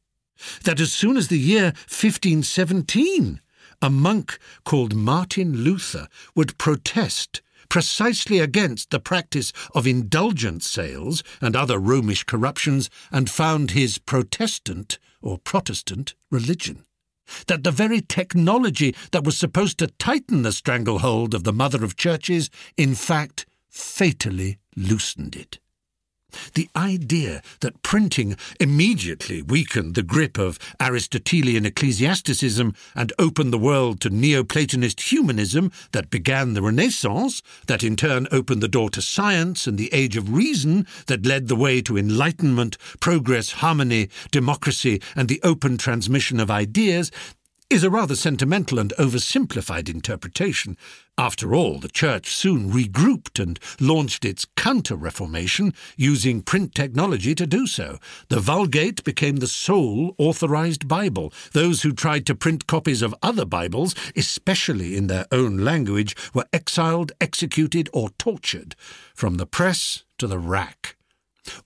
That 0.63 0.79
as 0.79 0.91
soon 0.91 1.15
as 1.15 1.27
the 1.27 1.39
year 1.39 1.73
1517, 1.87 3.39
a 3.81 3.89
monk 3.89 4.39
called 4.63 4.95
Martin 4.95 5.63
Luther 5.63 6.07
would 6.35 6.57
protest 6.57 7.41
precisely 7.69 8.39
against 8.39 8.89
the 8.89 8.99
practice 8.99 9.51
of 9.73 9.87
indulgent 9.87 10.63
sales 10.63 11.23
and 11.41 11.55
other 11.55 11.79
Romish 11.79 12.23
corruptions, 12.23 12.89
and 13.11 13.29
found 13.29 13.71
his 13.71 13.97
Protestant 13.97 14.99
or 15.21 15.37
Protestant 15.37 16.13
religion. 16.29 16.85
That 17.47 17.63
the 17.63 17.71
very 17.71 18.01
technology 18.01 18.95
that 19.11 19.23
was 19.23 19.37
supposed 19.37 19.79
to 19.79 19.87
tighten 19.87 20.43
the 20.43 20.51
stranglehold 20.51 21.33
of 21.33 21.43
the 21.43 21.53
mother 21.53 21.83
of 21.83 21.95
churches, 21.95 22.49
in 22.77 22.93
fact, 22.93 23.45
fatally 23.67 24.59
loosened 24.75 25.35
it. 25.35 25.59
The 26.53 26.69
idea 26.75 27.41
that 27.61 27.81
printing 27.81 28.35
immediately 28.59 29.41
weakened 29.41 29.95
the 29.95 30.03
grip 30.03 30.37
of 30.37 30.59
Aristotelian 30.79 31.65
ecclesiasticism 31.65 32.73
and 32.95 33.13
opened 33.19 33.53
the 33.53 33.57
world 33.57 34.01
to 34.01 34.09
Neoplatonist 34.09 34.99
humanism 35.01 35.71
that 35.91 36.09
began 36.09 36.53
the 36.53 36.61
Renaissance, 36.61 37.41
that 37.67 37.83
in 37.83 37.95
turn 37.95 38.27
opened 38.31 38.61
the 38.61 38.67
door 38.67 38.89
to 38.91 39.01
science 39.01 39.67
and 39.67 39.77
the 39.77 39.93
age 39.93 40.17
of 40.17 40.33
reason 40.33 40.87
that 41.07 41.25
led 41.25 41.47
the 41.47 41.55
way 41.55 41.81
to 41.81 41.97
enlightenment, 41.97 42.77
progress, 42.99 43.51
harmony, 43.51 44.09
democracy, 44.31 45.01
and 45.15 45.27
the 45.27 45.41
open 45.43 45.77
transmission 45.77 46.39
of 46.39 46.51
ideas, 46.51 47.11
is 47.69 47.83
a 47.83 47.89
rather 47.89 48.15
sentimental 48.15 48.77
and 48.77 48.93
oversimplified 48.99 49.89
interpretation. 49.89 50.77
After 51.17 51.55
all, 51.55 51.79
the 51.79 51.89
Church 51.89 52.35
soon 52.35 52.71
regrouped 52.71 53.41
and 53.41 53.59
launched 53.79 54.23
its 54.23 54.45
Counter 54.55 54.95
Reformation, 54.95 55.73
using 55.97 56.43
print 56.43 56.75
technology 56.75 57.33
to 57.33 57.47
do 57.47 57.65
so. 57.65 57.97
The 58.29 58.39
Vulgate 58.39 59.03
became 59.03 59.37
the 59.37 59.47
sole 59.47 60.13
authorized 60.19 60.87
Bible. 60.87 61.33
Those 61.53 61.81
who 61.81 61.91
tried 61.91 62.27
to 62.27 62.35
print 62.35 62.67
copies 62.67 63.01
of 63.01 63.15
other 63.23 63.45
Bibles, 63.45 63.95
especially 64.15 64.95
in 64.95 65.07
their 65.07 65.25
own 65.31 65.57
language, 65.57 66.15
were 66.33 66.45
exiled, 66.53 67.13
executed, 67.19 67.89
or 67.93 68.09
tortured, 68.19 68.75
from 69.15 69.37
the 69.37 69.47
press 69.47 70.03
to 70.19 70.27
the 70.27 70.39
rack. 70.39 70.94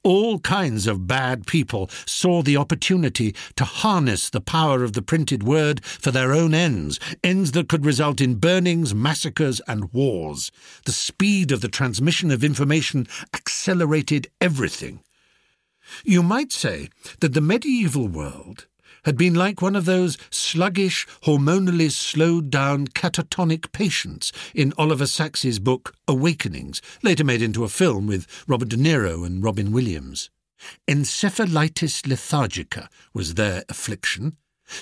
All 0.04 0.40
kinds 0.40 0.88
of 0.88 1.08
bad 1.08 1.46
people 1.46 1.90
saw 2.06 2.42
the 2.42 2.58
opportunity 2.58 3.36
to 3.56 3.66
harness 3.66 4.30
the 4.30 4.42
power 4.42 4.84
of 4.84 4.94
the 4.94 5.02
printed 5.02 5.44
word 5.44 5.84
for 5.84 6.12
their 6.12 6.34
own 6.34 6.54
ends, 6.54 7.00
ends 7.24 7.52
that 7.52 7.70
could 7.70 7.86
result 7.86 8.22
in 8.22 8.36
burnings, 8.36 8.94
massacres, 8.94 9.62
and 9.68 9.92
wars. 9.94 10.52
The 10.86 10.92
speed 10.92 11.52
of 11.52 11.62
the 11.62 11.68
transmission 11.68 12.32
of 12.32 12.44
information 12.44 13.08
accelerated 13.34 14.30
everything. 14.40 15.02
You 16.04 16.24
might 16.24 16.52
say 16.52 16.90
that 17.20 17.34
the 17.34 17.42
medieval 17.42 18.08
world 18.08 18.68
had 19.06 19.18
been 19.18 19.34
like 19.34 19.62
one 19.62 19.76
of 19.76 19.86
those 19.86 20.18
sluggish, 20.30 21.08
hormonally 21.24 21.91
slowed 21.91 22.50
down 22.50 22.88
catatonic 22.88 23.72
patients 23.72 24.32
in 24.54 24.74
Oliver 24.78 25.08
Sacks's 25.08 25.60
book 25.60 25.95
Awakenings, 26.08 26.82
later 27.04 27.24
made 27.24 27.41
into 27.41 27.64
a 27.64 27.70
film 27.70 28.08
with 28.08 28.28
Robert 28.47 28.70
De 28.70 28.78
Niro 28.78 29.26
and 29.26 29.43
Robin 29.43 29.72
Williams. 29.72 30.30
Encephalitis 30.88 32.04
lethargica 32.04 32.88
was 33.14 33.36
their 33.36 33.64
affliction. 33.70 34.36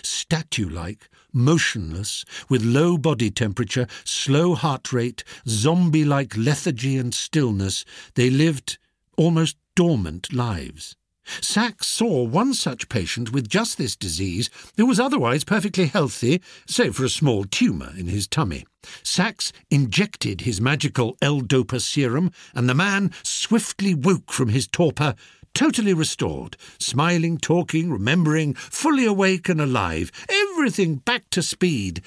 Statue 0.03 0.67
like, 0.67 1.09
motionless, 1.31 2.25
with 2.49 2.61
low 2.61 2.97
body 2.97 3.31
temperature, 3.31 3.87
slow 4.03 4.53
heart 4.53 4.91
rate, 4.91 5.23
zombie 5.47 6.03
like 6.03 6.35
lethargy 6.35 6.97
and 6.97 7.13
stillness, 7.13 7.85
they 8.15 8.29
lived 8.29 8.77
almost 9.15 9.55
dormant 9.75 10.33
lives. 10.33 10.96
Sacks 11.41 11.87
saw 11.87 12.23
one 12.23 12.53
such 12.53 12.89
patient 12.89 13.31
with 13.31 13.49
just 13.49 13.77
this 13.77 13.95
disease 13.95 14.49
who 14.77 14.85
was 14.85 14.99
otherwise 14.99 15.43
perfectly 15.43 15.85
healthy, 15.85 16.41
save 16.67 16.95
for 16.95 17.05
a 17.05 17.09
small 17.09 17.43
tumour 17.45 17.93
in 17.97 18.07
his 18.07 18.27
tummy. 18.27 18.65
Sacks 19.03 19.51
injected 19.69 20.41
his 20.41 20.61
magical 20.61 21.17
L-Dopa 21.21 21.81
serum, 21.81 22.31
and 22.55 22.69
the 22.69 22.73
man 22.73 23.11
swiftly 23.23 23.93
woke 23.93 24.31
from 24.31 24.49
his 24.49 24.67
torpor, 24.67 25.15
totally 25.53 25.93
restored, 25.93 26.55
smiling, 26.79 27.37
talking, 27.37 27.91
remembering, 27.91 28.53
fully 28.53 29.05
awake 29.05 29.49
and 29.49 29.59
alive, 29.59 30.11
everything 30.29 30.95
back 30.95 31.29
to 31.31 31.41
speed, 31.41 32.01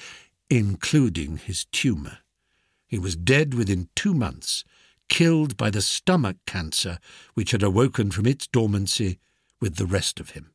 including 0.49 1.37
his 1.37 1.65
tumour. 1.65 2.19
He 2.87 2.99
was 2.99 3.15
dead 3.15 3.53
within 3.53 3.89
two 3.95 4.13
months, 4.13 4.63
killed 5.11 5.57
by 5.57 5.69
the 5.69 5.81
stomach 5.81 6.37
cancer 6.47 6.97
which 7.33 7.51
had 7.51 7.61
awoken 7.61 8.09
from 8.09 8.25
its 8.25 8.47
dormancy 8.47 9.19
with 9.59 9.75
the 9.75 9.85
rest 9.85 10.21
of 10.21 10.31
him. 10.31 10.53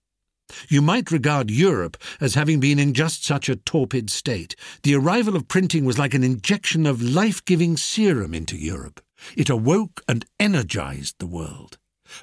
You 0.69 0.81
might 0.81 1.11
regard 1.11 1.51
Europe 1.51 1.99
as 2.21 2.35
having 2.35 2.59
been 2.59 2.79
in 2.79 2.95
just 2.95 3.23
such 3.23 3.51
a 3.51 3.57
torpid 3.57 4.09
state. 4.09 4.57
The 4.83 4.95
arrival 4.95 5.37
of 5.37 5.47
printing 5.47 5.85
was 5.85 5.99
like 5.99 6.15
an 6.15 6.25
injection 6.25 6.87
of 6.87 7.03
life 7.03 7.45
giving 7.45 7.77
serum 7.77 8.33
into 8.33 8.57
Europe. 8.57 9.03
It 9.37 9.51
awoke 9.51 10.03
and 10.09 10.25
energized 10.41 11.17
the 11.19 11.27
world, 11.27 11.77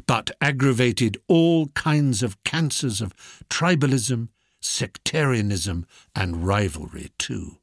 but 0.07 0.31
aggravated 0.41 1.19
all 1.27 1.67
kinds 1.69 2.23
of 2.23 2.43
cancers 2.43 2.99
of 2.99 3.13
tribalism, 3.47 4.29
sectarianism, 4.59 5.85
and 6.15 6.47
rivalry 6.47 7.11
too 7.19 7.59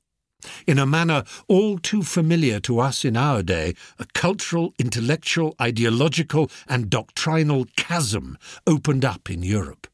in 0.66 0.78
a 0.78 0.86
manner 0.86 1.24
all 1.48 1.78
too 1.78 2.02
familiar 2.02 2.60
to 2.60 2.80
us 2.80 3.04
in 3.04 3.16
our 3.16 3.42
day, 3.42 3.74
a 3.98 4.06
cultural, 4.14 4.74
intellectual, 4.78 5.54
ideological, 5.60 6.50
and 6.68 6.90
doctrinal 6.90 7.66
chasm 7.76 8.38
opened 8.66 9.04
up 9.04 9.30
in 9.30 9.42
Europe. 9.42 9.86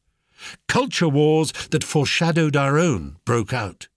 Culture 0.67 1.09
wars 1.09 1.51
that 1.71 1.83
foreshadowed 1.83 2.55
our 2.55 2.77
own 2.77 3.17
broke 3.25 3.53
out. 3.53 3.87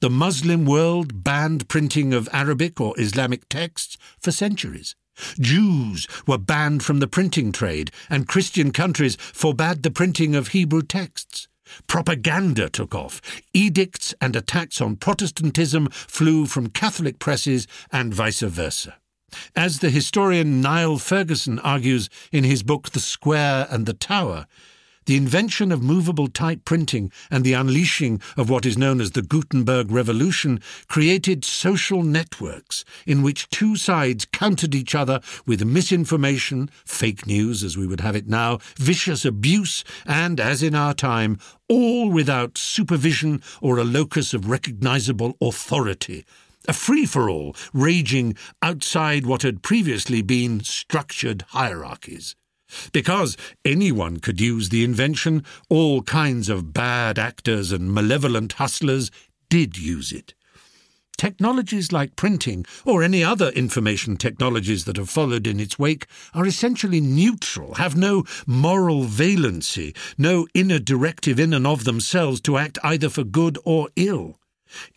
The 0.00 0.10
Muslim 0.10 0.64
world 0.66 1.24
banned 1.24 1.68
printing 1.68 2.12
of 2.12 2.28
Arabic 2.32 2.80
or 2.80 2.98
Islamic 2.98 3.48
texts 3.48 3.96
for 4.20 4.30
centuries. 4.30 4.94
Jews 5.38 6.06
were 6.26 6.38
banned 6.38 6.82
from 6.82 7.00
the 7.00 7.06
printing 7.06 7.52
trade, 7.52 7.90
and 8.08 8.28
Christian 8.28 8.72
countries 8.72 9.16
forbade 9.16 9.82
the 9.82 9.90
printing 9.90 10.34
of 10.34 10.48
Hebrew 10.48 10.82
texts. 10.82 11.48
Propaganda 11.86 12.68
took 12.68 12.94
off. 12.94 13.20
Edicts 13.52 14.14
and 14.20 14.36
attacks 14.36 14.80
on 14.80 14.96
Protestantism 14.96 15.88
flew 15.90 16.46
from 16.46 16.70
Catholic 16.70 17.18
presses 17.18 17.66
and 17.92 18.12
vice 18.12 18.40
versa. 18.40 18.96
As 19.54 19.78
the 19.78 19.90
historian 19.90 20.60
Niall 20.60 20.98
Ferguson 20.98 21.58
argues 21.60 22.08
in 22.32 22.44
his 22.44 22.62
book 22.62 22.90
The 22.90 23.00
Square 23.00 23.68
and 23.70 23.86
the 23.86 23.92
Tower, 23.92 24.46
the 25.10 25.16
invention 25.16 25.72
of 25.72 25.82
movable 25.82 26.28
type 26.28 26.64
printing 26.64 27.10
and 27.32 27.42
the 27.42 27.52
unleashing 27.52 28.20
of 28.36 28.48
what 28.48 28.64
is 28.64 28.78
known 28.78 29.00
as 29.00 29.10
the 29.10 29.22
Gutenberg 29.22 29.90
Revolution 29.90 30.60
created 30.86 31.44
social 31.44 32.04
networks 32.04 32.84
in 33.08 33.20
which 33.20 33.48
two 33.48 33.74
sides 33.74 34.24
countered 34.24 34.72
each 34.72 34.94
other 34.94 35.18
with 35.44 35.64
misinformation, 35.64 36.70
fake 36.84 37.26
news 37.26 37.64
as 37.64 37.76
we 37.76 37.88
would 37.88 38.02
have 38.02 38.14
it 38.14 38.28
now, 38.28 38.60
vicious 38.76 39.24
abuse, 39.24 39.82
and, 40.06 40.38
as 40.38 40.62
in 40.62 40.76
our 40.76 40.94
time, 40.94 41.40
all 41.68 42.08
without 42.08 42.56
supervision 42.56 43.42
or 43.60 43.78
a 43.78 43.84
locus 43.84 44.32
of 44.32 44.48
recognizable 44.48 45.36
authority 45.40 46.24
a 46.68 46.72
free 46.74 47.06
for 47.06 47.28
all 47.28 47.56
raging 47.72 48.36
outside 48.62 49.24
what 49.24 49.42
had 49.42 49.62
previously 49.62 50.20
been 50.20 50.60
structured 50.60 51.42
hierarchies. 51.48 52.36
Because 52.92 53.36
anyone 53.64 54.18
could 54.18 54.40
use 54.40 54.68
the 54.68 54.84
invention, 54.84 55.44
all 55.68 56.02
kinds 56.02 56.48
of 56.48 56.72
bad 56.72 57.18
actors 57.18 57.72
and 57.72 57.92
malevolent 57.92 58.54
hustlers 58.54 59.10
did 59.48 59.78
use 59.78 60.12
it. 60.12 60.34
Technologies 61.20 61.92
like 61.92 62.16
printing 62.16 62.64
or 62.86 63.02
any 63.02 63.22
other 63.22 63.50
information 63.50 64.16
technologies 64.16 64.86
that 64.86 64.96
have 64.96 65.10
followed 65.10 65.46
in 65.46 65.60
its 65.60 65.78
wake 65.78 66.06
are 66.32 66.46
essentially 66.46 66.98
neutral, 66.98 67.74
have 67.74 67.94
no 67.94 68.24
moral 68.46 69.04
valency, 69.04 69.94
no 70.16 70.46
inner 70.54 70.78
directive 70.78 71.38
in 71.38 71.52
and 71.52 71.66
of 71.66 71.84
themselves 71.84 72.40
to 72.40 72.56
act 72.56 72.78
either 72.82 73.10
for 73.10 73.22
good 73.22 73.58
or 73.66 73.90
ill. 73.96 74.39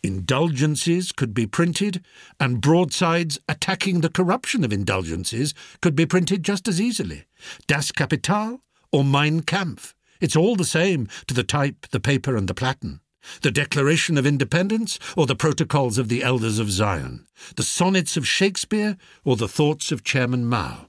Indulgences 0.02 1.12
could 1.12 1.34
be 1.34 1.46
printed, 1.46 2.04
and 2.38 2.60
broadsides 2.60 3.38
attacking 3.48 4.00
the 4.00 4.08
corruption 4.08 4.64
of 4.64 4.72
indulgences 4.72 5.54
could 5.80 5.94
be 5.94 6.06
printed 6.06 6.42
just 6.42 6.68
as 6.68 6.80
easily. 6.80 7.24
Das 7.66 7.92
Kapital 7.92 8.60
or 8.92 9.04
Mein 9.04 9.40
Kampf. 9.40 9.94
It's 10.20 10.36
all 10.36 10.56
the 10.56 10.64
same 10.64 11.08
to 11.26 11.34
the 11.34 11.42
type, 11.42 11.86
the 11.90 12.00
paper, 12.00 12.36
and 12.36 12.48
the 12.48 12.54
platen 12.54 13.00
the 13.42 13.50
Declaration 13.50 14.18
of 14.18 14.26
Independence 14.26 14.98
or 15.16 15.26
the 15.26 15.36
Protocols 15.36 15.98
of 15.98 16.08
the 16.08 16.22
Elders 16.22 16.58
of 16.58 16.70
Zion, 16.70 17.26
the 17.56 17.62
sonnets 17.62 18.16
of 18.16 18.26
Shakespeare 18.26 18.96
or 19.24 19.36
the 19.36 19.48
thoughts 19.48 19.90
of 19.92 20.04
Chairman 20.04 20.44
Mao, 20.44 20.88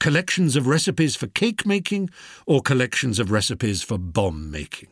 collections 0.00 0.56
of 0.56 0.66
recipes 0.66 1.16
for 1.16 1.26
cake 1.28 1.64
making 1.66 2.10
or 2.46 2.60
collections 2.60 3.18
of 3.18 3.30
recipes 3.30 3.82
for 3.82 3.98
bomb 3.98 4.50
making. 4.50 4.88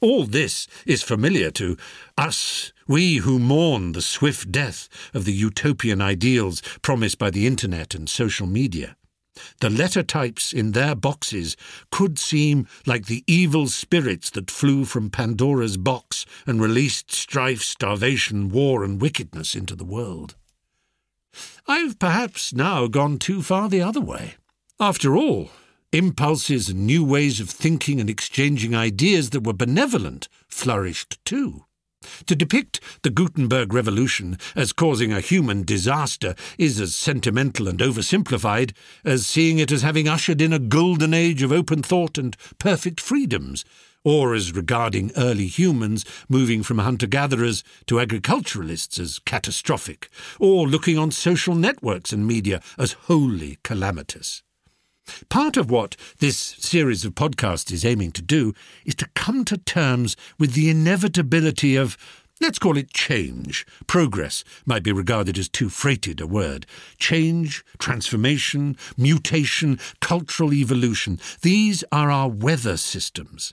All 0.00 0.24
this 0.24 0.66
is 0.86 1.02
familiar 1.02 1.50
to 1.52 1.76
us, 2.16 2.72
we 2.86 3.16
who 3.16 3.38
mourn 3.38 3.92
the 3.92 4.02
swift 4.02 4.50
death 4.50 4.88
of 5.14 5.24
the 5.24 5.32
utopian 5.32 6.00
ideals 6.00 6.60
promised 6.82 7.18
by 7.18 7.30
the 7.30 7.46
Internet 7.46 7.94
and 7.94 8.08
social 8.08 8.46
media. 8.46 8.96
The 9.60 9.70
letter 9.70 10.02
types 10.02 10.52
in 10.52 10.72
their 10.72 10.94
boxes 10.94 11.56
could 11.90 12.18
seem 12.18 12.66
like 12.86 13.06
the 13.06 13.24
evil 13.26 13.68
spirits 13.68 14.30
that 14.30 14.50
flew 14.50 14.84
from 14.84 15.10
Pandora's 15.10 15.76
box 15.76 16.26
and 16.46 16.60
released 16.60 17.12
strife, 17.12 17.62
starvation, 17.62 18.48
war, 18.48 18.84
and 18.84 19.00
wickedness 19.00 19.54
into 19.54 19.76
the 19.76 19.84
world. 19.84 20.34
I've 21.66 21.98
perhaps 21.98 22.52
now 22.52 22.86
gone 22.86 23.18
too 23.18 23.42
far 23.42 23.68
the 23.68 23.82
other 23.82 24.00
way. 24.00 24.34
After 24.80 25.16
all, 25.16 25.50
impulses 25.92 26.68
and 26.68 26.86
new 26.86 27.04
ways 27.04 27.40
of 27.40 27.50
thinking 27.50 28.00
and 28.00 28.08
exchanging 28.08 28.74
ideas 28.74 29.30
that 29.30 29.44
were 29.44 29.52
benevolent 29.52 30.28
flourished 30.48 31.18
too. 31.24 31.64
To 32.26 32.34
depict 32.34 32.80
the 33.02 33.10
Gutenberg 33.10 33.74
Revolution 33.74 34.38
as 34.56 34.72
causing 34.72 35.12
a 35.12 35.20
human 35.20 35.64
disaster 35.64 36.34
is 36.56 36.80
as 36.80 36.94
sentimental 36.94 37.68
and 37.68 37.78
oversimplified 37.78 38.72
as 39.04 39.26
seeing 39.26 39.58
it 39.58 39.70
as 39.70 39.82
having 39.82 40.08
ushered 40.08 40.40
in 40.40 40.52
a 40.52 40.58
golden 40.58 41.12
age 41.12 41.42
of 41.42 41.52
open 41.52 41.82
thought 41.82 42.16
and 42.16 42.36
perfect 42.58 43.00
freedoms, 43.00 43.66
or 44.02 44.34
as 44.34 44.54
regarding 44.54 45.12
early 45.14 45.46
humans 45.46 46.06
moving 46.26 46.62
from 46.62 46.78
hunter 46.78 47.06
gatherers 47.06 47.62
to 47.86 48.00
agriculturalists 48.00 48.98
as 48.98 49.18
catastrophic, 49.18 50.08
or 50.38 50.66
looking 50.66 50.96
on 50.96 51.10
social 51.10 51.54
networks 51.54 52.14
and 52.14 52.26
media 52.26 52.62
as 52.78 52.92
wholly 52.92 53.58
calamitous. 53.62 54.42
Part 55.28 55.56
of 55.56 55.70
what 55.70 55.96
this 56.18 56.36
series 56.36 57.04
of 57.04 57.14
podcasts 57.14 57.72
is 57.72 57.84
aiming 57.84 58.12
to 58.12 58.22
do 58.22 58.54
is 58.84 58.94
to 58.96 59.08
come 59.14 59.44
to 59.46 59.58
terms 59.58 60.16
with 60.38 60.54
the 60.54 60.70
inevitability 60.70 61.76
of, 61.76 61.96
let's 62.40 62.58
call 62.58 62.76
it 62.76 62.92
change. 62.92 63.66
Progress 63.86 64.44
might 64.64 64.82
be 64.82 64.92
regarded 64.92 65.38
as 65.38 65.48
too 65.48 65.68
freighted 65.68 66.20
a 66.20 66.26
word. 66.26 66.66
Change, 66.98 67.64
transformation, 67.78 68.76
mutation, 68.96 69.78
cultural 70.00 70.52
evolution. 70.52 71.20
These 71.42 71.84
are 71.92 72.10
our 72.10 72.28
weather 72.28 72.76
systems. 72.76 73.52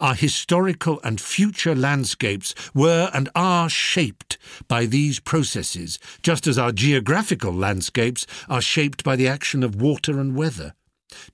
Our 0.00 0.14
historical 0.14 1.00
and 1.02 1.20
future 1.20 1.74
landscapes 1.74 2.54
were 2.74 3.10
and 3.14 3.28
are 3.34 3.70
shaped 3.70 4.36
by 4.68 4.84
these 4.84 5.18
processes, 5.18 5.98
just 6.22 6.46
as 6.46 6.58
our 6.58 6.72
geographical 6.72 7.52
landscapes 7.52 8.26
are 8.48 8.60
shaped 8.60 9.02
by 9.02 9.16
the 9.16 9.28
action 9.28 9.62
of 9.62 9.80
water 9.80 10.20
and 10.20 10.36
weather. 10.36 10.74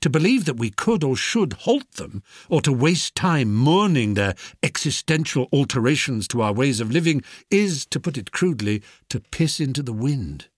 To 0.00 0.10
believe 0.10 0.44
that 0.44 0.56
we 0.56 0.70
could 0.70 1.02
or 1.02 1.16
should 1.16 1.52
halt 1.52 1.90
them, 1.92 2.22
or 2.48 2.60
to 2.62 2.72
waste 2.72 3.14
time 3.14 3.54
mourning 3.54 4.14
their 4.14 4.34
existential 4.62 5.48
alterations 5.52 6.28
to 6.28 6.42
our 6.42 6.52
ways 6.52 6.80
of 6.80 6.90
living, 6.90 7.22
is, 7.50 7.84
to 7.86 7.98
put 7.98 8.16
it 8.16 8.32
crudely, 8.32 8.82
to 9.08 9.20
piss 9.20 9.60
into 9.60 9.82
the 9.82 9.92
wind. 9.92 10.48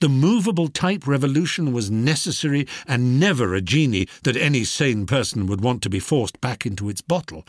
The 0.00 0.08
movable 0.08 0.68
type 0.68 1.06
revolution 1.06 1.72
was 1.72 1.90
necessary 1.90 2.66
and 2.86 3.20
never 3.20 3.54
a 3.54 3.60
genie 3.60 4.08
that 4.22 4.36
any 4.36 4.64
sane 4.64 5.06
person 5.06 5.46
would 5.46 5.60
want 5.60 5.82
to 5.82 5.90
be 5.90 6.00
forced 6.00 6.40
back 6.40 6.64
into 6.64 6.88
its 6.88 7.00
bottle. 7.00 7.44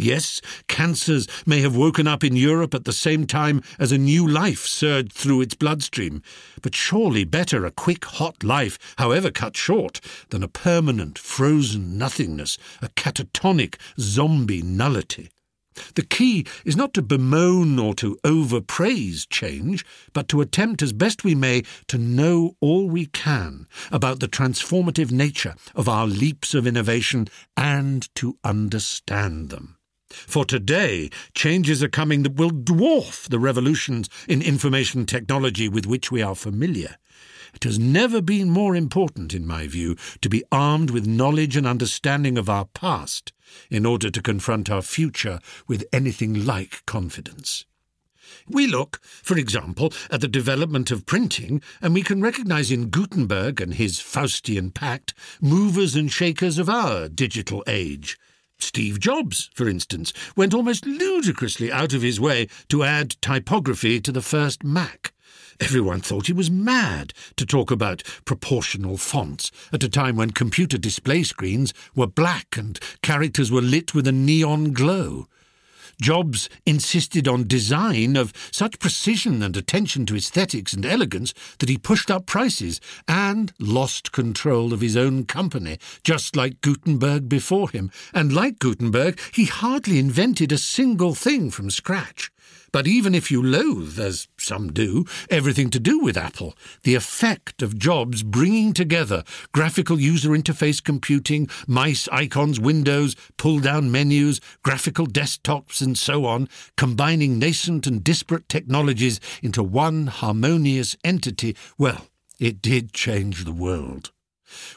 Yes, 0.00 0.40
cancers 0.66 1.28
may 1.44 1.60
have 1.60 1.76
woken 1.76 2.06
up 2.06 2.24
in 2.24 2.34
Europe 2.34 2.74
at 2.74 2.86
the 2.86 2.92
same 2.92 3.26
time 3.26 3.62
as 3.78 3.92
a 3.92 3.98
new 3.98 4.26
life 4.26 4.60
surged 4.60 5.12
through 5.12 5.42
its 5.42 5.54
bloodstream, 5.54 6.22
but 6.62 6.74
surely 6.74 7.24
better 7.24 7.66
a 7.66 7.70
quick, 7.70 8.06
hot 8.06 8.42
life, 8.42 8.78
however 8.96 9.30
cut 9.30 9.58
short, 9.58 10.00
than 10.30 10.42
a 10.42 10.48
permanent, 10.48 11.18
frozen 11.18 11.98
nothingness, 11.98 12.56
a 12.80 12.88
catatonic, 12.88 13.76
zombie 13.98 14.62
nullity. 14.62 15.28
The 15.96 16.06
key 16.06 16.46
is 16.64 16.76
not 16.76 16.94
to 16.94 17.02
bemoan 17.02 17.78
or 17.78 17.94
to 17.96 18.18
overpraise 18.24 19.26
change, 19.26 19.84
but 20.14 20.28
to 20.28 20.40
attempt 20.40 20.80
as 20.80 20.94
best 20.94 21.24
we 21.24 21.34
may 21.34 21.62
to 21.88 21.98
know 21.98 22.56
all 22.60 22.88
we 22.88 23.04
can 23.04 23.66
about 23.92 24.20
the 24.20 24.28
transformative 24.28 25.12
nature 25.12 25.56
of 25.74 25.90
our 25.90 26.06
leaps 26.06 26.54
of 26.54 26.66
innovation 26.66 27.28
and 27.54 28.08
to 28.14 28.38
understand 28.42 29.50
them. 29.50 29.76
For 30.10 30.44
today, 30.44 31.10
changes 31.34 31.82
are 31.82 31.88
coming 31.88 32.24
that 32.24 32.34
will 32.34 32.50
dwarf 32.50 33.28
the 33.28 33.38
revolutions 33.38 34.08
in 34.28 34.42
information 34.42 35.06
technology 35.06 35.68
with 35.68 35.86
which 35.86 36.10
we 36.10 36.20
are 36.20 36.34
familiar. 36.34 36.96
It 37.54 37.64
has 37.64 37.78
never 37.78 38.20
been 38.20 38.50
more 38.50 38.76
important, 38.76 39.34
in 39.34 39.46
my 39.46 39.66
view, 39.66 39.96
to 40.20 40.28
be 40.28 40.44
armed 40.52 40.90
with 40.90 41.06
knowledge 41.06 41.56
and 41.56 41.66
understanding 41.66 42.38
of 42.38 42.48
our 42.48 42.66
past 42.66 43.32
in 43.70 43.86
order 43.86 44.10
to 44.10 44.22
confront 44.22 44.70
our 44.70 44.82
future 44.82 45.40
with 45.66 45.84
anything 45.92 46.44
like 46.44 46.84
confidence. 46.86 47.64
We 48.48 48.66
look, 48.66 49.00
for 49.02 49.36
example, 49.36 49.92
at 50.10 50.20
the 50.20 50.28
development 50.28 50.90
of 50.90 51.06
printing, 51.06 51.62
and 51.80 51.94
we 51.94 52.02
can 52.02 52.20
recognize 52.20 52.70
in 52.70 52.90
Gutenberg 52.90 53.60
and 53.60 53.74
his 53.74 53.98
Faustian 53.98 54.72
Pact 54.72 55.14
movers 55.40 55.96
and 55.96 56.10
shakers 56.10 56.58
of 56.58 56.68
our 56.68 57.08
digital 57.08 57.62
age. 57.66 58.18
Steve 58.62 59.00
Jobs, 59.00 59.50
for 59.54 59.68
instance, 59.68 60.12
went 60.36 60.54
almost 60.54 60.86
ludicrously 60.86 61.70
out 61.72 61.92
of 61.92 62.02
his 62.02 62.20
way 62.20 62.48
to 62.68 62.82
add 62.82 63.16
typography 63.20 64.00
to 64.00 64.12
the 64.12 64.22
first 64.22 64.64
Mac. 64.64 65.12
Everyone 65.60 66.00
thought 66.00 66.26
he 66.26 66.32
was 66.32 66.50
mad 66.50 67.12
to 67.36 67.44
talk 67.44 67.70
about 67.70 68.02
proportional 68.24 68.96
fonts 68.96 69.50
at 69.72 69.84
a 69.84 69.90
time 69.90 70.16
when 70.16 70.30
computer 70.30 70.78
display 70.78 71.22
screens 71.22 71.74
were 71.94 72.06
black 72.06 72.56
and 72.56 72.80
characters 73.02 73.52
were 73.52 73.60
lit 73.60 73.94
with 73.94 74.06
a 74.06 74.12
neon 74.12 74.72
glow. 74.72 75.28
Jobs 76.00 76.48
insisted 76.64 77.28
on 77.28 77.46
design 77.46 78.16
of 78.16 78.32
such 78.50 78.78
precision 78.78 79.42
and 79.42 79.56
attention 79.56 80.06
to 80.06 80.16
aesthetics 80.16 80.72
and 80.72 80.86
elegance 80.86 81.34
that 81.58 81.68
he 81.68 81.76
pushed 81.76 82.10
up 82.10 82.26
prices 82.26 82.80
and 83.06 83.52
lost 83.58 84.12
control 84.12 84.72
of 84.72 84.80
his 84.80 84.96
own 84.96 85.24
company, 85.24 85.78
just 86.02 86.34
like 86.34 86.60
Gutenberg 86.60 87.28
before 87.28 87.70
him. 87.70 87.90
And 88.14 88.32
like 88.32 88.58
Gutenberg, 88.58 89.20
he 89.32 89.44
hardly 89.44 89.98
invented 89.98 90.52
a 90.52 90.58
single 90.58 91.14
thing 91.14 91.50
from 91.50 91.70
scratch. 91.70 92.30
But 92.72 92.86
even 92.86 93.14
if 93.14 93.30
you 93.30 93.42
loathe, 93.42 93.98
as 93.98 94.28
some 94.38 94.72
do, 94.72 95.04
everything 95.28 95.70
to 95.70 95.80
do 95.80 95.98
with 95.98 96.16
Apple, 96.16 96.56
the 96.84 96.94
effect 96.94 97.62
of 97.62 97.78
Jobs 97.78 98.22
bringing 98.22 98.72
together 98.72 99.24
graphical 99.52 99.98
user 99.98 100.30
interface 100.30 100.82
computing, 100.82 101.48
mice, 101.66 102.08
icons, 102.12 102.60
windows, 102.60 103.16
pull 103.36 103.58
down 103.58 103.90
menus, 103.90 104.40
graphical 104.62 105.06
desktops, 105.06 105.80
and 105.80 105.98
so 105.98 106.26
on, 106.26 106.48
combining 106.76 107.38
nascent 107.38 107.86
and 107.86 108.04
disparate 108.04 108.48
technologies 108.48 109.20
into 109.42 109.62
one 109.62 110.06
harmonious 110.06 110.96
entity, 111.02 111.56
well, 111.76 112.06
it 112.38 112.62
did 112.62 112.92
change 112.92 113.44
the 113.44 113.52
world. 113.52 114.12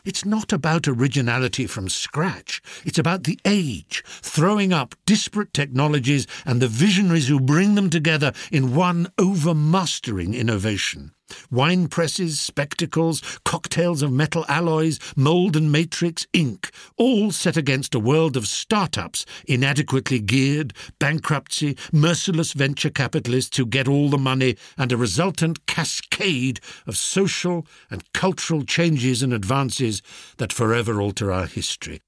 It's 0.05 0.25
not 0.25 0.51
about 0.51 0.87
originality 0.87 1.67
from 1.67 1.89
scratch. 1.89 2.61
It's 2.85 2.99
about 2.99 3.23
the 3.23 3.39
age, 3.45 4.03
throwing 4.05 4.73
up 4.73 4.95
disparate 5.05 5.53
technologies 5.53 6.27
and 6.45 6.61
the 6.61 6.67
visionaries 6.67 7.27
who 7.27 7.39
bring 7.39 7.75
them 7.75 7.89
together 7.89 8.33
in 8.51 8.75
one 8.75 9.07
overmastering 9.17 10.33
innovation. 10.33 11.11
Wine 11.49 11.87
presses, 11.87 12.39
spectacles, 12.39 13.21
cocktails 13.45 14.01
of 14.01 14.11
metal 14.11 14.45
alloys, 14.47 14.99
mould 15.15 15.55
and 15.55 15.71
matrix, 15.71 16.27
ink, 16.33 16.71
all 16.97 17.31
set 17.31 17.57
against 17.57 17.95
a 17.95 17.99
world 17.99 18.35
of 18.35 18.47
startups 18.47 19.25
inadequately 19.45 20.19
geared, 20.19 20.73
bankruptcy, 20.99 21.77
merciless 21.91 22.53
venture 22.53 22.89
capitalists 22.89 23.57
who 23.57 23.65
get 23.65 23.87
all 23.87 24.09
the 24.09 24.17
money, 24.17 24.55
and 24.77 24.91
a 24.91 24.97
resultant 24.97 25.65
cascade 25.65 26.59
of 26.85 26.97
social 26.97 27.65
and 27.89 28.11
cultural 28.13 28.63
changes 28.63 29.21
and 29.23 29.33
advances 29.33 30.01
that 30.37 30.53
forever 30.53 31.01
alter 31.01 31.31
our 31.31 31.47
history. 31.47 32.01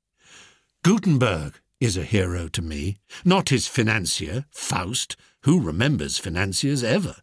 Gutenberg 0.84 1.60
is 1.80 1.98
a 1.98 2.04
hero 2.04 2.48
to 2.48 2.62
me, 2.62 2.98
not 3.24 3.50
his 3.50 3.68
financier, 3.68 4.46
Faust, 4.50 5.16
who 5.46 5.62
remembers 5.62 6.18
financiers 6.18 6.84
ever? 6.84 7.16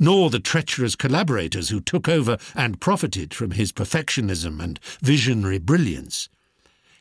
Nor 0.00 0.30
the 0.30 0.40
treacherous 0.40 0.96
collaborators 0.96 1.68
who 1.68 1.80
took 1.80 2.08
over 2.08 2.36
and 2.56 2.80
profited 2.80 3.32
from 3.32 3.52
his 3.52 3.72
perfectionism 3.72 4.60
and 4.60 4.80
visionary 5.00 5.58
brilliance. 5.58 6.28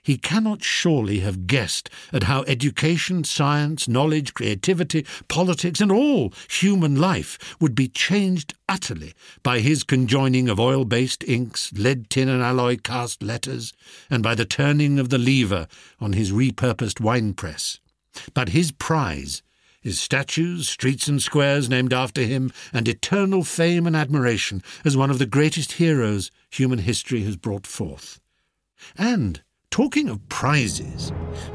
He 0.03 0.17
cannot 0.17 0.63
surely 0.63 1.21
have 1.21 1.47
guessed 1.47 1.89
at 2.13 2.23
how 2.23 2.43
education, 2.43 3.23
science, 3.23 3.87
knowledge, 3.87 4.35
creativity, 4.35 5.03
politics, 5.27 5.81
and 5.81 5.91
all 5.91 6.31
human 6.47 6.95
life 6.95 7.39
would 7.59 7.73
be 7.73 7.87
changed 7.87 8.53
utterly 8.69 9.13
by 9.41 9.61
his 9.61 9.83
conjoining 9.83 10.47
of 10.47 10.59
oil 10.59 10.85
based 10.85 11.23
inks, 11.23 11.73
lead, 11.73 12.11
tin, 12.11 12.29
and 12.29 12.43
alloy 12.43 12.77
cast 12.77 13.23
letters, 13.23 13.73
and 14.11 14.21
by 14.21 14.35
the 14.35 14.45
turning 14.45 14.99
of 14.99 15.09
the 15.09 15.17
lever 15.17 15.67
on 15.99 16.13
his 16.13 16.31
repurposed 16.31 17.01
wine 17.01 17.33
press. 17.33 17.79
But 18.35 18.49
his 18.49 18.71
prize 18.71 19.41
his 19.87 20.01
statues, 20.01 20.67
streets 20.67 21.07
and 21.07 21.21
squares 21.21 21.69
named 21.69 21.93
after 21.93 22.21
him, 22.21 22.51
and 22.73 22.89
eternal 22.89 23.41
fame 23.41 23.87
and 23.87 23.95
admiration 23.95 24.61
as 24.83 24.97
one 24.97 25.09
of 25.09 25.17
the 25.17 25.25
greatest 25.25 25.71
heroes 25.71 26.29
human 26.49 26.79
history 26.79 27.23
has 27.23 27.37
brought 27.37 27.65
forth. 27.65 28.19
And, 28.97 29.41
talking 29.71 30.09
of 30.09 30.27
prizes, 30.27 31.13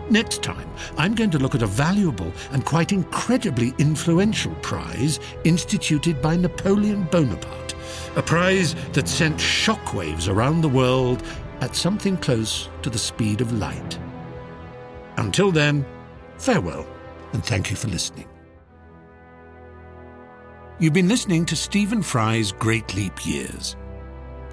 next 0.08 0.42
time 0.42 0.66
I'm 0.96 1.14
going 1.14 1.28
to 1.32 1.38
look 1.38 1.54
at 1.54 1.60
a 1.60 1.66
valuable 1.66 2.32
and 2.52 2.64
quite 2.64 2.90
incredibly 2.90 3.74
influential 3.76 4.54
prize 4.62 5.20
instituted 5.44 6.22
by 6.22 6.34
Napoleon 6.36 7.06
Bonaparte, 7.10 7.74
a 8.16 8.22
prize 8.22 8.74
that 8.94 9.08
sent 9.08 9.36
shockwaves 9.36 10.26
around 10.26 10.62
the 10.62 10.70
world 10.70 11.22
at 11.60 11.76
something 11.76 12.16
close 12.16 12.70
to 12.80 12.88
the 12.88 12.96
speed 12.96 13.42
of 13.42 13.52
light. 13.52 13.98
Until 15.18 15.52
then, 15.52 15.84
farewell 16.38 16.86
and 17.32 17.44
thank 17.44 17.70
you 17.70 17.76
for 17.76 17.88
listening. 17.88 18.28
You've 20.78 20.92
been 20.92 21.08
listening 21.08 21.46
to 21.46 21.56
Stephen 21.56 22.02
Fry's 22.02 22.50
Great 22.50 22.94
Leap 22.94 23.24
Years. 23.24 23.76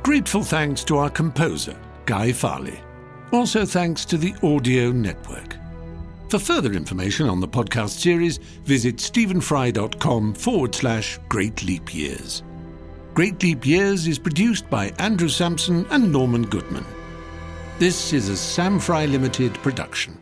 Grateful 0.04 0.44
thanks 0.44 0.84
to 0.86 0.98
our 0.98 1.10
composer, 1.10 1.76
Guy 2.06 2.32
Farley. 2.32 2.80
Also 3.32 3.66
thanks 3.66 4.06
to 4.06 4.18
the 4.18 4.36
Audio 4.44 4.92
Network. 4.92 5.56
For 6.30 6.38
further 6.38 6.74
information 6.74 7.28
on 7.28 7.40
the 7.40 7.48
podcast 7.48 8.00
series, 8.00 8.38
visit 8.38 8.98
stephenfry.com 8.98 10.36
forward 10.36 10.76
slash 10.76 11.18
Great 11.28 11.64
Leap 11.64 11.94
Years. 11.94 12.44
Great 13.16 13.42
Leap 13.42 13.66
Years 13.66 14.08
is 14.08 14.20
produced 14.20 14.70
by 14.70 14.90
Andrew 15.00 15.30
Sampson 15.30 15.88
and 15.90 16.12
Norman 16.12 16.44
Goodman. 16.44 16.86
This 17.80 18.14
is 18.14 18.30
a 18.30 18.34
SamFry 18.34 19.12
Limited 19.12 19.56
production. 19.56 20.19